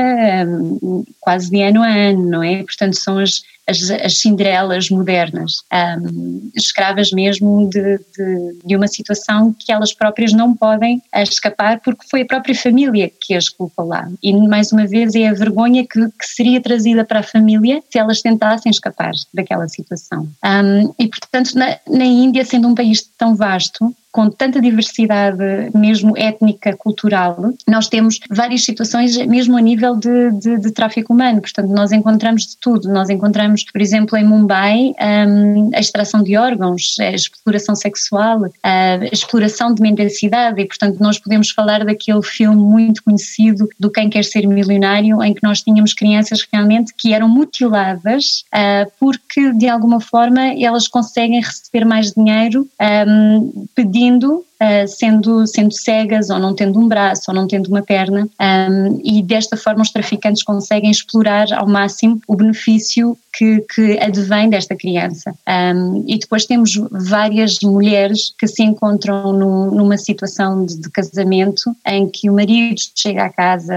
um, 0.48 1.04
quase 1.20 1.50
de 1.50 1.62
ano 1.62 1.82
a 1.82 1.88
ano, 1.88 2.30
não 2.30 2.44
é? 2.44 2.64
Portanto, 2.64 2.96
são 2.96 3.18
as 3.20 3.44
as, 3.68 3.90
as 3.90 4.20
Cinderelas 4.20 4.90
modernas, 4.90 5.64
um, 6.02 6.50
escravas 6.56 7.12
mesmo 7.12 7.68
de, 7.70 7.98
de, 7.98 8.60
de, 8.64 8.76
uma 8.76 8.88
situação 8.88 9.54
que 9.58 9.72
elas 9.72 9.94
próprias 9.94 10.34
não 10.34 10.56
podem 10.56 11.02
escapar 11.16 11.80
porque 11.80 12.08
foi 12.10 12.22
a 12.22 12.26
própria 12.26 12.56
família 12.56 13.12
que 13.20 13.34
as 13.34 13.50
colocou 13.50 13.86
lá. 13.86 14.10
E 14.22 14.34
mais 14.34 14.72
uma 14.72 14.86
vez 14.86 15.16
é 15.16 15.28
a 15.28 15.34
vergonha 15.34 15.86
que, 15.86 16.00
que 16.00 16.26
seria 16.26 16.62
trazida 16.62 17.04
para 17.04 17.20
a 17.20 17.24
família 17.24 17.82
se 17.90 17.98
elas 17.98 18.22
tentassem 18.22 18.70
escapar 18.70 19.12
daquela 19.34 19.68
situação. 19.68 20.28
Um, 20.44 20.94
e 21.00 21.08
portanto, 21.08 21.54
na, 21.56 21.78
na 21.88 22.06
Índia, 22.06 22.46
sendo 22.46 22.68
um 22.68 22.76
país 22.76 23.02
tão 23.18 23.36
vasto, 23.36 23.94
com 24.16 24.30
tanta 24.30 24.62
diversidade, 24.62 25.44
mesmo 25.74 26.18
étnica, 26.18 26.74
cultural, 26.78 27.52
nós 27.68 27.90
temos 27.90 28.18
várias 28.32 28.64
situações, 28.64 29.18
mesmo 29.28 29.58
a 29.58 29.62
nível 29.62 29.98
de, 29.98 30.32
de, 30.32 30.58
de 30.58 30.72
tráfico 30.72 31.12
humano. 31.12 31.42
Portanto, 31.42 31.68
nós 31.68 31.92
encontramos 31.92 32.44
de 32.44 32.56
tudo. 32.56 32.88
Nós 32.88 33.10
encontramos, 33.10 33.66
por 33.66 33.82
exemplo, 33.82 34.18
em 34.18 34.24
Mumbai, 34.24 34.94
um, 35.28 35.70
a 35.76 35.82
extração 35.82 36.24
de 36.24 36.38
órgãos, 36.38 36.96
a 36.98 37.12
exploração 37.12 37.76
sexual, 37.76 38.46
a 38.64 39.00
exploração 39.12 39.74
de 39.74 39.82
mendicidade. 39.82 40.62
E, 40.62 40.66
portanto, 40.66 40.98
nós 41.02 41.20
podemos 41.20 41.50
falar 41.50 41.84
daquele 41.84 42.24
filme 42.24 42.62
muito 42.62 43.04
conhecido 43.04 43.68
do 43.78 43.92
Quem 43.92 44.10
Quer 44.10 44.24
Ser 44.24 44.48
Milionário, 44.48 45.22
em 45.22 45.34
que 45.34 45.44
nós 45.44 45.62
tínhamos 45.62 45.94
crianças 45.94 46.48
realmente 46.54 46.94
que 46.98 47.14
eram 47.14 47.28
mutiladas 47.28 48.46
uh, 48.54 48.90
porque, 48.98 49.52
de 49.52 49.68
alguma 49.68 50.00
forma, 50.00 50.54
elas 50.58 50.88
conseguem 50.88 51.42
receber 51.42 51.84
mais 51.84 52.14
dinheiro 52.14 52.66
um, 53.06 53.66
pedindo 53.76 54.05
indo 54.06 54.45
uh, 54.62 54.88
sendo, 54.88 55.46
sendo 55.48 55.74
cegas 55.74 56.30
ou 56.30 56.40
não 56.40 56.54
tendo 56.54 56.80
um 56.80 56.88
braço 56.88 57.24
ou 57.28 57.36
não 57.36 57.48
tendo 57.48 57.68
uma 57.68 57.82
perna 57.82 58.28
um, 58.40 59.00
e 59.04 59.22
desta 59.22 59.58
forma 59.58 59.82
os 59.82 59.92
traficantes 59.92 60.44
conseguem 60.44 60.92
explorar 60.92 61.48
ao 61.54 61.68
máximo 61.68 62.20
o 62.28 62.36
benefício 62.36 63.18
que, 63.38 63.62
que 63.74 64.00
advém 64.00 64.50
desta 64.50 64.76
criança. 64.76 65.34
Um, 65.48 66.06
e 66.08 66.18
depois 66.18 66.46
temos 66.46 66.74
várias 66.92 67.60
mulheres 67.62 68.34
que 68.40 68.48
se 68.48 68.64
encontram 68.64 69.34
no, 69.34 69.72
numa 69.72 69.98
situação 69.98 70.66
de, 70.66 70.80
de, 70.80 70.90
casamento 70.90 71.76
em 71.86 72.08
que 72.08 72.30
o 72.30 72.34
marido 72.34 72.80
chega 72.96 73.26
à 73.26 73.30
casa, 73.30 73.74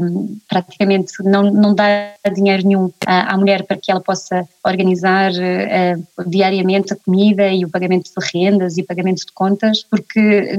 um, 0.00 0.38
praticamente 0.48 1.12
não, 1.22 1.42
não 1.50 1.74
dá 1.74 2.14
dinheiro 2.34 2.66
nenhum 2.66 2.90
à, 3.06 3.34
à 3.34 3.36
mulher 3.36 3.64
para 3.64 3.76
que 3.76 3.90
ela 3.90 4.00
possa 4.00 4.48
organizar 4.64 5.32
uh, 5.32 6.30
diariamente 6.30 6.94
a 6.94 6.96
comida 6.96 7.48
e 7.48 7.64
o 7.64 7.68
pagamento 7.68 8.04
de 8.04 8.26
rendas 8.32 8.78
e 8.78 8.82
pagamento 8.82 9.26
de 9.26 9.32
contas, 9.32 9.84
porque 9.90 10.13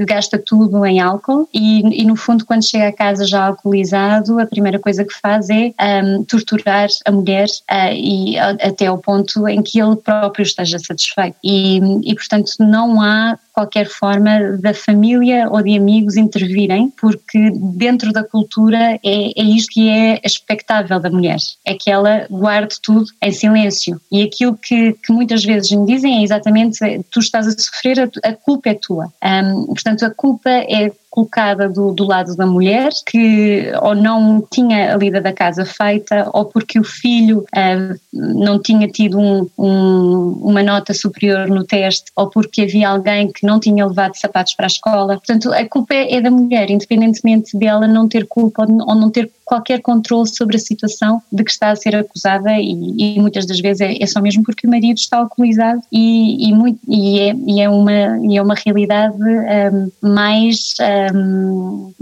gasta 0.05 0.37
tudo 0.37 0.85
em 0.85 0.99
álcool 0.99 1.47
e, 1.53 2.01
e, 2.01 2.05
no 2.05 2.15
fundo 2.15 2.45
quando 2.45 2.67
chega 2.67 2.87
a 2.87 2.93
casa 2.93 3.25
já 3.25 3.45
alcoolizado 3.45 4.39
a 4.39 4.45
primeira 4.45 4.79
coisa 4.79 5.03
que 5.03 5.13
faz 5.13 5.49
é 5.49 5.73
um, 6.03 6.23
torturar 6.23 6.87
a 7.05 7.11
mulher 7.11 7.47
uh, 7.71 7.93
e 7.93 8.37
até 8.37 8.87
ao 8.87 8.97
ponto 8.97 9.47
em 9.47 9.61
que 9.61 9.79
ele 9.79 9.95
próprio 9.95 10.43
esteja 10.43 10.79
satisfeito. 10.79 11.37
E, 11.43 11.79
e 12.03 12.15
portanto, 12.15 12.51
não 12.59 13.01
há 13.01 13.37
qualquer 13.55 13.87
forma 13.87 14.57
da 14.59 14.73
família 14.73 15.47
ou 15.49 15.63
de 15.63 15.77
amigos 15.77 16.17
intervirem, 16.17 16.91
porque 16.99 17.49
dentro 17.77 18.11
da 18.11 18.21
cultura 18.21 18.99
é, 19.01 19.31
é 19.39 19.43
isto 19.43 19.71
que 19.71 19.89
é 19.89 20.19
expectável 20.25 20.99
da 20.99 21.09
mulher, 21.09 21.37
é 21.65 21.73
que 21.73 21.89
ela 21.89 22.27
guarde 22.29 22.75
tudo 22.83 23.05
em 23.21 23.31
silêncio. 23.31 23.99
E 24.11 24.21
aquilo 24.23 24.57
que, 24.57 24.91
que 24.93 25.13
muitas 25.13 25.45
vezes 25.45 25.71
me 25.71 25.85
dizem 25.85 26.19
é 26.19 26.23
exatamente 26.23 26.77
tu 27.09 27.19
estás 27.19 27.47
a 27.47 27.51
sofrer, 27.51 28.01
a, 28.01 28.29
a 28.29 28.33
culpa 28.33 28.69
é 28.69 28.73
tua. 28.73 29.05
Um, 29.23 29.67
portanto, 29.67 30.03
a 30.05 30.09
culpa 30.09 30.49
é 30.49 30.91
colocada 31.15 31.69
do, 31.69 31.93
do, 31.93 32.03
lado 32.03 32.35
da 32.35 32.45
mulher, 32.45 32.89
que 33.07 33.71
ou 33.81 33.95
não 33.95 34.45
tinha 34.51 34.93
a 34.93 34.97
lida 34.97 35.21
da 35.21 35.31
casa 35.31 35.65
feita, 35.65 36.29
ou 36.33 36.43
porque 36.43 36.77
o 36.77 36.83
filho 36.83 37.45
uh, 37.55 37.99
não 38.11 38.61
tinha 38.61 38.89
tido 38.89 39.17
um, 39.17 39.47
um, 39.57 40.39
uma 40.43 40.61
nota 40.61 40.93
superior 40.93 41.47
no 41.47 41.63
teste, 41.63 42.11
ou 42.17 42.29
porque 42.29 42.63
havia 42.63 42.89
alguém 42.89 43.31
que 43.31 43.45
não 43.45 43.57
tinha 43.59 43.87
levado 43.87 44.15
sapatos 44.15 44.53
para 44.53 44.65
a 44.65 44.67
escola. 44.67 45.15
Portanto, 45.15 45.53
a 45.53 45.65
culpa 45.65 45.93
é, 45.93 46.15
é 46.15 46.21
da 46.21 46.29
mulher, 46.29 46.69
independentemente 46.69 47.57
dela 47.57 47.87
não 47.87 48.09
ter 48.09 48.27
culpa 48.27 48.65
ou 48.67 48.95
não 48.95 49.09
ter 49.09 49.31
qualquer 49.45 49.79
controle 49.79 50.27
sobre 50.27 50.57
a 50.57 50.59
situação 50.59 51.21
de 51.31 51.43
que 51.43 51.51
está 51.51 51.69
a 51.69 51.75
ser 51.75 51.95
acusada 51.95 52.51
e, 52.59 53.15
e 53.15 53.19
muitas 53.19 53.45
das 53.45 53.59
vezes 53.59 53.81
é, 53.81 54.01
é, 54.01 54.07
só 54.07 54.19
mesmo 54.19 54.43
porque 54.43 54.65
o 54.65 54.69
marido 54.69 54.97
está 54.97 55.17
alcoolizado 55.17 55.81
e, 55.91 56.49
e, 56.49 56.53
muito, 56.53 56.79
e, 56.87 57.19
é, 57.19 57.35
e 57.47 57.61
é, 57.61 57.69
uma, 57.69 57.91
é 57.91 58.41
uma 58.41 58.55
realidade 58.55 59.15
um, 59.15 59.91
mais, 60.01 60.73
um, 61.13 61.93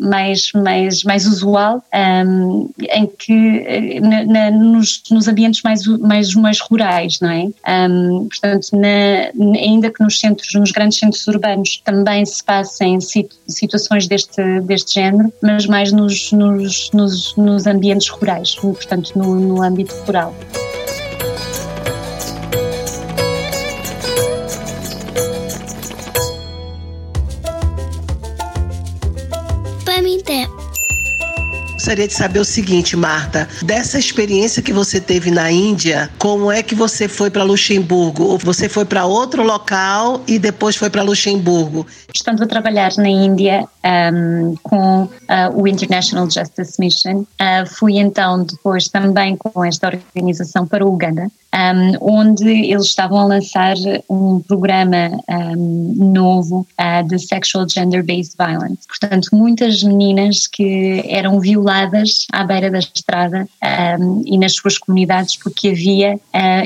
mais, 0.00 0.50
mais, 0.54 1.04
mais 1.04 1.26
usual 1.26 1.84
um, 2.26 2.70
em 2.78 3.06
que 3.06 4.00
na, 4.00 4.24
na, 4.24 4.50
nos, 4.50 5.02
nos 5.10 5.28
ambientes 5.28 5.62
mais, 5.62 5.86
mais, 5.86 6.34
mais 6.34 6.60
rurais, 6.60 7.18
não 7.20 7.30
é? 7.30 7.50
Hum, 7.88 8.26
portanto, 8.30 8.68
na, 8.72 9.58
ainda 9.58 9.90
que 9.90 10.02
nos 10.02 10.18
centros, 10.18 10.54
nos 10.54 10.72
grandes 10.72 10.98
centros 10.98 11.26
urbanos 11.26 11.82
também 11.84 12.24
se 12.24 12.42
passem 12.42 12.98
situações 13.00 14.08
deste, 14.08 14.60
deste 14.62 14.94
género, 14.94 15.30
mas 15.42 15.66
mais 15.66 15.92
nos, 15.92 16.32
nos 16.32 16.69
nos, 16.92 17.34
nos, 17.36 17.66
ambientes 17.66 18.08
rurais, 18.08 18.54
portanto, 18.54 19.12
no, 19.16 19.34
no 19.36 19.62
âmbito 19.62 19.94
rural. 20.06 20.34
Gostaria 31.80 32.06
de 32.06 32.12
saber 32.12 32.38
o 32.38 32.44
seguinte, 32.44 32.94
Marta, 32.94 33.48
dessa 33.62 33.98
experiência 33.98 34.60
que 34.60 34.70
você 34.70 35.00
teve 35.00 35.30
na 35.30 35.50
Índia, 35.50 36.10
como 36.18 36.52
é 36.52 36.62
que 36.62 36.74
você 36.74 37.08
foi 37.08 37.30
para 37.30 37.42
Luxemburgo? 37.42 38.22
Ou 38.24 38.36
você 38.36 38.68
foi 38.68 38.84
para 38.84 39.06
outro 39.06 39.42
local 39.42 40.20
e 40.28 40.38
depois 40.38 40.76
foi 40.76 40.90
para 40.90 41.02
Luxemburgo? 41.02 41.86
Estando 42.14 42.42
a 42.44 42.46
trabalhar 42.46 42.92
na 42.98 43.08
Índia 43.08 43.64
um, 44.12 44.54
com 44.62 45.04
uh, 45.04 45.08
o 45.54 45.66
International 45.66 46.28
Justice 46.30 46.78
Mission, 46.78 47.20
uh, 47.20 47.66
fui 47.66 47.96
então 47.96 48.44
depois 48.44 48.88
também 48.88 49.34
com 49.34 49.64
esta 49.64 49.88
organização 49.88 50.66
para 50.66 50.84
o 50.84 50.92
Uganda, 50.92 51.28
um, 51.54 52.18
onde 52.18 52.48
eles 52.48 52.86
estavam 52.86 53.18
a 53.18 53.24
lançar 53.24 53.74
um 54.08 54.40
programa 54.40 55.10
um, 55.28 56.12
novo 56.12 56.66
uh, 56.78 57.06
de 57.06 57.18
Sexual 57.18 57.66
Gender-Based 57.68 58.36
Violence. 58.38 58.86
Portanto, 58.86 59.28
muitas 59.32 59.82
meninas 59.82 60.46
que 60.46 61.02
eram 61.08 61.40
violadas 61.40 62.26
à 62.32 62.44
beira 62.44 62.70
da 62.70 62.78
estrada 62.78 63.48
um, 63.98 64.22
e 64.24 64.38
nas 64.38 64.54
suas 64.54 64.78
comunidades 64.78 65.36
porque 65.36 65.70
havia 65.70 66.14
uh, 66.16 66.20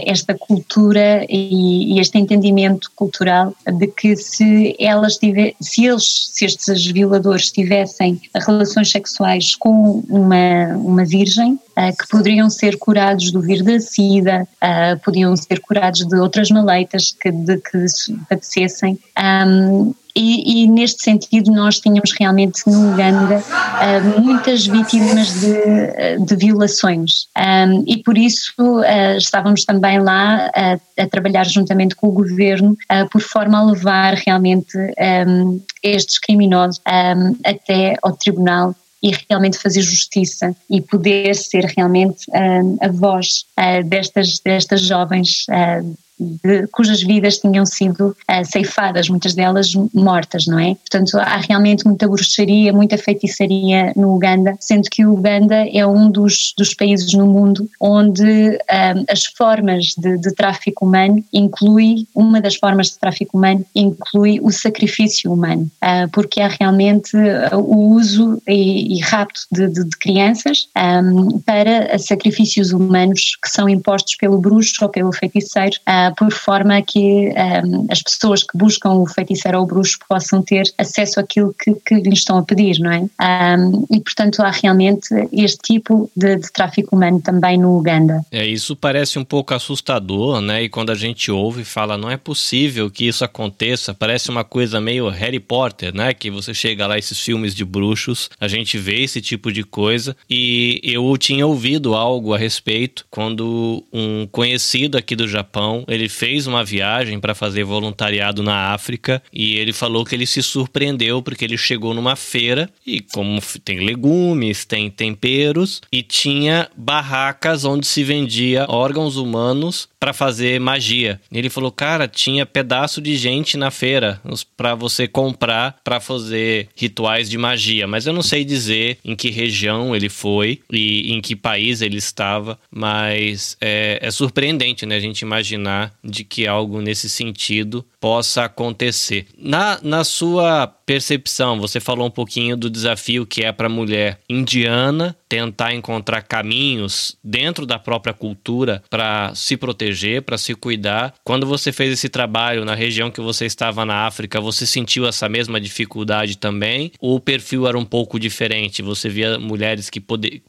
esta 0.06 0.34
cultura 0.34 1.24
e, 1.28 1.94
e, 1.94 2.00
este 2.00 2.18
entendimento 2.18 2.90
cultural 2.94 3.54
de 3.78 3.86
que 3.86 4.16
se 4.16 4.76
elas 4.78 5.16
tiver, 5.16 5.54
se 5.60 5.86
eles, 5.86 6.30
se 6.32 6.44
estes 6.44 6.86
violadores 6.86 7.50
tivessem 7.50 8.20
relações 8.34 8.90
sexuais 8.90 9.54
com 9.54 10.02
uma, 10.08 10.76
uma 10.76 11.04
virgem, 11.04 11.58
que 11.74 12.08
poderiam 12.08 12.48
ser 12.48 12.78
curados 12.78 13.30
do 13.30 13.40
vírus 13.40 13.64
da 13.64 13.80
SIDA, 13.80 14.46
uh, 14.62 14.98
podiam 15.04 15.36
ser 15.36 15.60
curados 15.60 16.06
de 16.06 16.16
outras 16.16 16.50
maleitas 16.50 17.14
que, 17.20 17.30
de 17.30 17.58
que 17.58 17.86
padecessem. 18.28 18.98
Um, 19.18 19.94
e, 20.16 20.62
e, 20.62 20.68
neste 20.68 21.02
sentido 21.02 21.50
nós 21.50 21.80
tínhamos 21.80 22.12
realmente 22.12 22.62
no 22.68 22.92
Uganda 22.92 23.42
uh, 23.42 24.20
muitas 24.20 24.64
vítimas 24.64 25.40
de, 25.40 26.24
de 26.24 26.36
violações 26.36 27.26
um, 27.36 27.82
e 27.84 27.96
por 27.96 28.16
isso 28.16 28.52
uh, 28.58 29.16
estávamos 29.18 29.64
também 29.64 29.98
lá 29.98 30.52
a, 30.54 31.02
a, 31.02 31.08
trabalhar 31.08 31.44
juntamente 31.46 31.96
com 31.96 32.06
o 32.06 32.12
governo 32.12 32.76
uh, 32.92 33.08
por 33.10 33.22
forma 33.22 33.58
a 33.58 33.64
levar 33.64 34.14
realmente 34.14 34.78
um, 35.26 35.60
estes 35.82 36.20
criminosos 36.20 36.80
um, 36.86 37.36
até 37.44 37.96
ao 38.00 38.12
tribunal 38.12 38.72
e 39.04 39.12
realmente 39.28 39.58
fazer 39.58 39.82
justiça 39.82 40.56
e 40.70 40.80
poder 40.80 41.36
ser 41.36 41.66
realmente 41.66 42.26
uh, 42.30 42.78
a 42.80 42.88
voz 42.88 43.44
uh, 43.58 43.86
destas, 43.86 44.38
destas 44.38 44.80
jovens 44.80 45.44
uh, 45.50 45.94
de, 46.18 46.66
cujas 46.68 47.02
vidas 47.02 47.38
tinham 47.38 47.66
sido 47.66 48.08
uh, 48.30 48.44
ceifadas, 48.44 49.08
muitas 49.08 49.34
delas 49.34 49.72
mortas, 49.92 50.46
não 50.46 50.58
é? 50.58 50.74
Portanto, 50.74 51.18
há 51.18 51.36
realmente 51.38 51.84
muita 51.86 52.08
bruxaria, 52.08 52.72
muita 52.72 52.96
feitiçaria 52.96 53.92
no 53.96 54.14
Uganda, 54.14 54.56
sendo 54.60 54.88
que 54.90 55.04
o 55.04 55.14
Uganda 55.14 55.66
é 55.72 55.86
um 55.86 56.10
dos, 56.10 56.54
dos 56.56 56.74
países 56.74 57.12
no 57.14 57.26
mundo 57.26 57.68
onde 57.80 58.22
uh, 58.22 59.04
as 59.08 59.24
formas 59.24 59.94
de, 59.96 60.18
de, 60.18 60.34
tráfico 60.34 60.84
humano 60.84 61.24
inclui, 61.32 62.06
uma 62.14 62.40
das 62.40 62.56
formas 62.56 62.90
de 62.90 62.98
tráfico 62.98 63.36
humano 63.36 63.64
inclui 63.74 64.40
o 64.42 64.50
sacrifício 64.50 65.32
humano, 65.32 65.70
uh, 65.82 66.08
porque 66.12 66.40
há 66.40 66.48
realmente 66.48 67.16
o 67.52 67.94
uso 67.94 68.40
e, 68.46 68.96
e 68.96 69.00
rapto 69.00 69.40
de, 69.50 69.68
de, 69.68 69.84
de 69.84 69.98
crianças 69.98 70.68
um, 70.76 71.38
para 71.40 71.98
sacrifícios 71.98 72.72
humanos 72.72 73.36
que 73.42 73.48
são 73.48 73.68
impostos 73.68 74.16
pelo 74.16 74.38
bruxo 74.38 74.84
ou 74.84 74.88
pelo 74.88 75.12
feiticeiro 75.12 75.76
por 76.12 76.32
forma 76.32 76.80
que 76.82 77.32
um, 77.64 77.86
as 77.90 78.02
pessoas 78.02 78.42
que 78.42 78.56
buscam 78.56 78.92
o 78.92 79.06
feiticeiro 79.06 79.58
ou 79.58 79.64
o 79.64 79.66
bruxo 79.66 79.98
possam 80.08 80.42
ter 80.42 80.64
acesso 80.78 81.20
àquilo 81.20 81.54
que, 81.58 81.74
que 81.86 81.94
lhes 81.96 82.20
estão 82.20 82.38
a 82.38 82.42
pedir, 82.42 82.78
não 82.78 82.90
é? 82.90 83.56
Um, 83.58 83.86
e 83.90 84.00
portanto 84.00 84.40
há 84.40 84.50
realmente 84.50 85.08
este 85.32 85.58
tipo 85.74 86.10
de, 86.16 86.36
de, 86.36 86.52
tráfico 86.52 86.96
humano 86.96 87.20
também 87.20 87.58
no 87.58 87.78
Uganda. 87.78 88.24
É, 88.30 88.46
isso 88.46 88.76
parece 88.76 89.18
um 89.18 89.24
pouco 89.24 89.54
assustador, 89.54 90.40
né? 90.40 90.64
E 90.64 90.68
quando 90.68 90.90
a 90.90 90.94
gente 90.94 91.30
ouve 91.30 91.64
fala, 91.64 91.96
não 91.96 92.10
é 92.10 92.16
possível 92.16 92.90
que 92.90 93.06
isso 93.06 93.24
aconteça, 93.24 93.94
parece 93.94 94.30
uma 94.30 94.44
coisa 94.44 94.80
meio 94.80 95.08
Harry 95.08 95.40
Potter, 95.40 95.94
né? 95.94 96.12
Que 96.12 96.30
você 96.30 96.54
chega 96.54 96.86
lá, 96.86 96.98
esses 96.98 97.18
filmes 97.18 97.54
de 97.54 97.64
bruxos, 97.64 98.30
a 98.40 98.48
gente 98.48 98.78
vê 98.78 99.02
esse 99.02 99.20
tipo 99.20 99.52
de 99.52 99.62
coisa. 99.62 100.16
E 100.28 100.80
eu 100.82 101.16
tinha 101.16 101.46
ouvido 101.46 101.94
algo 101.94 102.34
a 102.34 102.38
respeito 102.38 103.06
quando 103.10 103.82
um 103.92 104.26
conhecido 104.26 104.98
aqui 104.98 105.16
do 105.16 105.28
Japão, 105.28 105.84
ele 105.94 106.08
fez 106.08 106.46
uma 106.46 106.64
viagem 106.64 107.18
para 107.18 107.34
fazer 107.34 107.64
voluntariado 107.64 108.42
na 108.42 108.72
África 108.72 109.22
e 109.32 109.56
ele 109.56 109.72
falou 109.72 110.04
que 110.04 110.14
ele 110.14 110.26
se 110.26 110.42
surpreendeu 110.42 111.22
porque 111.22 111.44
ele 111.44 111.56
chegou 111.56 111.94
numa 111.94 112.16
feira 112.16 112.70
e 112.86 113.00
como 113.00 113.40
tem 113.64 113.80
legumes, 113.80 114.64
tem 114.64 114.90
temperos 114.90 115.80
e 115.92 116.02
tinha 116.02 116.68
barracas 116.76 117.64
onde 117.64 117.86
se 117.86 118.02
vendia 118.02 118.66
órgãos 118.68 119.16
humanos 119.16 119.88
para 120.04 120.12
fazer 120.12 120.60
magia. 120.60 121.18
Ele 121.32 121.48
falou, 121.48 121.72
cara, 121.72 122.06
tinha 122.06 122.44
pedaço 122.44 123.00
de 123.00 123.16
gente 123.16 123.56
na 123.56 123.70
feira 123.70 124.20
para 124.54 124.74
você 124.74 125.08
comprar 125.08 125.80
para 125.82 125.98
fazer 125.98 126.68
rituais 126.76 127.30
de 127.30 127.38
magia, 127.38 127.86
mas 127.86 128.06
eu 128.06 128.12
não 128.12 128.20
sei 128.20 128.44
dizer 128.44 128.98
em 129.02 129.16
que 129.16 129.30
região 129.30 129.96
ele 129.96 130.10
foi 130.10 130.60
e 130.70 131.10
em 131.10 131.22
que 131.22 131.34
país 131.34 131.80
ele 131.80 131.96
estava, 131.96 132.58
mas 132.70 133.56
é, 133.62 133.98
é 134.02 134.10
surpreendente, 134.10 134.84
né, 134.84 134.96
a 134.96 135.00
gente 135.00 135.22
imaginar 135.22 135.94
de 136.04 136.22
que 136.22 136.46
algo 136.46 136.82
nesse 136.82 137.08
sentido 137.08 137.82
possa 138.04 138.44
acontecer. 138.44 139.28
Na, 139.38 139.78
na 139.82 140.04
sua 140.04 140.66
percepção, 140.66 141.58
você 141.58 141.80
falou 141.80 142.06
um 142.06 142.10
pouquinho 142.10 142.54
do 142.54 142.68
desafio 142.68 143.24
que 143.24 143.42
é 143.42 143.50
para 143.50 143.66
a 143.66 143.70
mulher 143.70 144.20
indiana 144.28 145.16
tentar 145.26 145.74
encontrar 145.74 146.20
caminhos 146.20 147.16
dentro 147.24 147.64
da 147.64 147.78
própria 147.78 148.12
cultura 148.12 148.82
para 148.90 149.34
se 149.34 149.56
proteger, 149.56 150.20
para 150.20 150.36
se 150.36 150.54
cuidar. 150.54 151.14
Quando 151.24 151.46
você 151.46 151.72
fez 151.72 151.94
esse 151.94 152.10
trabalho 152.10 152.62
na 152.62 152.74
região 152.74 153.10
que 153.10 153.22
você 153.22 153.46
estava 153.46 153.86
na 153.86 154.06
África, 154.06 154.38
você 154.38 154.66
sentiu 154.66 155.06
essa 155.06 155.26
mesma 155.26 155.58
dificuldade 155.58 156.36
também? 156.36 156.92
Ou 157.00 157.16
o 157.16 157.20
perfil 157.20 157.66
era 157.66 157.78
um 157.78 157.86
pouco 157.86 158.20
diferente? 158.20 158.82
Você 158.82 159.08
via 159.08 159.38
mulheres 159.38 159.88
que 159.88 159.98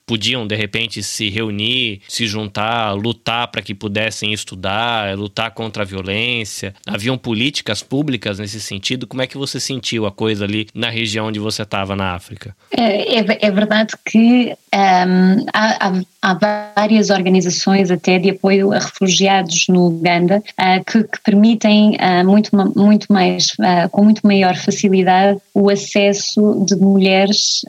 podiam 0.05 0.45
de 0.45 0.55
repente 0.55 1.01
se 1.01 1.29
reunir, 1.29 2.01
se 2.05 2.27
juntar, 2.27 2.91
lutar 2.91 3.47
para 3.47 3.61
que 3.61 3.73
pudessem 3.73 4.33
estudar, 4.33 5.17
lutar 5.17 5.51
contra 5.51 5.83
a 5.83 5.85
violência? 5.85 6.75
Haviam 6.85 7.17
políticas 7.17 7.44
políticas 7.45 7.83
públicas 7.83 8.39
nesse 8.39 8.59
sentido? 8.59 9.05
Como 9.05 9.21
é 9.21 9.27
que 9.27 9.37
você 9.37 9.59
sentiu 9.59 10.07
a 10.07 10.11
coisa 10.11 10.45
ali 10.45 10.67
na 10.73 10.89
região 10.89 11.27
onde 11.27 11.39
você 11.39 11.61
estava 11.61 11.95
na 11.95 12.15
África? 12.15 12.55
É, 12.75 13.19
é, 13.19 13.25
é 13.39 13.51
verdade 13.51 13.93
que 14.03 14.55
um, 14.73 15.45
há, 15.53 15.87
há, 15.87 16.01
há 16.25 16.33
várias 16.75 17.11
organizações 17.11 17.91
até 17.91 18.17
de 18.17 18.31
apoio 18.31 18.73
a 18.73 18.79
refugiados 18.79 19.67
no 19.69 19.87
Uganda 19.87 20.41
uh, 20.59 20.83
que, 20.83 21.03
que, 21.03 21.21
permitem 21.23 21.97
uh, 21.97 22.25
muito, 22.25 22.49
muito 22.75 23.13
mais, 23.13 23.49
uh, 23.59 23.87
com 23.91 24.03
muito 24.03 24.25
maior 24.25 24.55
facilidade 24.55 25.39
o 25.53 25.69
acesso 25.69 26.65
de 26.67 26.75
mulheres, 26.75 27.61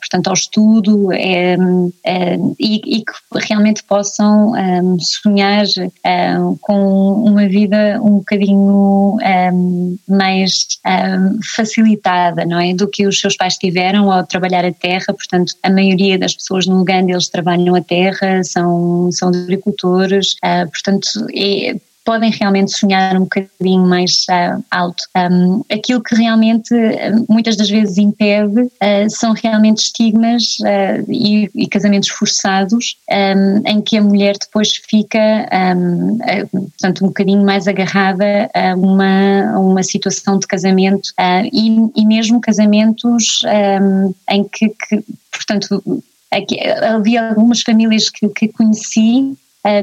portanto, 0.00 0.26
ao 0.26 0.34
estudo 0.34 1.12
e, 1.12 3.04
que 3.04 3.46
realmente 3.46 3.82
possam 3.84 4.52
sonhar 4.98 5.64
com 6.60 7.12
uma 7.12 7.46
vida 7.48 8.00
um 8.02 8.18
bocadinho 8.18 9.18
mais 10.08 10.80
facilitada, 11.54 12.44
não 12.44 12.58
é, 12.58 12.74
do 12.74 12.88
que 12.88 13.06
os 13.06 13.20
seus 13.20 13.36
pais 13.36 13.56
tiveram 13.56 14.10
ao 14.10 14.26
trabalhar 14.26 14.64
a 14.64 14.72
terra. 14.72 15.14
Portanto, 15.14 15.54
a 15.62 15.70
maioria 15.70 16.18
das 16.18 16.34
pessoas 16.34 16.66
no 16.66 16.80
Uganda 16.80 17.17
eles 17.18 17.28
trabalham 17.28 17.74
a 17.74 17.80
terra, 17.80 18.42
são, 18.44 19.10
são 19.12 19.28
agricultores, 19.28 20.34
uh, 20.44 20.68
portanto, 20.70 21.08
é, 21.34 21.76
podem 22.08 22.30
realmente 22.30 22.72
sonhar 22.72 23.14
um 23.16 23.24
bocadinho 23.24 23.86
mais 23.86 24.24
uh, 24.30 24.64
alto. 24.70 25.04
Um, 25.14 25.62
aquilo 25.70 26.02
que 26.02 26.14
realmente 26.14 26.74
muitas 27.28 27.54
das 27.54 27.68
vezes 27.68 27.98
impede 27.98 28.62
uh, 28.62 29.10
são 29.10 29.34
realmente 29.34 29.80
estigmas 29.80 30.56
uh, 30.60 31.04
e, 31.06 31.50
e, 31.54 31.68
casamentos 31.68 32.08
forçados 32.08 32.96
um, 33.10 33.68
em 33.68 33.82
que 33.82 33.98
a 33.98 34.02
mulher 34.02 34.36
depois 34.40 34.70
fica 34.88 35.18
um, 35.76 36.16
portanto, 36.70 37.04
um 37.04 37.08
bocadinho 37.08 37.44
mais 37.44 37.68
agarrada 37.68 38.50
a 38.54 38.74
uma, 38.74 39.52
a 39.52 39.60
uma 39.60 39.82
situação 39.82 40.38
de 40.38 40.46
casamento 40.46 41.12
e, 41.52 41.90
e, 41.94 42.06
mesmo 42.06 42.40
casamentos 42.40 43.42
em 44.30 44.44
que, 44.44 44.70
que 44.70 45.04
portanto, 45.30 46.02
havia 46.30 47.28
algumas 47.28 47.62
famílias 47.62 48.10
que, 48.10 48.28
que 48.28 48.48
conheci 48.48 49.36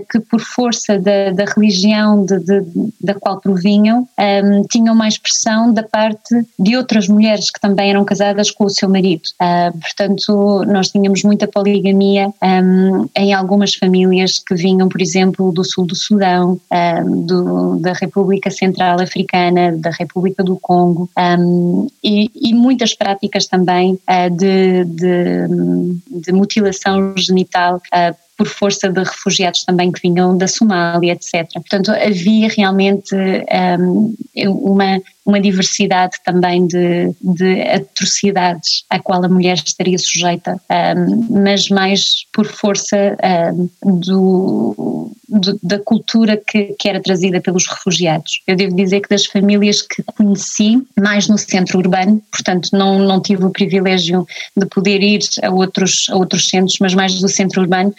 que 0.09 0.19
por 0.19 0.41
força 0.41 0.97
da, 0.97 1.31
da 1.31 1.45
religião 1.45 2.25
de, 2.25 2.39
de, 2.39 2.61
da 3.01 3.13
qual 3.13 3.39
provinham 3.39 3.99
um, 3.99 4.07
ehm, 4.17 4.63
tinham 4.69 4.95
mais 4.95 5.17
pressão 5.17 5.71
da 5.73 5.83
parte 5.83 6.33
de 6.57 6.75
outras 6.75 7.07
mulheres 7.07 7.51
que 7.51 7.59
também 7.59 7.89
eram 7.89 8.03
casadas 8.03 8.49
com 8.51 8.65
o 8.65 8.69
seu 8.69 8.89
marido. 8.89 9.23
Uh, 9.41 9.77
portanto, 9.79 10.63
nós 10.65 10.89
tínhamos 10.89 11.23
muita 11.23 11.47
poligamia 11.47 12.27
um, 12.27 12.33
ehm, 12.41 13.05
em 13.15 13.33
algumas 13.33 13.75
famílias 13.75 14.39
que 14.39 14.55
vinham, 14.55 14.89
por 14.89 15.01
exemplo, 15.01 15.51
do 15.51 15.63
sul 15.63 15.85
do 15.85 15.95
Sudão, 15.95 16.53
um, 16.53 16.75
ehm, 16.75 17.25
do, 17.25 17.79
da 17.79 17.93
República 17.93 18.49
Central 18.49 18.99
Africana, 18.99 19.75
da 19.77 19.91
República 19.91 20.43
do 20.43 20.57
Congo 20.57 21.09
e, 22.03 22.29
e, 22.35 22.53
muitas 22.53 22.93
práticas 22.93 23.45
também 23.47 23.93
uh, 23.93 24.29
de, 24.35 24.85
de, 24.85 26.31
mutilação 26.31 27.13
genital 27.17 27.77
uh, 27.77 28.24
por 28.37 28.47
força 28.47 28.89
de 28.89 28.99
refugiados 28.99 29.63
também 29.63 29.91
que 29.91 30.01
vinham 30.01 30.37
da 30.37 30.47
Somália, 30.47 31.13
etc. 31.13 31.51
Portanto, 31.53 31.91
havia 31.91 32.49
realmente 32.49 33.15
um, 33.77 34.13
uma 34.45 35.01
uma 35.25 35.41
diversidade 35.41 36.17
também 36.23 36.67
de, 36.67 37.11
de 37.21 37.61
atrocidades 37.61 38.83
à 38.89 38.99
qual 38.99 39.23
a 39.23 39.27
mulher 39.27 39.55
estaria 39.55 39.97
sujeita, 39.97 40.59
um, 40.69 41.41
mas 41.43 41.67
mais 41.69 42.25
por 42.31 42.45
força 42.45 43.17
um, 43.83 43.99
do, 44.01 45.11
do, 45.27 45.59
da 45.63 45.79
cultura 45.79 46.37
que, 46.37 46.75
que, 46.77 46.87
era 46.87 47.01
trazida 47.01 47.41
pelos 47.41 47.65
refugiados. 47.67 48.41
Eu 48.45 48.55
devo 48.55 48.75
dizer 48.75 49.01
que 49.01 49.09
das 49.09 49.25
famílias 49.25 49.81
que 49.81 50.03
conheci, 50.03 50.85
mais 50.99 51.27
no 51.27 51.37
centro 51.37 51.79
urbano, 51.79 52.21
portanto 52.31 52.69
não, 52.73 52.99
não 52.99 53.19
tive 53.19 53.45
o 53.45 53.49
privilégio 53.49 54.27
de 54.55 54.65
poder 54.67 55.01
ir 55.01 55.21
a 55.41 55.49
outros, 55.49 56.05
a 56.09 56.15
outros 56.15 56.45
centros, 56.45 56.77
mas 56.79 56.93
mais 56.93 57.19
do 57.19 57.27
centro 57.27 57.61
urbano, 57.61 57.93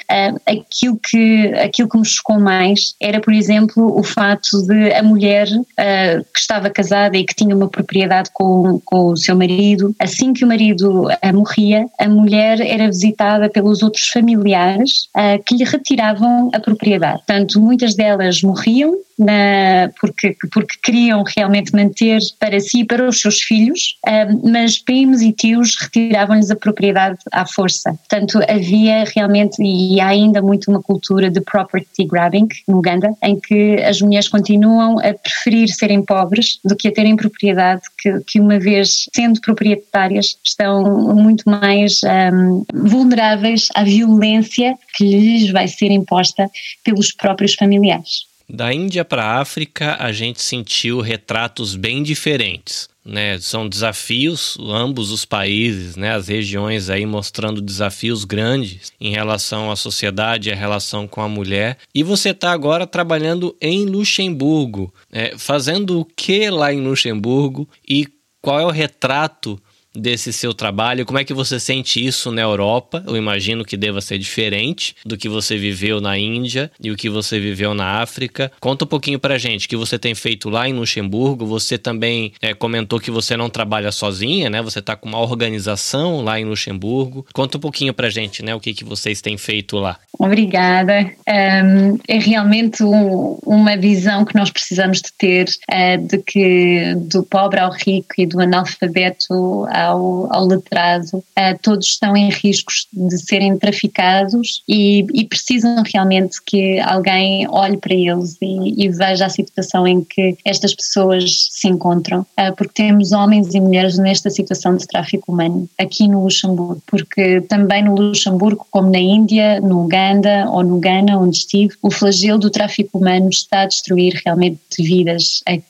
aquilo, 0.47 0.99
que, 1.03 1.53
aquilo 1.55 1.89
que 1.89 1.99
me 1.99 2.05
chocou 2.05 2.39
mais 2.39 2.95
era, 3.01 3.21
por 3.21 3.35
exemplo, 3.35 3.99
o 3.99 4.03
fato 4.03 4.65
de 4.67 4.93
a 4.93 5.03
mulher 5.03 5.49
uh, 5.49 6.25
que 6.33 6.39
estava 6.39 6.71
casada 6.71 7.16
e 7.17 7.25
que 7.25 7.35
tinha 7.35 7.55
uma 7.55 7.69
propriedade 7.69 8.31
com, 8.33 8.81
com 8.85 9.13
o 9.13 9.17
seu 9.17 9.37
marido. 9.37 9.95
Assim 9.99 10.33
que 10.33 10.45
o 10.45 10.49
marido 10.49 11.05
uh, 11.05 11.35
morria, 11.35 11.87
a 11.99 12.09
mulher 12.09 12.61
era 12.61 12.87
visitada 12.87 13.49
pelos 13.49 13.83
outros 13.83 14.09
familiares 14.09 15.09
uh, 15.17 15.43
que 15.45 15.57
lhe 15.57 15.65
retiravam 15.65 16.51
a 16.53 16.61
propriedade. 16.61 17.19
Portanto, 17.27 17.61
muitas 17.61 17.95
delas 17.95 18.43
morriam 18.43 18.95
na, 19.19 19.91
porque, 20.01 20.37
porque 20.53 20.77
queriam 20.83 21.25
realmente 21.37 21.75
manter 21.75 22.21
para 22.39 22.59
si 22.61 22.81
e 22.81 22.85
para 22.85 23.09
os 23.09 23.21
seus 23.21 23.41
filhos, 23.41 23.97
uh, 24.07 24.51
mas 24.51 24.79
primos 24.79 25.23
e 25.23 25.33
tios 25.33 25.77
retiravam-lhes 25.77 26.51
a 26.51 26.57
propriedade 26.57 27.19
à 27.33 27.47
força. 27.47 27.95
Portanto, 27.95 28.41
havia 28.49 29.05
realmente, 29.15 29.63
e 29.63 30.01
há 30.01 30.09
ainda 30.09 30.43
muito 30.43 30.71
uma 30.71 30.83
cultura 30.83 31.31
de 31.31 31.41
property 31.41 32.05
grabbing 32.05 32.49
no 32.69 32.79
Uganda, 32.79 33.15
em 33.23 33.39
que 33.41 33.83
as 33.83 34.01
mulheres 34.01 34.29
continuam 34.29 34.99
a 34.99 35.15
preferir 35.15 35.69
serem 35.69 36.03
pobres 36.03 36.59
do 36.65 36.77
que 36.77 36.89
a 36.89 36.93
terem 36.93 37.17
propriedade, 37.17 37.83
que, 37.99 38.21
que 38.27 38.41
uma 38.41 38.59
vez 38.59 39.09
sendo 39.15 39.41
proprietárias 39.41 40.39
estão 40.45 41.15
muito 41.15 41.49
mais 41.49 42.01
um, 42.33 42.65
vulneráveis 42.75 43.69
à 43.75 43.85
violência 43.85 44.77
que 44.95 45.05
lhes 45.05 45.51
vai 45.51 45.69
ser 45.69 45.91
imposta 45.91 46.51
pelos 46.85 47.13
próprios 47.13 47.55
familiares. 47.55 48.36
Da 48.49 48.73
Índia 48.73 49.05
para 49.05 49.25
a 49.25 49.41
África, 49.41 49.97
a 49.99 50.13
gente 50.13 50.41
sentiu 50.41 51.01
retratos 51.01 51.75
bem 51.75 52.03
diferentes. 52.03 52.89
Né, 53.05 53.39
são 53.39 53.69
desafios, 53.69 54.59
ambos 54.61 55.13
os 55.13 55.25
países, 55.25 55.95
né, 55.95 56.13
as 56.13 56.27
regiões 56.27 56.91
aí 56.91 57.07
mostrando 57.07 57.63
desafios 57.63 58.25
grandes 58.25 58.93
em 59.01 59.13
relação 59.13 59.71
à 59.71 59.77
sociedade, 59.77 60.51
a 60.51 60.57
relação 60.57 61.07
com 61.07 61.21
a 61.21 61.29
mulher. 61.29 61.79
E 61.95 62.03
você 62.03 62.31
está 62.31 62.51
agora 62.51 62.85
trabalhando 62.85 63.57
em 63.61 63.85
Luxemburgo, 63.85 64.93
né, 65.09 65.31
fazendo 65.39 66.01
o 66.01 66.05
que 66.05 66.51
lá 66.51 66.73
em 66.73 66.81
Luxemburgo 66.81 67.69
e 67.89 68.09
qual 68.43 68.59
é 68.61 68.67
o 68.67 68.71
retrato 68.71 69.61
desse 69.97 70.33
seu 70.33 70.53
trabalho? 70.53 71.07
Como 71.07 71.19
é 71.19 71.25
que 71.25 71.35
você 71.35 71.59
sente 71.59 72.05
isso 72.05 72.31
na 72.31 72.43
Europa? 72.43 73.03
Eu 73.07 73.17
imagino 73.17 73.65
que 73.65 73.77
deva 73.77 74.01
ser 74.01 74.19
diferente 74.19 74.95
do 75.05 75.17
que 75.17 75.29
você 75.29 75.57
viveu 75.57 76.01
na 76.01 76.19
Índia 76.19 76.71
e 76.81 76.91
o 76.91 76.97
que 76.97 77.09
você 77.09 77.39
viveu 77.41 77.75
na 77.75 78.01
África. 78.01 78.53
Conta 78.61 78.85
um 78.85 78.89
pouquinho 78.89 79.19
pra 79.19 79.39
gente 79.39 79.67
o 79.67 79.69
que 79.69 79.77
você 79.77 79.99
tem 79.99 80.15
feito 80.15 80.49
lá 80.51 80.69
em 80.69 80.73
Luxemburgo. 80.73 81.47
Você 81.47 81.79
também 81.79 82.33
é, 82.41 82.55
comentou 82.55 83.01
que 83.01 83.11
você 83.11 83.37
não 83.37 83.49
trabalha 83.49 83.91
sozinha, 83.91 84.51
né? 84.51 84.63
Você 84.63 84.83
tá 84.83 84.97
com 84.97 85.09
uma 85.09 85.21
organização 85.21 86.21
lá 86.23 86.39
em 86.39 86.45
Luxemburgo. 86.45 87.27
Conta 87.33 87.57
um 87.59 87.61
pouquinho 87.61 87.95
pra 87.95 88.11
gente, 88.11 88.43
né? 88.43 88.55
O 88.55 88.61
que, 88.61 88.75
que 88.75 88.85
vocês 88.85 89.21
têm 89.21 89.37
feito 89.37 89.77
lá. 89.77 89.99
Obrigada. 90.19 91.11
Um, 91.29 91.99
é 92.09 92.19
realmente 92.19 92.83
um, 92.83 93.39
uma 93.45 93.77
visão 93.77 94.25
que 94.25 94.35
nós 94.35 94.51
precisamos 94.51 95.01
de 95.01 95.13
ter 95.13 95.47
uh, 95.71 96.07
de 96.07 96.19
que 96.19 96.95
do 96.97 97.23
pobre 97.23 97.61
ao 97.61 97.71
rico 97.71 98.15
e 98.19 98.27
do 98.27 98.41
analfabeto 98.41 99.67
ao, 99.71 99.86
ao 99.87 100.47
letrado, 100.47 101.19
uh, 101.19 101.59
todos 101.63 101.89
estão 101.89 102.17
em 102.17 102.31
riscos 102.31 102.87
de 102.93 103.19
serem 103.19 103.59
traficados 103.59 104.63
e, 104.69 105.07
e, 105.13 105.25
precisam 105.27 105.83
realmente 105.93 106.43
que 106.45 106.79
alguém 106.81 107.47
olhe 107.49 107.77
para 107.77 107.95
eles 107.95 108.37
e, 108.41 108.85
e, 108.85 108.89
veja 108.89 109.27
a 109.27 109.29
situação 109.31 109.87
em 109.87 110.03
que 110.03 110.37
estas 110.45 110.75
pessoas 110.75 111.49
se 111.51 111.69
encontram, 111.69 112.21
uh, 112.21 112.55
porque 112.57 112.75
temos 112.75 113.13
homens 113.13 113.55
e 113.55 113.61
mulheres 113.61 113.99
nesta 113.99 114.31
situação 114.31 114.77
de 114.77 114.87
tráfico 114.87 115.33
humano 115.33 115.69
aqui 115.79 116.09
no 116.09 116.23
Luxemburgo, 116.23 116.83
porque 116.87 117.41
também 117.43 117.85
no 117.85 117.95
Luxemburgo, 117.95 118.67
como 118.71 118.91
na 118.91 118.99
Índia, 118.99 119.61
no 119.61 119.85
Uganda 119.85 120.49
ou 120.51 120.63
no 120.63 120.79
Ghana, 120.79 121.19
onde 121.19 121.39
estive, 121.39 121.75
o 121.83 121.91
flagelo 121.91 122.39
do 122.39 122.51
tráfico 122.51 122.99
humano 122.99 123.29
está 123.29 123.63
a 123.63 123.67
destruir 123.67 124.21
realmente 124.25 124.61
vidas 124.79 125.43
uh, 125.49 125.63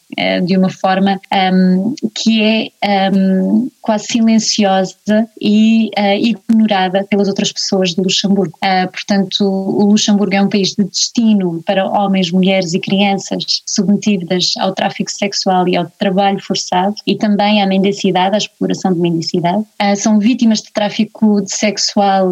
de 0.45 0.57
uma 0.57 0.71
forma 0.71 1.21
um, 1.53 1.95
que 2.15 2.43
é 2.43 3.11
um, 3.11 3.69
quase 3.83 4.07
silenciosa 4.07 5.29
e 5.41 5.91
uh, 5.99 6.17
ignorada 6.19 7.05
pelas 7.09 7.29
outras 7.29 7.53
pessoas 7.53 7.91
de 7.91 8.01
Luxemburgo. 8.01 8.57
Uh, 8.57 8.91
portanto, 8.91 9.45
o 9.45 9.85
Luxemburgo 9.87 10.35
é 10.35 10.43
um 10.43 10.49
país 10.49 10.75
de 10.75 10.85
destino 10.85 11.63
para 11.65 11.87
homens, 11.87 12.31
mulheres 12.31 12.75
e 12.75 12.81
crianças 12.81 13.63
submetidas 13.67 14.55
ao 14.59 14.75
tráfico 14.75 15.11
sexual 15.11 15.69
e 15.69 15.77
ao 15.77 15.87
trabalho 15.99 16.41
forçado 16.41 16.95
e 17.07 17.17
também 17.17 17.63
à 17.63 17.67
mendicidade, 17.67 18.35
à 18.35 18.39
exploração 18.39 18.93
de 18.93 19.01
mendicidade. 19.01 19.65
Uh, 19.81 19.97
são 19.97 20.19
vítimas 20.19 20.63
de 20.63 20.73
tráfico 20.73 21.43
sexual 21.47 22.31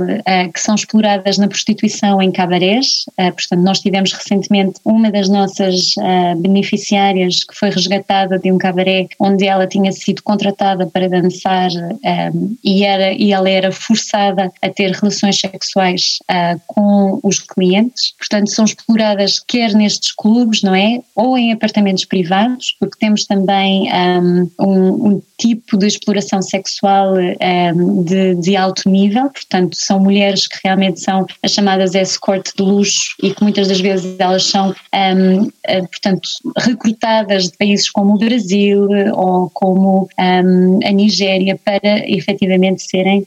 que 0.53 0.61
são 0.61 0.75
exploradas 0.75 1.39
na 1.39 1.49
prostituição 1.49 2.21
em 2.21 2.31
cabarés. 2.31 3.05
portanto, 3.17 3.61
nós 3.61 3.81
tivemos 3.81 4.13
recentemente 4.13 4.81
uma 4.85 5.11
das 5.11 5.29
nossas 5.29 5.95
beneficiárias 6.39 7.45
que 7.45 7.55
foi 7.55 7.64
resgatada 7.71 8.39
de 8.39 8.51
um 8.51 8.59
cabaré 8.59 9.07
onde 9.21 9.47
ela 9.47 9.67
tinha 9.67 9.93
sido 9.93 10.23
contratada 10.23 10.87
para 10.87 11.09
dançar 11.09 11.71
um, 11.71 12.57
e, 12.63 12.85
era, 12.85 13.13
e 13.13 13.33
ela 13.33 13.49
era 13.49 13.73
forçada 13.73 14.51
a 14.63 14.69
ter 14.69 14.91
relações 14.93 15.39
sexuais 15.39 16.19
uh, 16.31 16.61
com 16.67 17.21
os 17.23 17.39
clientes, 17.39 18.15
portanto 18.19 18.51
são 18.51 18.65
exploradas 18.65 19.41
quer 19.41 19.73
nestes 19.75 20.13
clubes, 20.13 20.63
não 20.63 20.75
é? 20.75 21.01
Ou 21.15 21.37
em 21.37 21.53
apartamentos 21.53 22.05
privados, 22.05 22.75
porque 22.79 22.99
temos 22.99 23.27
também 23.27 23.89
um, 23.93 24.51
um, 24.61 25.23
tipo 25.45 25.77
de 25.77 25.87
exploração 25.87 26.41
sexual 26.41 27.15
um, 27.17 28.03
de, 28.03 28.35
de, 28.37 28.57
alto 28.57 28.89
nível, 28.89 29.29
portanto, 29.29 29.77
são 29.77 30.01
mulheres 30.01 30.49
que 30.49 30.59
realmente 30.65 31.01
são 31.01 31.27
as 31.43 31.51
chamadas 31.53 31.95
escort 31.95 32.51
de 32.57 32.63
luxo 32.63 33.15
e 33.23 33.35
que 33.35 33.43
muitas 33.43 33.69
das 33.69 33.81
vezes 33.81 34.17
elas 34.19 34.45
são, 34.45 34.71
um, 34.71 35.51
eh, 35.65 35.83
portanto, 35.83 36.29
recrutadas 36.57 37.45
de 37.45 37.57
países 37.59 37.91
como 37.91 38.15
o 38.15 38.19
Brasil 38.19 38.89
ou 39.15 39.51
como 39.53 40.09
um, 40.19 40.81
a 40.83 40.91
Nigéria 40.91 41.59
para 41.63 42.11
efetivamente 42.11 42.83
serem 42.83 43.27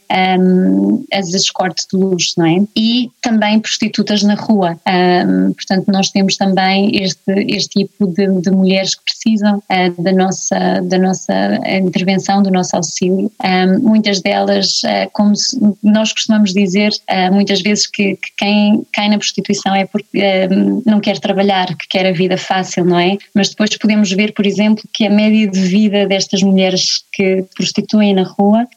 as 1.14 1.34
escort 1.34 1.78
de 1.92 1.98
luxo, 1.98 2.34
não 2.38 2.46
é? 2.46 2.64
E 2.76 3.10
também 3.22 3.60
prostitutas 3.60 4.24
na 4.24 4.36
rua. 4.36 4.80
portanto, 5.56 5.92
nós 5.92 6.10
temos 6.10 6.36
também 6.38 6.92
este, 7.04 7.32
este 7.50 7.80
tipo 7.80 8.08
de, 8.08 8.42
de 8.42 8.50
mulheres 8.52 8.96
que 8.96 9.04
precisam 9.04 9.58
uh, 9.58 10.02
da, 10.02 10.12
nossa, 10.12 10.82
da 10.84 10.98
nossa 10.98 11.34
intervenção, 11.68 12.07
do 12.44 12.52
nosso 12.52 12.76
auxílio. 12.76 13.32
Um, 13.44 13.80
muitas 13.80 14.22
delas, 14.22 14.82
uh, 14.84 15.10
como 15.14 15.34
nós 15.84 16.14
costumamos 16.14 16.54
dizer, 16.54 16.92
uh, 17.10 17.34
muitas 17.34 17.62
vezes 17.62 17.88
que, 17.88 18.16
que, 18.16 18.32
quem 18.38 18.86
cai 18.94 19.10
na 19.10 19.18
prostituição 19.18 19.76
é 19.76 19.86
porque 19.86 20.48
não 20.86 21.00
quer 21.00 21.20
trabalhar, 21.20 21.68
que 21.76 21.88
quer 21.90 22.06
a 22.06 22.12
vida 22.12 22.38
fácil, 22.38 22.86
não 22.86 23.00
é? 23.00 23.18
Mas 23.34 23.50
depois 23.50 23.76
podemos 23.78 24.12
ver, 24.12 24.34
por 24.34 24.46
exemplo, 24.46 24.84
que 24.94 25.06
a 25.06 25.10
média 25.10 25.48
de 25.48 25.60
vida 25.60 26.08
destas 26.08 26.42
mulheres 26.42 27.04
que 27.14 27.46
prostituem 27.56 28.14
na 28.14 28.24
rua, 28.24 28.68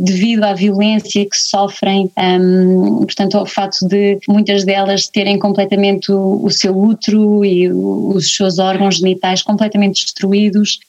devido 0.00 0.44
à 0.44 0.52
violência 0.52 1.24
que 1.24 1.36
sofrem, 1.36 2.10
um, 2.18 2.98
portanto, 3.04 3.38
ao 3.38 3.46
fato 3.46 3.86
de 3.86 4.18
muitas 4.28 4.64
delas 4.64 5.06
terem 5.08 5.38
completamente 5.38 6.10
o, 6.10 6.44
o 6.44 6.50
seu 6.50 6.76
útero 6.76 7.44
e 7.44 7.70
o, 7.70 8.14
os 8.14 8.34
seus 8.34 8.58
órgãos 8.58 8.96
genitais 8.96 9.42
completamente 9.42 10.02
destruídos, 10.04 10.80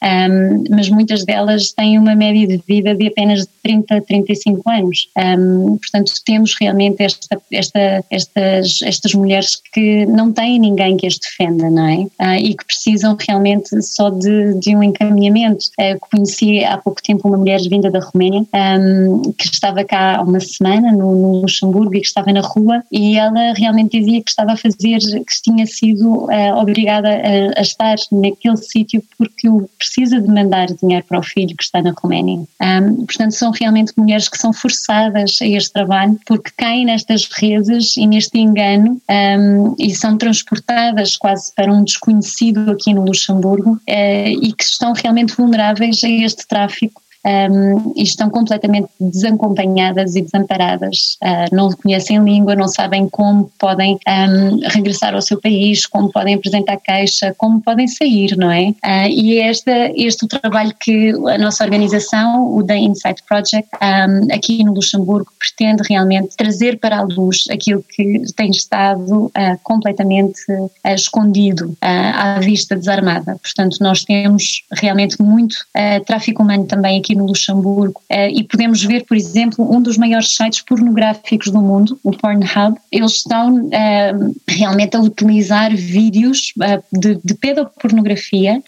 mas 0.69 0.89
muitas 0.89 1.23
delas 1.25 1.42
têm 1.75 1.97
uma 1.97 2.15
média 2.15 2.47
de 2.47 2.61
vida 2.67 2.95
de 2.95 3.07
apenas 3.07 3.41
de 3.41 3.49
30 3.63 3.95
a 3.95 4.01
35 4.01 4.69
anos. 4.69 5.09
Um, 5.17 5.77
portanto, 5.77 6.13
temos 6.25 6.55
realmente 6.59 7.01
esta, 7.01 7.41
esta, 7.51 8.03
estas, 8.09 8.81
estas 8.83 9.13
mulheres 9.13 9.61
que 9.71 10.05
não 10.05 10.31
têm 10.31 10.59
ninguém 10.59 10.97
que 10.97 11.07
as 11.07 11.17
defenda, 11.17 11.69
não 11.69 11.87
é? 11.87 11.97
Uh, 12.21 12.39
e 12.39 12.55
que 12.55 12.65
precisam 12.65 13.17
realmente 13.19 13.81
só 13.81 14.09
de, 14.09 14.59
de 14.59 14.75
um 14.75 14.83
encaminhamento. 14.83 15.65
Uh, 15.79 15.97
conheci 16.11 16.63
há 16.63 16.77
pouco 16.77 17.01
tempo 17.01 17.27
uma 17.27 17.37
mulher 17.37 17.61
vinda 17.61 17.89
da 17.89 17.99
Roménia 17.99 18.45
um, 18.53 19.21
que 19.33 19.47
estava 19.47 19.83
cá 19.83 20.17
há 20.17 20.21
uma 20.21 20.39
semana 20.39 20.91
no, 20.91 21.15
no, 21.15 21.41
Luxemburgo 21.41 21.95
e 21.95 22.01
que 22.01 22.07
estava 22.07 22.31
na 22.31 22.41
rua 22.41 22.83
e 22.91 23.17
ela 23.17 23.53
realmente 23.53 23.99
dizia 23.99 24.21
que 24.21 24.29
estava 24.29 24.53
a 24.53 24.57
fazer, 24.57 24.99
que 24.99 25.41
tinha 25.43 25.65
sido 25.65 26.25
uh, 26.25 26.57
obrigada 26.57 27.09
a, 27.09 27.59
a 27.59 27.61
estar 27.61 27.95
naquele 28.11 28.57
sítio 28.57 29.03
porque 29.17 29.47
precisa 29.77 30.19
de 30.19 30.27
mandar 30.27 30.67
dinheiro 30.67 31.05
para 31.07 31.19
o 31.19 31.23
filho 31.33 31.55
que 31.55 31.63
está 31.63 31.81
na 31.81 31.93
Roménia. 31.97 32.45
Um, 32.61 33.05
portanto, 33.05 33.31
são 33.31 33.51
realmente 33.51 33.93
mulheres 33.97 34.29
que 34.29 34.37
são 34.37 34.53
forçadas 34.53 35.37
a 35.41 35.45
este 35.45 35.73
trabalho 35.73 36.17
porque 36.25 36.51
caem 36.57 36.85
nestas 36.85 37.27
redes 37.31 37.97
e 37.97 38.07
neste 38.07 38.37
engano 38.37 39.01
um, 39.09 39.75
e 39.79 39.93
são 39.95 40.17
transportadas 40.17 41.17
quase 41.17 41.53
para 41.55 41.71
um 41.71 41.83
desconhecido 41.83 42.71
aqui 42.71 42.93
no 42.93 43.05
Luxemburgo 43.05 43.73
uh, 43.73 43.79
e 43.87 44.53
que 44.53 44.63
estão 44.63 44.93
realmente 44.93 45.35
vulneráveis 45.35 46.03
a 46.03 46.09
este 46.09 46.47
tráfico 46.47 47.02
um, 47.25 47.93
e 47.95 48.03
estão 48.03 48.29
completamente 48.29 48.89
desacompanhadas 48.99 50.15
e 50.15 50.21
desamparadas. 50.21 51.17
Uh, 51.23 51.55
não 51.55 51.71
conhecem 51.71 52.21
língua, 52.23 52.55
não 52.55 52.67
sabem 52.67 53.07
como 53.07 53.49
podem 53.57 53.97
um, 54.07 54.59
regressar 54.67 55.13
ao 55.13 55.21
seu 55.21 55.39
país, 55.39 55.85
como 55.85 56.11
podem 56.11 56.35
apresentar 56.35 56.77
queixa, 56.77 57.33
como 57.37 57.61
podem 57.61 57.87
sair, 57.87 58.35
não 58.37 58.51
é? 58.51 58.69
Uh, 58.69 59.09
e 59.09 59.39
é 59.39 59.49
este, 59.51 60.25
o 60.25 60.27
trabalho 60.27 60.73
que 60.79 61.11
a 61.29 61.37
nossa 61.37 61.63
organização, 61.63 62.53
o 62.53 62.63
The 62.63 62.77
Insight 62.77 63.23
Project, 63.23 63.69
um, 63.81 64.33
aqui 64.33 64.63
no 64.63 64.73
Luxemburgo, 64.73 65.31
pretende 65.39 65.83
realmente 65.87 66.35
trazer 66.35 66.79
para 66.79 66.97
a 66.97 67.03
luz 67.03 67.45
aquilo 67.49 67.83
que 67.83 68.23
tem 68.35 68.49
estado 68.51 69.25
uh, 69.25 69.31
completamente 69.63 70.41
escondido 70.85 71.75
à 71.81 72.39
vista 72.39 72.75
desarmada. 72.75 73.37
Portanto, 73.41 73.77
nós 73.79 74.03
temos 74.03 74.63
realmente 74.71 75.21
muito 75.21 75.55
tráfico 76.05 76.43
humano 76.43 76.65
também 76.65 76.99
aqui 76.99 77.12
aqui 77.13 77.15
no 77.15 77.27
Luxemburgo. 77.27 78.01
Uh, 78.11 78.29
e 78.33 78.43
podemos 78.43 78.83
ver, 78.83 79.05
por 79.05 79.15
exemplo, 79.15 79.73
um 79.73 79.81
dos 79.81 79.97
maiores 79.97 80.35
sites 80.35 80.61
pornográficos 80.61 81.51
do 81.51 81.61
mundo, 81.61 81.97
o 82.03 82.11
Pornhub, 82.11 82.77
eles 82.91 83.13
estão 83.13 83.65
uh, 83.65 84.35
realmente 84.47 84.97
a 84.97 84.99
utilizar 84.99 85.75
vídeos 85.75 86.53
uh, 86.57 86.83
de, 86.91 87.19
de, 87.23 87.33
pedopornografia 87.35 88.61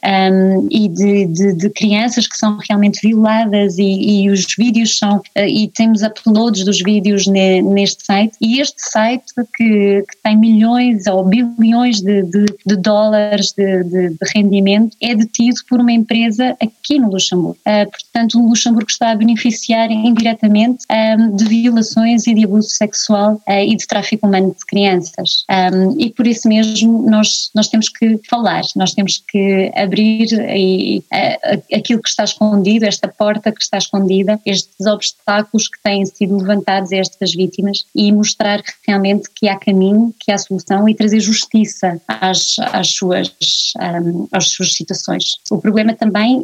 e 0.69 0.87
de, 0.89 1.25
de, 1.27 1.53
de, 1.53 1.69
crianças 1.69 2.27
que 2.27 2.37
são 2.37 2.57
realmente 2.69 2.99
violadas 3.01 3.77
e, 3.77 4.23
e 4.23 4.29
os 4.29 4.45
vídeos 4.57 4.97
são, 4.97 5.21
e 5.35 5.69
temos 5.69 6.01
uploads 6.01 6.63
dos 6.63 6.81
vídeos 6.81 7.25
ne, 7.27 7.61
neste 7.61 8.05
site. 8.05 8.35
E 8.41 8.59
este 8.59 8.75
site 8.77 9.25
que, 9.55 10.03
que 10.07 10.17
tem 10.23 10.37
milhões 10.37 11.07
ou 11.07 11.23
bilhões 11.23 12.01
de, 12.01 12.23
de 12.23 12.75
dólares 12.75 13.53
de, 13.53 14.15
rendimento 14.33 14.95
é 15.01 15.15
detido 15.15 15.55
por 15.69 15.79
uma 15.79 15.91
empresa 15.91 16.55
aqui 16.61 16.99
no 16.99 17.09
Luxemburgo. 17.09 17.57
portanto, 17.63 18.34
o 18.35 18.49
Luxemburgo 18.49 18.89
está 18.89 19.11
a 19.11 19.15
beneficiar 19.15 19.91
indiretamente 19.91 20.85
um, 20.91 21.35
de 21.35 21.45
violações 21.45 22.27
e 22.27 22.33
de 22.33 22.45
abuso 22.45 22.69
sexual 22.69 23.41
uh, 23.47 23.51
e 23.51 23.75
de 23.75 23.87
tráfico 23.87 24.27
humano 24.27 24.55
de 24.57 24.65
crianças. 24.65 25.45
Um, 25.49 25.99
e 25.99 26.09
por 26.11 26.27
isso 26.27 26.47
mesmo 26.47 27.09
nós, 27.09 27.49
nós 27.55 27.67
temos 27.67 27.89
que 27.89 28.19
falar, 28.29 28.63
nós 28.75 28.93
temos 28.93 29.21
que 29.27 29.71
abrir 29.75 30.27
e, 30.33 31.03
aquilo 31.73 32.01
que 32.01 32.09
está 32.09 32.23
escondido, 32.23 32.85
esta 32.85 33.07
porta 33.07 33.51
que 33.51 33.61
está 33.61 33.77
escondida, 33.77 34.39
estes 34.45 34.85
obstáculos 34.85 35.67
que 35.67 35.81
têm 35.81 36.05
sido 36.05 36.37
levantados 36.37 36.91
a 36.91 36.97
estas 36.97 37.33
vítimas 37.33 37.85
e 37.95 38.11
mostrar 38.11 38.61
realmente 38.87 39.29
que 39.33 39.47
há 39.47 39.57
caminho, 39.57 40.13
que 40.19 40.31
há 40.31 40.37
solução 40.37 40.87
e 40.87 40.95
trazer 40.95 41.19
justiça 41.19 41.99
às, 42.07 42.55
às, 42.59 42.89
suas, 42.89 43.33
um, 43.79 44.27
às 44.31 44.49
suas 44.49 44.73
situações. 44.73 45.35
O 45.51 45.57
problema 45.57 45.93
também 45.93 46.43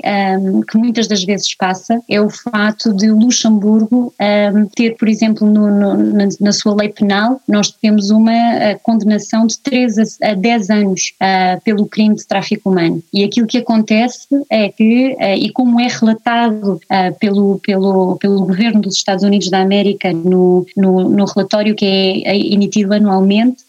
que 0.69 0.77
muitas 0.77 1.07
das 1.07 1.23
vezes 1.23 1.53
passa 1.55 1.80
é 2.09 2.21
o 2.21 2.29
fato 2.29 2.93
de 2.93 3.09
Luxemburgo 3.09 4.13
um, 4.21 4.65
ter, 4.67 4.95
por 4.97 5.07
exemplo, 5.07 5.47
no, 5.47 5.69
no, 5.69 5.97
na, 5.97 6.27
na, 6.39 6.51
sua 6.51 6.75
lei 6.75 6.89
penal, 6.89 7.41
nós 7.47 7.71
temos 7.71 8.09
uma 8.09 8.31
uh, 8.31 8.79
condenação 8.83 9.47
de 9.47 9.57
3 9.59 9.97
a, 9.97 10.31
a 10.31 10.33
10 10.33 10.69
anos 10.69 11.13
uh, 11.21 11.61
pelo 11.61 11.85
crime 11.85 12.15
de 12.15 12.25
tráfico 12.25 12.69
humano. 12.69 13.01
E 13.13 13.23
aquilo 13.23 13.47
que 13.47 13.57
acontece 13.57 14.27
é 14.49 14.69
que, 14.69 15.15
uh, 15.19 15.35
e 15.37 15.51
como 15.51 15.79
é 15.79 15.87
relatado 15.87 16.79
pelo, 17.19 17.59
pelo, 17.59 18.17
pelo 18.17 18.45
governo 18.45 18.81
dos 18.81 18.95
Estados 18.95 19.23
Unidos 19.23 19.49
da 19.49 19.61
América 19.61 20.11
no, 20.13 20.65
no, 20.75 21.09
no 21.09 21.25
relatório 21.25 21.75
que 21.75 21.85
é, 21.85 22.31
é 22.31 22.53
emitido 22.53 22.93
anualmente, 22.93 23.63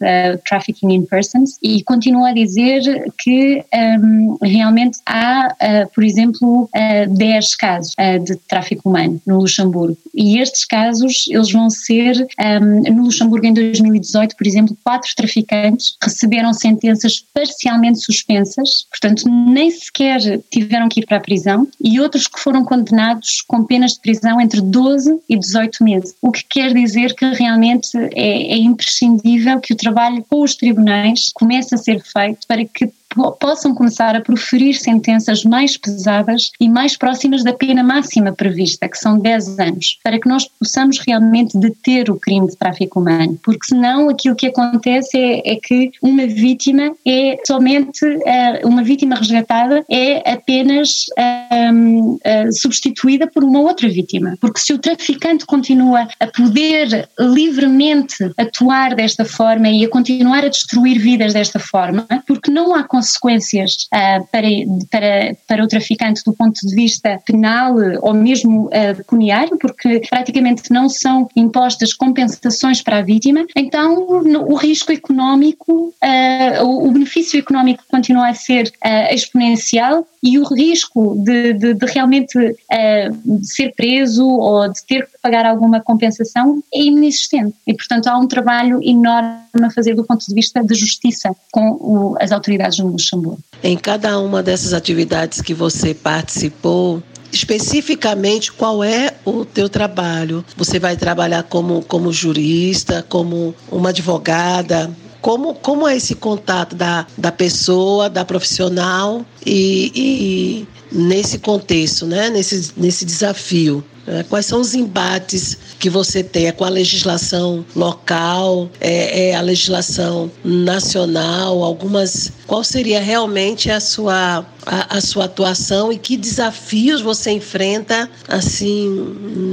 Trafficking 0.47 0.91
in 0.93 1.05
Persons, 1.05 1.57
e 1.61 1.83
continua 1.83 2.29
a 2.29 2.33
dizer 2.33 3.11
que 3.17 3.63
um, 3.73 4.37
realmente 4.41 4.99
há, 5.05 5.55
por 5.93 6.03
exemplo, 6.03 6.69
10 7.09 7.55
casos 7.55 7.93
uh, 7.93 8.02
de 8.19 8.35
tráfico 8.35 8.89
humano 8.89 9.21
no 9.25 9.39
Luxemburgo. 9.39 9.97
E 10.13 10.39
estes 10.39 10.65
casos, 10.65 11.25
eles 11.29 11.51
vão 11.51 11.69
ser, 11.69 12.27
um, 12.61 12.93
no 12.93 13.03
Luxemburgo 13.03 13.45
em 13.45 13.53
2018, 13.53 14.35
por 14.35 14.47
exemplo, 14.47 14.77
quatro 14.83 15.09
traficantes 15.15 15.95
receberam 16.01 16.53
sentenças 16.53 17.23
parcialmente 17.33 17.99
suspensas, 17.99 18.85
portanto 18.89 19.27
nem 19.27 19.71
sequer 19.71 20.41
tiveram 20.51 20.89
que 20.89 20.99
ir 20.99 21.05
para 21.05 21.17
a 21.17 21.21
prisão, 21.21 21.67
e 21.81 21.99
outros 21.99 22.27
que 22.27 22.39
foram 22.39 22.63
condenados 22.63 23.41
com 23.47 23.63
penas 23.63 23.93
de 23.93 24.01
prisão 24.01 24.39
entre 24.39 24.61
12 24.61 25.19
e 25.29 25.37
18 25.37 25.83
meses. 25.83 26.15
O 26.21 26.31
que 26.31 26.43
quer 26.49 26.73
dizer 26.73 27.15
que 27.15 27.25
realmente 27.25 27.97
é, 28.13 28.53
é 28.53 28.57
imprescindível 28.57 29.59
que 29.59 29.73
o 29.73 29.77
trabalho 29.77 30.23
com 30.29 30.41
os 30.41 30.55
tribunais 30.55 31.31
comece 31.33 31.75
a 31.75 31.77
ser 31.77 32.01
feito 32.01 32.47
para 32.47 32.63
que 32.65 32.91
possam 33.39 33.73
começar 33.73 34.15
a 34.15 34.21
proferir 34.21 34.75
sentenças 34.75 35.43
mais 35.43 35.77
pesadas 35.77 36.51
e 36.59 36.69
mais 36.69 36.97
próximas 36.97 37.43
da 37.43 37.53
pena 37.53 37.83
máxima 37.83 38.31
prevista, 38.31 38.87
que 38.87 38.97
são 38.97 39.19
10 39.19 39.59
anos, 39.59 39.99
para 40.03 40.19
que 40.19 40.27
nós 40.27 40.47
possamos 40.59 40.99
realmente 40.99 41.57
deter 41.57 42.09
o 42.09 42.19
crime 42.19 42.47
de 42.47 42.55
tráfico 42.55 42.99
humano, 42.99 43.39
porque 43.43 43.65
senão 43.65 44.09
aquilo 44.09 44.35
que 44.35 44.47
acontece 44.47 45.17
é, 45.17 45.53
é 45.53 45.55
que 45.61 45.91
uma 46.01 46.25
vítima 46.27 46.91
é 47.05 47.37
somente 47.45 48.05
uh, 48.05 48.67
uma 48.67 48.83
vítima 48.83 49.15
resgatada 49.15 49.83
é 49.89 50.31
apenas 50.31 51.05
uh, 51.17 52.53
substituída 52.53 53.27
por 53.27 53.43
uma 53.43 53.59
outra 53.59 53.87
vítima, 53.89 54.35
porque 54.39 54.59
se 54.59 54.73
o 54.73 54.79
traficante 54.79 55.45
continua 55.45 56.07
a 56.19 56.27
poder 56.27 57.09
livremente 57.19 58.31
atuar 58.37 58.95
desta 58.95 59.25
forma 59.25 59.69
e 59.69 59.85
a 59.85 59.89
continuar 59.89 60.45
a 60.45 60.49
destruir 60.49 60.99
vidas 60.99 61.33
desta 61.33 61.59
forma, 61.59 62.05
porque 62.27 62.51
não 62.51 62.75
há 62.75 62.83
consequências 63.03 63.87
uh, 63.93 64.25
para, 64.31 64.47
para, 64.89 65.35
para 65.47 65.63
o 65.63 65.67
traficante 65.67 66.23
do 66.25 66.33
ponto 66.33 66.59
de 66.65 66.75
vista 66.75 67.19
penal 67.25 67.75
ou 68.01 68.13
mesmo 68.13 68.67
uh, 68.67 68.95
pecuniário, 68.95 69.57
porque 69.57 70.01
praticamente 70.09 70.71
não 70.71 70.89
são 70.89 71.29
impostas 71.35 71.93
compensações 71.93 72.81
para 72.81 72.97
a 72.97 73.01
vítima, 73.01 73.45
então 73.55 74.07
o 74.47 74.55
risco 74.55 74.91
económico, 74.91 75.93
uh, 76.03 76.63
o, 76.63 76.87
o, 76.87 76.91
benefício 76.91 77.39
económico 77.39 77.83
continua 77.89 78.29
a 78.29 78.33
ser 78.33 78.71
exponencial 79.11 80.07
e 80.23 80.39
o 80.39 80.45
risco 80.45 81.21
de, 81.21 81.51
de, 81.53 81.73
de 81.73 81.85
realmente 81.85 82.37
uh, 82.37 83.43
ser 83.43 83.73
preso 83.75 84.25
ou 84.25 84.69
de 84.69 84.81
ter 84.85 85.05
que 85.05 85.17
pagar 85.21 85.45
alguma 85.45 85.81
compensação 85.81 86.63
é 86.73 86.81
inexistente. 86.81 87.53
E, 87.67 87.73
portanto, 87.73 88.07
há 88.07 88.17
um 88.17 88.25
trabalho 88.25 88.79
enorme 88.81 89.43
a 89.61 89.69
fazer 89.69 89.95
do 89.95 90.05
ponto 90.05 90.25
de 90.25 90.33
vista 90.33 90.63
de 90.63 90.73
justiça 90.75 91.35
com 91.51 91.71
o, 91.71 92.15
as 92.21 92.31
autoridades 92.31 92.79
no 92.79 92.87
Luxemburgo. 92.87 93.39
Em 93.61 93.77
cada 93.77 94.17
uma 94.17 94.41
dessas 94.41 94.73
atividades 94.73 95.41
que 95.41 95.53
você 95.53 95.93
participou, 95.93 97.03
especificamente 97.29 98.51
qual 98.51 98.81
é 98.81 99.15
o 99.25 99.43
teu 99.43 99.67
trabalho. 99.67 100.45
Você 100.55 100.79
vai 100.79 100.95
trabalhar 100.95 101.43
como, 101.43 101.83
como 101.83 102.13
jurista, 102.13 103.05
como 103.09 103.53
uma 103.69 103.89
advogada, 103.89 104.89
como, 105.23 105.53
como 105.55 105.87
é 105.87 105.95
esse 105.95 106.15
contato 106.15 106.75
da, 106.75 107.07
da 107.17 107.31
pessoa, 107.31 108.09
da 108.09 108.25
profissional 108.25 109.25
e, 109.45 109.89
e 109.95 110.67
nesse 110.91 111.39
contexto, 111.39 112.05
né? 112.05 112.29
nesse, 112.29 112.73
nesse 112.75 113.05
desafio? 113.05 113.81
Né? 114.05 114.25
Quais 114.29 114.45
são 114.45 114.59
os 114.59 114.75
embates 114.75 115.57
que 115.79 115.89
você 115.89 116.21
tem? 116.21 116.47
É 116.47 116.51
com 116.51 116.65
a 116.65 116.69
legislação 116.69 117.65
local? 117.73 118.69
É, 118.81 119.29
é, 119.29 119.35
a 119.35 119.39
legislação 119.39 120.29
nacional? 120.43 121.63
Algumas. 121.63 122.33
Qual 122.45 122.61
seria 122.61 122.99
realmente 122.99 123.71
a 123.71 123.79
sua, 123.79 124.45
a, 124.65 124.97
a, 124.97 124.99
sua 124.99 125.23
atuação 125.23 125.89
e 125.89 125.97
que 125.97 126.17
desafios 126.17 126.99
você 126.99 127.31
enfrenta 127.31 128.11
assim 128.27 128.89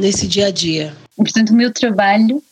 nesse 0.01 0.27
dia 0.27 0.47
a 0.47 0.51
dia? 0.51 0.97
Portanto, 1.17 1.51
o 1.51 1.55
meu 1.55 1.73
trabalho 1.73 2.43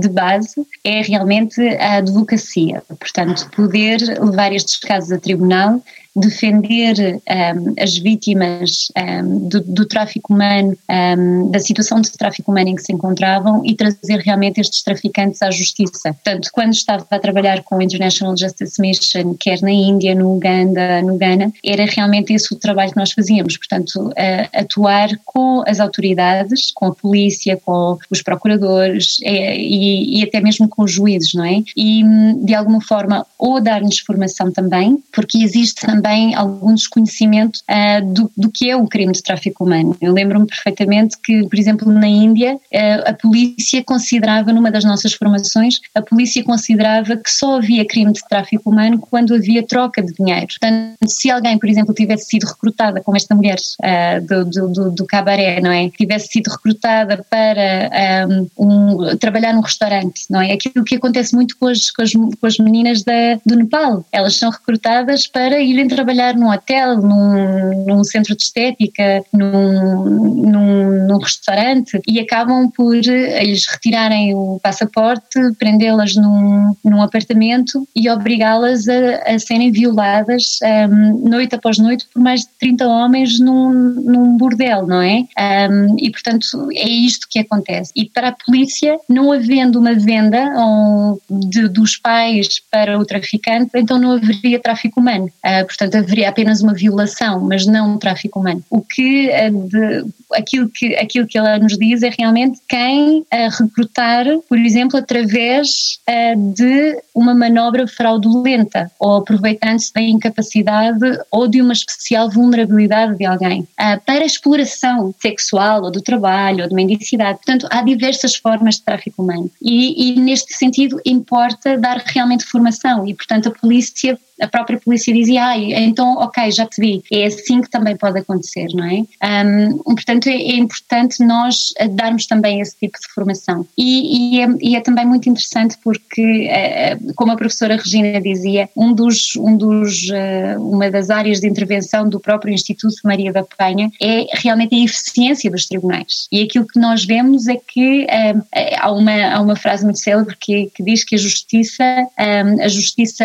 de 0.00 0.08
base 0.08 0.64
é 0.84 1.02
realmente 1.02 1.60
a 1.76 1.96
advocacia, 1.96 2.82
portanto, 2.88 3.50
poder 3.50 4.00
levar 4.20 4.52
estes 4.52 4.78
casos 4.78 5.10
a 5.10 5.18
tribunal 5.18 5.82
defender 6.20 7.20
um, 7.56 7.74
as 7.82 7.96
vítimas 7.96 8.88
um, 8.96 9.48
do, 9.48 9.60
do, 9.60 9.86
tráfico 9.86 10.32
humano, 10.32 10.76
um, 10.90 11.50
da 11.50 11.58
situação 11.58 12.00
de 12.00 12.10
tráfico 12.12 12.50
humano 12.50 12.70
em 12.70 12.74
que 12.76 12.82
se 12.82 12.92
encontravam 12.92 13.62
e 13.64 13.74
trazer 13.74 14.18
realmente 14.18 14.60
estes 14.60 14.82
traficantes 14.82 15.42
à 15.42 15.50
justiça. 15.50 16.12
Portanto, 16.12 16.48
quando 16.52 16.72
estava 16.72 17.06
a 17.10 17.18
trabalhar 17.18 17.62
com 17.62 17.76
o 17.76 17.82
International 17.82 18.36
Justice 18.36 18.80
Mission, 18.80 19.34
quer 19.38 19.60
na 19.62 19.72
Índia, 19.72 20.14
no 20.14 20.36
Uganda, 20.36 21.02
no 21.02 21.16
Ghana, 21.16 21.52
era 21.64 21.84
realmente 21.86 22.32
esse 22.32 22.52
o 22.54 22.58
trabalho 22.58 22.90
que 22.90 22.96
nós 22.96 23.12
fazíamos, 23.12 23.56
portanto, 23.56 24.12
atuar 24.52 25.08
com 25.24 25.62
as 25.66 25.80
autoridades, 25.80 26.70
com 26.72 26.86
a 26.86 26.94
polícia, 26.94 27.56
com 27.64 27.98
os 28.10 28.22
procuradores 28.22 29.18
é, 29.22 29.56
e, 29.56 30.18
e 30.18 30.24
até 30.24 30.40
mesmo 30.40 30.68
com 30.68 30.82
os 30.82 30.92
juízes, 30.92 31.34
não 31.34 31.44
é? 31.44 31.62
E 31.76 32.02
de 32.44 32.54
alguma 32.54 32.80
forma 32.80 33.26
ou 33.38 33.60
dar-lhes 33.60 34.00
formação 34.00 34.50
também, 34.50 35.02
porque 35.12 35.38
existe 35.38 35.86
também 35.86 36.09
também 36.10 36.34
algum 36.34 36.74
desconhecimento 36.74 37.60
uh, 37.70 38.12
do, 38.12 38.30
do, 38.36 38.50
que 38.50 38.68
é 38.68 38.76
o 38.76 38.86
crime 38.88 39.12
de 39.12 39.22
tráfico 39.22 39.64
humano. 39.64 39.96
Eu 40.00 40.12
lembro-me 40.12 40.46
perfeitamente 40.46 41.16
que, 41.22 41.48
por 41.48 41.58
exemplo, 41.58 41.90
na 41.90 42.08
Índia, 42.08 42.54
uh, 42.56 43.10
a 43.10 43.12
polícia 43.12 43.82
considerava, 43.84 44.52
numa 44.52 44.70
das 44.70 44.84
nossas 44.84 45.12
formações, 45.12 45.80
a 45.94 46.02
polícia 46.02 46.42
considerava 46.42 47.16
que 47.16 47.30
só 47.30 47.58
havia 47.58 47.86
crime 47.86 48.12
de 48.12 48.20
tráfico 48.28 48.70
humano 48.70 48.98
quando 48.98 49.34
havia 49.34 49.62
troca 49.62 50.02
de 50.02 50.12
dinheiro. 50.12 50.46
Portanto, 50.48 50.96
se 51.06 51.30
alguém, 51.30 51.58
por 51.58 51.68
exemplo, 51.68 51.94
tivesse 51.94 52.26
sido 52.26 52.44
recrutada, 52.44 53.00
como 53.02 53.16
esta 53.16 53.34
mulher 53.34 53.58
uh, 53.58 54.26
do, 54.26 54.44
do, 54.44 54.68
do, 54.68 54.90
do, 54.90 55.06
cabaré, 55.06 55.60
não 55.60 55.70
é? 55.70 55.88
Tivesse 55.90 56.28
sido 56.28 56.48
recrutada 56.48 57.24
para 57.30 58.26
um, 58.58 59.16
trabalhar 59.16 59.52
num 59.52 59.60
restaurante, 59.60 60.22
não 60.28 60.40
é? 60.40 60.52
Aquilo 60.52 60.84
que 60.84 60.96
acontece 60.96 61.34
muito 61.34 61.56
com 61.56 61.66
as, 61.66 61.90
com 61.90 62.02
as, 62.02 62.12
com 62.12 62.46
as 62.46 62.58
meninas 62.58 63.02
da, 63.02 63.38
do 63.46 63.54
Nepal. 63.54 64.04
Elas 64.10 64.36
são 64.36 64.50
recrutadas 64.50 65.26
para 65.26 65.60
irem 65.60 65.86
trabalhar 65.90 66.34
num 66.34 66.50
hotel, 66.50 66.96
num, 66.96 67.84
num 67.86 68.04
centro 68.04 68.36
de 68.36 68.42
estética, 68.42 69.22
num, 69.32 70.04
num, 70.04 71.06
num, 71.06 71.18
restaurante 71.18 72.00
e 72.08 72.18
acabam 72.20 72.70
por 72.70 72.96
eles 72.96 73.66
retirarem 73.66 74.34
o 74.34 74.58
passaporte, 74.62 75.38
prendê-las 75.58 76.14
num, 76.16 76.74
num 76.84 77.02
apartamento 77.02 77.86
e 77.94 78.08
obrigá-las 78.08 78.88
a, 78.88 79.34
a, 79.34 79.38
serem 79.38 79.70
violadas 79.70 80.58
um, 80.90 81.28
noite 81.28 81.54
após 81.54 81.78
noite 81.78 82.06
por 82.12 82.22
mais 82.22 82.42
de 82.42 82.48
30 82.58 82.86
homens 82.86 83.38
num, 83.38 83.72
num 83.72 84.36
bordel, 84.36 84.86
não 84.86 85.02
é? 85.02 85.24
Um, 85.68 85.96
e 85.98 86.10
portanto 86.10 86.46
é 86.74 86.88
isto 86.88 87.26
que 87.28 87.38
acontece. 87.40 87.92
E 87.94 88.06
para 88.06 88.28
a 88.28 88.32
polícia, 88.32 88.96
não 89.08 89.32
havendo 89.32 89.78
uma 89.78 89.94
venda 89.94 90.38
um, 90.56 91.18
de, 91.30 91.68
dos 91.68 91.96
pais 91.96 92.60
para 92.70 92.98
o 92.98 93.04
traficante, 93.04 93.70
então 93.74 93.98
não 93.98 94.12
haveria 94.12 94.60
tráfico 94.60 95.00
humano. 95.00 95.26
Uh, 95.44 95.66
portanto, 95.66 95.79
haveria 95.84 96.28
apenas 96.28 96.60
uma 96.60 96.74
violação, 96.74 97.40
mas 97.40 97.66
não 97.66 97.94
um 97.94 97.98
tráfico 97.98 98.40
humano. 98.40 98.62
O 98.70 98.82
que, 98.82 99.28
eh, 99.30 99.50
de, 99.50 100.04
aquilo 100.34 100.68
que 100.68 100.94
aquilo 100.96 101.26
que 101.26 101.38
ela 101.38 101.58
nos 101.58 101.76
diz 101.76 102.02
é 102.02 102.10
realmente 102.16 102.60
quem 102.68 103.24
a 103.30 103.48
recrutar, 103.48 104.24
por 104.48 104.58
exemplo, 104.58 104.98
através 104.98 105.98
uh, 106.08 106.52
de 106.52 107.00
uma 107.14 107.34
manobra 107.34 107.86
fraudulenta 107.86 108.90
ou 108.98 109.16
aproveitando-se 109.16 109.92
da 109.92 110.00
incapacidade 110.00 111.18
ou 111.30 111.48
de 111.48 111.60
uma 111.60 111.72
especial 111.72 112.30
vulnerabilidade 112.30 113.16
de 113.16 113.24
alguém 113.24 113.62
uh, 113.62 114.00
para 114.04 114.24
exploração 114.24 115.14
sexual 115.20 115.82
ou 115.82 115.90
do 115.90 116.00
trabalho 116.00 116.64
ou 116.64 116.68
de 116.68 116.74
mendicidade. 116.74 117.38
Portanto, 117.38 117.66
há 117.70 117.82
diversas 117.82 118.36
formas 118.36 118.76
de 118.76 118.82
tráfico 118.82 119.22
humano 119.22 119.50
e, 119.60 120.12
e 120.12 120.20
neste 120.20 120.54
sentido 120.54 121.00
importa 121.04 121.76
dar 121.76 122.02
realmente 122.06 122.44
formação 122.44 123.06
e, 123.06 123.14
portanto, 123.14 123.48
a 123.48 123.52
polícia 123.52 124.18
a 124.40 124.48
própria 124.48 124.80
polícia 124.80 125.12
dizia, 125.12 125.44
ah, 125.44 125.58
então 125.72 126.16
ok, 126.18 126.50
já 126.50 126.66
te 126.66 126.80
vi, 126.80 127.02
é 127.12 127.26
assim 127.26 127.60
que 127.60 127.70
também 127.70 127.96
pode 127.96 128.18
acontecer, 128.18 128.68
não 128.74 128.84
é? 128.84 129.02
Um, 129.44 129.94
portanto, 129.94 130.28
é, 130.28 130.32
é, 130.32 130.56
importante 130.56 131.24
nós 131.24 131.72
darmos 131.92 132.26
também 132.26 132.60
esse 132.60 132.76
tipo 132.76 132.98
de 132.98 133.12
formação. 133.12 133.66
E, 133.76 134.36
e, 134.36 134.42
é, 134.42 134.48
e 134.60 134.76
é, 134.76 134.80
também 134.80 135.06
muito 135.06 135.28
interessante 135.28 135.76
porque, 135.82 136.48
uh, 136.48 137.14
como 137.14 137.32
a 137.32 137.36
professora 137.36 137.76
Regina 137.76 138.20
dizia, 138.20 138.68
um 138.76 138.92
dos, 138.92 139.36
um 139.36 139.56
dos, 139.56 140.08
uh, 140.08 140.60
uma 140.60 140.90
das 140.90 141.10
áreas 141.10 141.40
de 141.40 141.48
intervenção 141.48 142.08
do 142.08 142.20
próprio 142.20 142.52
Instituto 142.52 142.96
Maria 143.04 143.32
da 143.32 143.44
Penha 143.44 143.90
é 144.00 144.26
realmente 144.34 144.74
a 144.74 144.84
eficiência 144.84 145.50
dos 145.50 145.66
tribunais. 145.66 146.28
E 146.30 146.42
aquilo 146.42 146.66
que 146.66 146.78
nós 146.78 147.04
vemos 147.04 147.46
é 147.48 147.56
que 147.56 148.04
uh, 148.04 148.46
há, 148.78 148.90
uma, 148.92 149.34
há 149.34 149.40
uma 149.40 149.56
frase 149.56 149.84
muito 149.84 149.98
célebre 149.98 150.36
que, 150.38 150.70
que 150.74 150.82
diz 150.82 151.04
que 151.04 151.14
a 151.14 151.18
justiça, 151.18 151.84
um, 152.18 152.62
a 152.62 152.68
justiça 152.68 153.24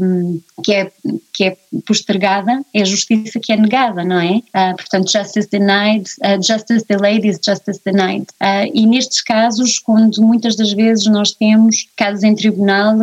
um, 0.00 0.40
que 0.62 0.72
é, 0.72 0.90
que 1.34 1.44
é 1.44 1.56
postergada 1.86 2.62
é 2.74 2.84
justiça 2.84 3.40
que 3.42 3.52
é 3.52 3.56
negada, 3.56 4.04
não 4.04 4.20
é? 4.20 4.36
Uh, 4.36 4.76
portanto, 4.76 5.10
justice 5.10 5.48
denied, 5.50 6.06
uh, 6.22 6.42
justice 6.42 6.84
delayed 6.86 7.26
is 7.26 7.40
justice 7.44 7.80
denied. 7.84 8.26
Uh, 8.40 8.70
e 8.74 8.86
nestes 8.86 9.22
casos, 9.22 9.78
quando 9.78 10.22
muitas 10.22 10.56
das 10.56 10.72
vezes 10.72 11.06
nós 11.06 11.32
temos 11.32 11.86
casos 11.96 12.22
em 12.22 12.34
tribunal 12.34 12.96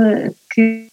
que, 0.53 0.88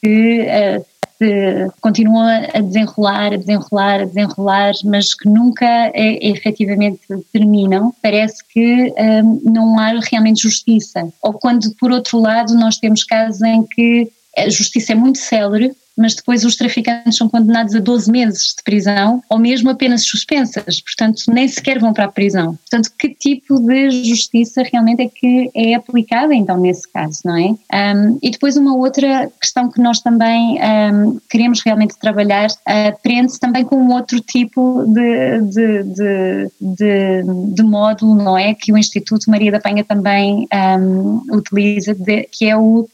continuam 1.81 2.27
a 2.27 2.61
desenrolar, 2.61 3.33
a 3.33 3.37
desenrolar, 3.37 4.01
a 4.03 4.05
desenrolar, 4.05 4.73
mas 4.85 5.15
que 5.15 5.29
nunca 5.29 5.65
é, 5.95 6.29
efetivamente 6.29 7.01
terminam, 7.33 7.95
parece 8.03 8.45
que 8.47 8.93
um, 8.99 9.41
não 9.43 9.79
há 9.79 9.99
realmente 10.11 10.43
justiça. 10.43 11.09
Ou 11.23 11.33
quando, 11.33 11.75
por 11.81 11.91
outro 11.91 12.21
lado, 12.21 12.55
nós 12.55 12.77
temos 12.77 13.03
casos 13.03 13.41
em 13.41 13.63
que 13.63 14.11
a 14.37 14.51
justiça 14.51 14.93
é 14.93 14.95
muito 14.95 15.19
célere, 15.19 15.73
mas 15.97 16.15
depois 16.15 16.45
os 16.45 16.57
traficantes 16.57 17.17
são 17.17 17.29
condenados 17.29 17.75
a 17.75 17.81
12 17.81 18.11
meses 18.11 18.55
de 18.57 18.63
prisão 18.63 19.23
ou 19.29 19.39
mesmo 19.39 19.71
apenas 19.71 20.05
suspensas, 20.05 20.81
portanto 20.81 21.23
nem 21.29 21.49
sequer 21.49 21.79
vão 21.79 21.93
para 21.93 22.05
a 22.05 22.13
prisão. 22.13 22.59
Portanto, 22.69 22.91
que 22.99 23.09
tipo 23.09 23.59
de 23.61 24.05
justiça 24.05 24.63
realmente 24.63 25.03
é 25.03 25.09
que 25.09 25.51
é 25.55 25.75
aplicada 25.75 26.35
então 26.35 26.59
nesse 26.59 26.91
caso, 26.91 27.21
não 27.25 27.37
é? 27.37 27.95
Um, 27.95 28.19
e 28.23 28.31
depois 28.31 28.57
uma 28.57 28.77
outra 28.77 29.31
questão 29.41 29.71
que 29.71 29.81
nós 29.81 30.01
também 30.01 30.59
um, 30.61 31.19
queremos 31.31 31.61
realmente 31.65 31.99
trabalhar 31.99 32.49
uh, 32.51 33.03
prende-se 33.03 33.41
também 33.41 33.65
com 33.65 33.77
um 33.77 33.93
outro 33.93 34.21
tipo 34.21 34.85
de, 34.87 35.41
de, 35.43 35.83
de, 35.83 36.51
de, 36.61 37.55
de 37.55 37.63
módulo, 37.63 38.15
não 38.15 38.37
é? 38.37 38.55
Que 38.55 38.73
o 38.73 38.79
Instituto 38.79 39.31
Maria 39.31 39.53
da 39.53 39.61
Penha 39.61 39.85
também 39.85 40.47
um, 40.53 41.23
utiliza, 41.33 41.95
de, 41.95 42.29
que 42.31 42.47
é 42.47 42.57
o, 42.57 42.89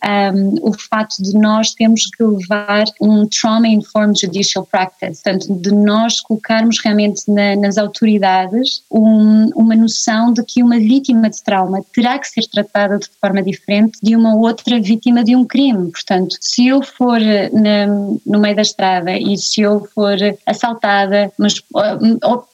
o 0.63 0.73
fato 0.73 1.23
de 1.23 1.35
nós 1.35 1.73
termos 1.75 2.07
que 2.07 2.23
levar 2.23 2.85
um 3.01 3.27
trauma-informed 3.27 4.21
judicial 4.21 4.67
practice, 4.71 5.23
portanto, 5.23 5.55
de 5.55 5.73
nós 5.73 6.21
colocarmos 6.21 6.79
realmente 6.83 7.23
na, 7.29 7.57
nas 7.57 7.79
autoridades 7.79 8.83
um, 8.91 9.51
uma 9.55 9.75
noção 9.75 10.33
de 10.33 10.43
que 10.43 10.63
uma 10.63 10.79
vítima 10.79 11.29
de 11.29 11.43
trauma 11.43 11.81
terá 11.95 12.19
que 12.19 12.29
ser 12.29 12.47
tratada 12.49 12.99
de 12.99 13.09
forma 13.21 13.43
diferente 13.43 13.99
de 14.03 14.17
uma 14.17 14.35
outra 14.35 14.81
vítima 14.81 15.25
de 15.25 15.35
um 15.37 15.45
crime. 15.45 15.91
Portanto, 15.91 16.37
se 16.41 16.69
eu 16.69 16.83
for 16.83 17.21
na, 17.53 17.87
no 18.27 18.39
meio 18.39 18.57
da 18.57 18.63
estrada 18.63 19.13
e 19.13 19.37
se 19.37 19.61
eu 19.61 19.87
for 19.95 20.17
assaltada, 20.47 21.33
mas 21.39 21.63
ou, 22.23 22.47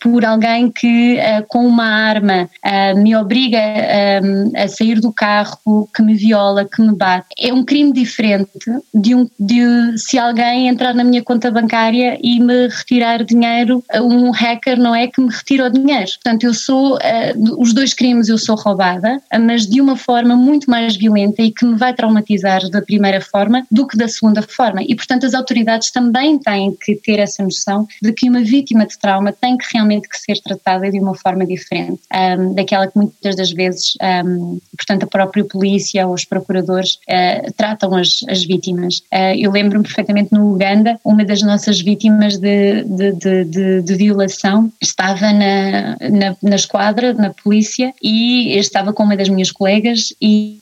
por 0.00 0.24
alguém 0.24 0.70
que 0.70 1.18
com 1.48 1.66
uma 1.66 1.84
arma 1.84 2.48
me 2.96 3.16
obriga 3.16 3.58
uh, 3.58 4.52
a 4.56 4.68
sair 4.68 5.00
do 5.00 5.12
carro, 5.12 5.88
que 5.94 6.02
me 6.02 6.14
viola, 6.14 6.64
que 6.64 6.80
me 6.80 6.94
bate, 6.94 7.28
é 7.38 7.52
um 7.52 7.64
crime 7.64 7.92
diferente 7.92 8.50
de 8.94 9.14
um 9.14 9.28
de 9.38 9.62
se, 9.96 10.18
alguém 10.18 10.68
entrar 10.68 10.94
na 10.94 11.04
minha 11.04 11.22
conta 11.22 11.50
bancária 11.50 12.18
e 12.22 12.40
me 12.40 12.68
retirar 12.68 13.24
dinheiro, 13.24 13.82
um 13.94 14.30
hacker 14.30 14.78
não 14.78 14.94
é 14.94 15.06
que 15.06 15.20
me 15.20 15.30
retira 15.30 15.66
o 15.66 15.70
dinheiro. 15.70 16.10
Portanto, 16.22 16.44
eu 16.44 16.54
sou, 16.54 16.96
uh, 16.96 17.60
os 17.60 17.72
dois 17.72 17.94
crimes 17.94 18.28
eu 18.28 18.38
sou 18.38 18.56
roubada, 18.56 19.20
mas 19.40 19.66
de 19.66 19.80
uma 19.80 19.96
forma 19.96 20.36
muito 20.36 20.70
mais 20.70 20.96
violenta 20.96 21.42
e 21.42 21.50
que 21.50 21.64
me 21.64 21.76
vai 21.76 21.94
traumatizar 21.94 22.68
da 22.70 22.82
primeira 22.82 23.20
forma 23.20 23.66
do 23.70 23.86
que 23.86 23.96
da 23.96 24.08
segunda 24.08 24.42
forma. 24.42 24.82
E, 24.82 24.94
portanto, 24.94 25.26
as 25.26 25.34
autoridades 25.34 25.90
também 25.90 26.38
têm 26.38 26.76
que 26.80 26.96
ter 26.96 27.18
essa 27.18 27.42
noção 27.42 27.86
de 28.02 28.12
que 28.12 28.28
uma 28.28 28.40
vítima 28.40 28.86
de 28.86 28.98
trauma 28.98 29.32
tem 29.32 29.56
que 29.56 29.66
realmente 29.72 30.08
que 30.08 30.18
ser 30.18 30.40
tratada 30.42 30.90
de 30.90 30.98
uma 30.98 31.14
forma 31.14 31.46
diferente 31.46 32.00
um, 32.14 32.54
daquela 32.54 32.86
que 32.86 32.96
muitas 32.96 33.36
das 33.36 33.50
vezes, 33.50 33.94
um, 34.24 34.58
portanto, 34.76 35.04
a 35.04 35.06
própria 35.06 35.44
polícia 35.44 36.06
ou 36.06 36.14
os 36.14 36.24
procuradores 36.24 36.98
uh, 37.08 37.52
tratam 37.56 37.94
as, 37.94 38.20
as 38.28 38.44
vítimas. 38.44 38.98
Uh, 39.12 39.34
eu 39.36 39.50
lembro-me 39.68 39.84
perfeitamente 39.84 40.32
no 40.32 40.54
Uganda, 40.54 40.98
uma 41.04 41.24
das 41.24 41.42
nossas 41.42 41.80
vítimas 41.80 42.38
de, 42.38 42.84
de, 42.84 43.12
de, 43.12 43.44
de, 43.44 43.82
de 43.82 43.94
violação 43.94 44.72
estava 44.80 45.32
na, 45.32 45.96
na, 46.10 46.36
na, 46.42 46.56
esquadra, 46.56 47.12
na 47.12 47.30
polícia, 47.30 47.92
e 48.02 48.56
estava 48.56 48.92
com 48.92 49.02
uma 49.02 49.16
das 49.16 49.28
minhas 49.28 49.52
colegas 49.52 50.14
e, 50.20 50.58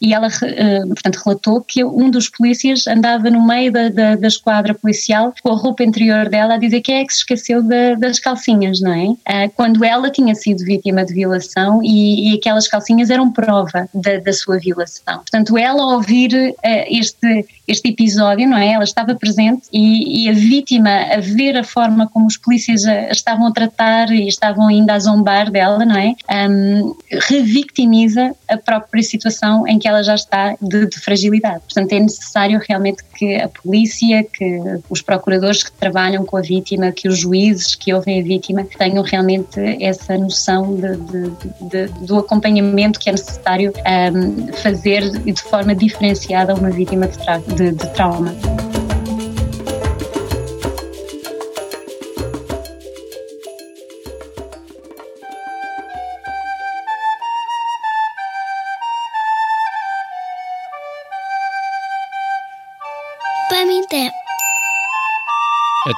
e, 0.00 0.14
ela, 0.14 0.28
uh, 0.28 0.88
portanto, 0.88 1.16
relatou 1.24 1.60
que 1.60 1.84
um 1.84 2.08
dos 2.10 2.28
polícias 2.28 2.86
andava 2.86 3.30
no 3.30 3.44
meio 3.44 3.72
da, 3.72 3.88
da, 3.88 4.16
da, 4.16 4.28
esquadra 4.28 4.74
policial 4.74 5.34
com 5.42 5.50
a 5.50 5.56
roupa 5.56 5.82
interior 5.82 6.28
dela 6.28 6.54
a 6.54 6.58
dizer 6.58 6.80
que 6.80 6.92
é 6.92 7.04
que 7.04 7.12
se 7.12 7.20
esqueceu 7.20 7.62
das 7.98 8.18
calcinhas, 8.20 8.80
não 8.80 8.92
é? 8.92 9.06
Uh, 9.06 9.50
quando 9.56 9.84
ela 9.84 10.10
tinha 10.10 10.34
sido 10.34 10.64
vítima 10.64 11.04
de 11.04 11.14
violação 11.14 11.80
e, 11.82 12.30
e 12.30 12.36
aquelas 12.36 12.68
calcinhas 12.68 13.10
eram 13.10 13.32
prova 13.32 13.88
da, 13.92 14.18
da 14.18 14.32
sua 14.32 14.58
violação. 14.58 15.16
Portanto, 15.16 15.58
ela 15.58 15.94
ouvir 15.94 16.32
uh, 16.34 16.84
este, 16.88 17.46
este 17.66 17.88
episódio, 17.88 18.35
não 18.44 18.58
é? 18.58 18.72
Ela 18.72 18.84
estava 18.84 19.14
presente 19.14 19.68
e, 19.72 20.24
e, 20.24 20.28
a 20.28 20.32
vítima 20.32 20.90
a 20.90 21.20
ver 21.20 21.56
a 21.56 21.64
forma 21.64 22.08
como 22.08 22.26
os 22.26 22.36
polícias 22.36 22.84
a, 22.84 22.92
a 22.92 23.10
estavam 23.10 23.46
a 23.46 23.52
tratar 23.52 24.10
e 24.10 24.26
estavam 24.26 24.66
ainda 24.66 24.94
a 24.94 24.98
zombar 24.98 25.50
dela, 25.50 25.84
não 25.84 25.96
é? 25.96 26.14
Um, 26.48 26.94
revictimiza 27.28 28.34
a 28.48 28.56
própria 28.56 29.02
situação 29.02 29.66
em 29.66 29.78
que 29.78 29.88
ela 29.88 30.02
já 30.02 30.14
está 30.14 30.56
de, 30.60 30.86
de 30.86 30.98
fragilidade. 31.00 31.60
Portanto, 31.60 31.92
é 31.92 32.00
necessário 32.00 32.60
realmente 32.68 33.02
que 33.16 33.36
a 33.36 33.48
polícia, 33.48 34.24
que 34.24 34.60
os 34.90 35.00
procuradores 35.00 35.62
que 35.62 35.72
trabalham 35.72 36.24
com 36.24 36.36
a 36.36 36.42
vítima, 36.42 36.92
que 36.92 37.08
os 37.08 37.18
juízes 37.18 37.74
que 37.74 37.92
ouvem 37.92 38.20
a 38.20 38.22
vítima 38.22 38.66
tenham 38.78 39.02
realmente 39.02 39.60
essa 39.80 40.16
noção 40.18 40.74
de, 40.76 40.96
de, 40.96 41.30
de, 41.68 42.06
do 42.06 42.18
acompanhamento 42.18 42.98
que 42.98 43.08
é 43.08 43.12
necessário 43.12 43.72
um, 44.14 44.52
fazer 44.52 45.10
de 45.10 45.42
forma 45.42 45.74
diferenciada 45.74 46.52
a 46.52 46.56
uma 46.56 46.70
vítima 46.70 47.06
de, 47.06 47.18
tra 47.18 47.38
de 47.38 47.72
trauma. 47.94 48.15
É 48.16 48.75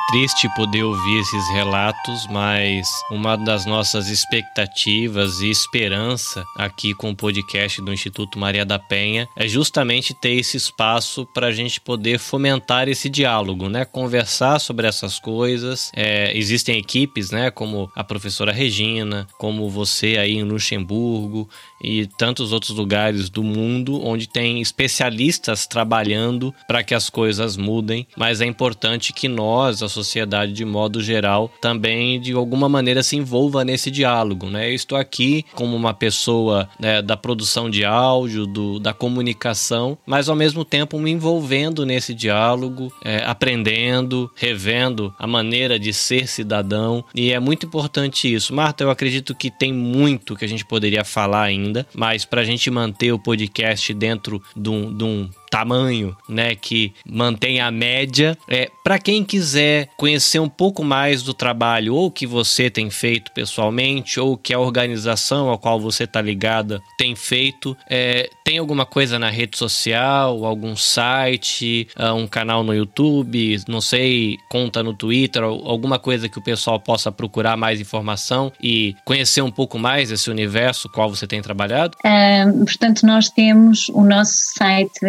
triste 0.09 0.49
poder 0.57 0.85
ouvir 0.85 1.21
esses 1.21 1.49
relatos, 1.51 2.27
mas 2.29 2.89
uma 3.11 3.37
das 3.37 3.67
nossas 3.67 4.09
expectativas 4.09 5.41
e 5.41 5.51
esperança 5.51 6.43
aqui 6.57 6.95
com 6.95 7.11
o 7.11 7.17
podcast 7.17 7.83
do 7.83 7.93
Instituto 7.93 8.39
Maria 8.39 8.65
da 8.65 8.79
Penha 8.79 9.29
é 9.37 9.47
justamente 9.47 10.15
ter 10.15 10.33
esse 10.33 10.57
espaço 10.57 11.27
para 11.27 11.49
a 11.49 11.53
gente 11.53 11.79
poder 11.79 12.19
fomentar 12.19 12.89
esse 12.89 13.11
diálogo, 13.11 13.69
né? 13.69 13.85
Conversar 13.85 14.59
sobre 14.61 14.87
essas 14.87 15.19
coisas. 15.19 15.93
É, 15.95 16.35
existem 16.37 16.79
equipes, 16.79 17.31
né? 17.31 17.51
Como 17.51 17.91
a 17.95 18.03
professora 18.03 18.51
Regina, 18.51 19.29
como 19.37 19.69
você 19.69 20.17
aí 20.19 20.37
em 20.37 20.43
Luxemburgo 20.43 21.47
e 21.83 22.07
tantos 22.19 22.51
outros 22.53 22.77
lugares 22.77 23.29
do 23.29 23.43
mundo 23.43 24.03
onde 24.03 24.27
tem 24.27 24.61
especialistas 24.63 25.67
trabalhando 25.67 26.55
para 26.67 26.83
que 26.83 26.95
as 26.95 27.11
coisas 27.11 27.59
mudem, 27.59 28.07
mas 28.17 28.41
é 28.41 28.47
importante 28.47 29.13
que 29.13 29.29
nós, 29.29 29.83
a 29.83 29.98
sociedade 29.99 30.53
de 30.53 30.65
modo 30.65 31.03
geral, 31.03 31.51
também 31.61 32.21
de 32.21 32.33
alguma 32.33 32.69
maneira 32.69 33.03
se 33.03 33.17
envolva 33.17 33.65
nesse 33.65 33.91
diálogo, 33.91 34.47
né? 34.49 34.71
Eu 34.71 34.75
estou 34.75 34.97
aqui 34.97 35.45
como 35.55 35.77
uma 35.77 35.95
pessoa 35.95 36.69
né, 36.79 37.03
da 37.03 37.17
produção 37.17 37.69
de 37.69 37.85
áudio, 37.85 38.47
do, 38.47 38.79
da 38.79 38.93
comunicação, 38.93 39.99
mas 40.07 40.29
ao 40.29 40.37
mesmo 40.37 40.65
tempo 40.65 40.99
me 40.99 41.11
envolvendo 41.11 41.85
nesse 41.85 42.15
diálogo, 42.15 42.93
é, 43.05 43.23
aprendendo, 43.25 44.31
revendo 44.35 45.15
a 45.19 45.27
maneira 45.27 45.79
de 45.79 45.93
ser 45.93 46.27
cidadão 46.29 47.05
e 47.15 47.33
é 47.33 47.41
muito 47.41 47.67
importante 47.67 48.33
isso. 48.33 48.55
Marta, 48.55 48.85
eu 48.85 48.91
acredito 48.91 49.35
que 49.35 49.51
tem 49.51 49.73
muito 49.73 50.37
que 50.37 50.45
a 50.45 50.49
gente 50.49 50.65
poderia 50.65 51.05
falar 51.05 51.43
ainda 51.43 51.87
mas 51.95 52.25
para 52.25 52.41
a 52.41 52.45
gente 52.45 52.71
manter 52.71 53.13
o 53.13 53.19
podcast 53.19 53.93
dentro 53.93 54.43
de 54.57 54.69
um, 54.69 54.97
de 54.97 55.05
um 55.05 55.29
tamanho, 55.51 56.17
né, 56.29 56.55
que 56.55 56.93
mantém 57.07 57.61
a 57.61 57.71
média. 57.71 58.37
É, 58.49 58.71
para 58.83 58.99
quem 58.99 59.25
quiser 59.25 59.89
conhecer 59.97 60.39
um 60.39 60.49
pouco 60.49 60.85
mais 60.85 61.23
do 61.23 61.35
trabalho 61.35 61.95
ou 61.95 62.11
que 62.11 62.27
você 62.27 62.71
tem 62.71 62.91
feito 62.91 63.33
pessoalmente 63.33 64.21
ou 64.21 64.37
que 64.37 64.55
a 64.55 64.59
organização 64.59 65.53
a 65.53 65.59
qual 65.59 65.81
você 65.81 66.05
está 66.05 66.21
ligada 66.21 66.81
tem 66.97 67.15
feito, 67.15 67.77
é, 67.89 68.31
tem 68.45 68.59
alguma 68.59 68.87
coisa 68.87 69.19
na 69.19 69.31
rede 69.31 69.57
social, 69.59 70.45
algum 70.45 70.75
site, 70.75 71.89
ah, 71.97 72.15
um 72.15 72.27
canal 72.27 72.63
no 72.63 72.75
YouTube, 72.75 73.61
não 73.69 73.81
sei, 73.81 74.39
conta 74.49 74.83
no 74.83 74.95
Twitter, 74.95 75.43
alguma 75.43 75.99
coisa 75.99 76.29
que 76.29 76.39
o 76.39 76.43
pessoal 76.43 76.81
possa 76.81 77.13
procurar 77.13 77.57
mais 77.57 77.81
informação 77.81 78.53
e 78.63 78.95
conhecer 79.05 79.43
um 79.43 79.51
pouco 79.51 79.79
mais 79.79 80.11
esse 80.11 80.31
universo 80.31 80.89
qual 80.89 81.09
você 81.09 81.27
tem 81.27 81.43
trabalhado? 81.43 81.97
Um, 82.05 82.65
portanto, 82.65 83.07
nós 83.07 83.29
temos 83.29 83.89
o 83.91 84.03
nosso 84.03 84.33
site 84.57 85.05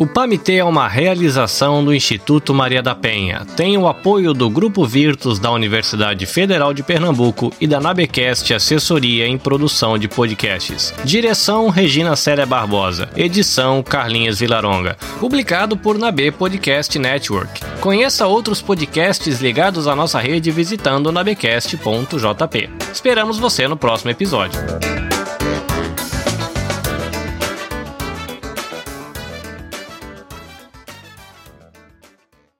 O 0.00 0.06
PAMITê 0.06 0.54
é 0.54 0.64
uma 0.64 0.88
realização 0.88 1.84
do 1.84 1.94
Instituto 1.94 2.54
Maria 2.54 2.82
da 2.82 2.94
Penha. 2.94 3.44
Tem 3.54 3.76
o 3.76 3.86
apoio 3.86 4.32
do 4.32 4.48
Grupo 4.48 4.86
Virtus 4.86 5.38
da 5.38 5.50
Universidade 5.50 6.24
Federal 6.24 6.72
de 6.72 6.82
Pernambuco 6.82 7.52
e 7.60 7.66
da 7.66 7.78
Nabecast 7.78 8.54
Assessoria 8.54 9.26
em 9.26 9.36
Produção 9.36 9.98
de 9.98 10.08
Podcasts. 10.08 10.94
Direção 11.04 11.68
Regina 11.68 12.16
Célia 12.16 12.46
Barbosa. 12.46 13.10
Edição 13.14 13.82
Carlinhos 13.82 14.40
Vilaronga. 14.40 14.96
Publicado 15.18 15.76
por 15.76 15.98
Nabe 15.98 16.30
Podcast 16.30 16.98
Network. 16.98 17.60
Conheça 17.82 18.26
outros 18.26 18.62
podcasts 18.62 19.42
ligados 19.42 19.86
à 19.86 19.94
nossa 19.94 20.18
rede 20.18 20.50
visitando 20.50 21.12
nabecast.jp. 21.12 22.70
Esperamos 22.90 23.38
você 23.38 23.68
no 23.68 23.76
próximo 23.76 24.10
episódio. 24.10 24.58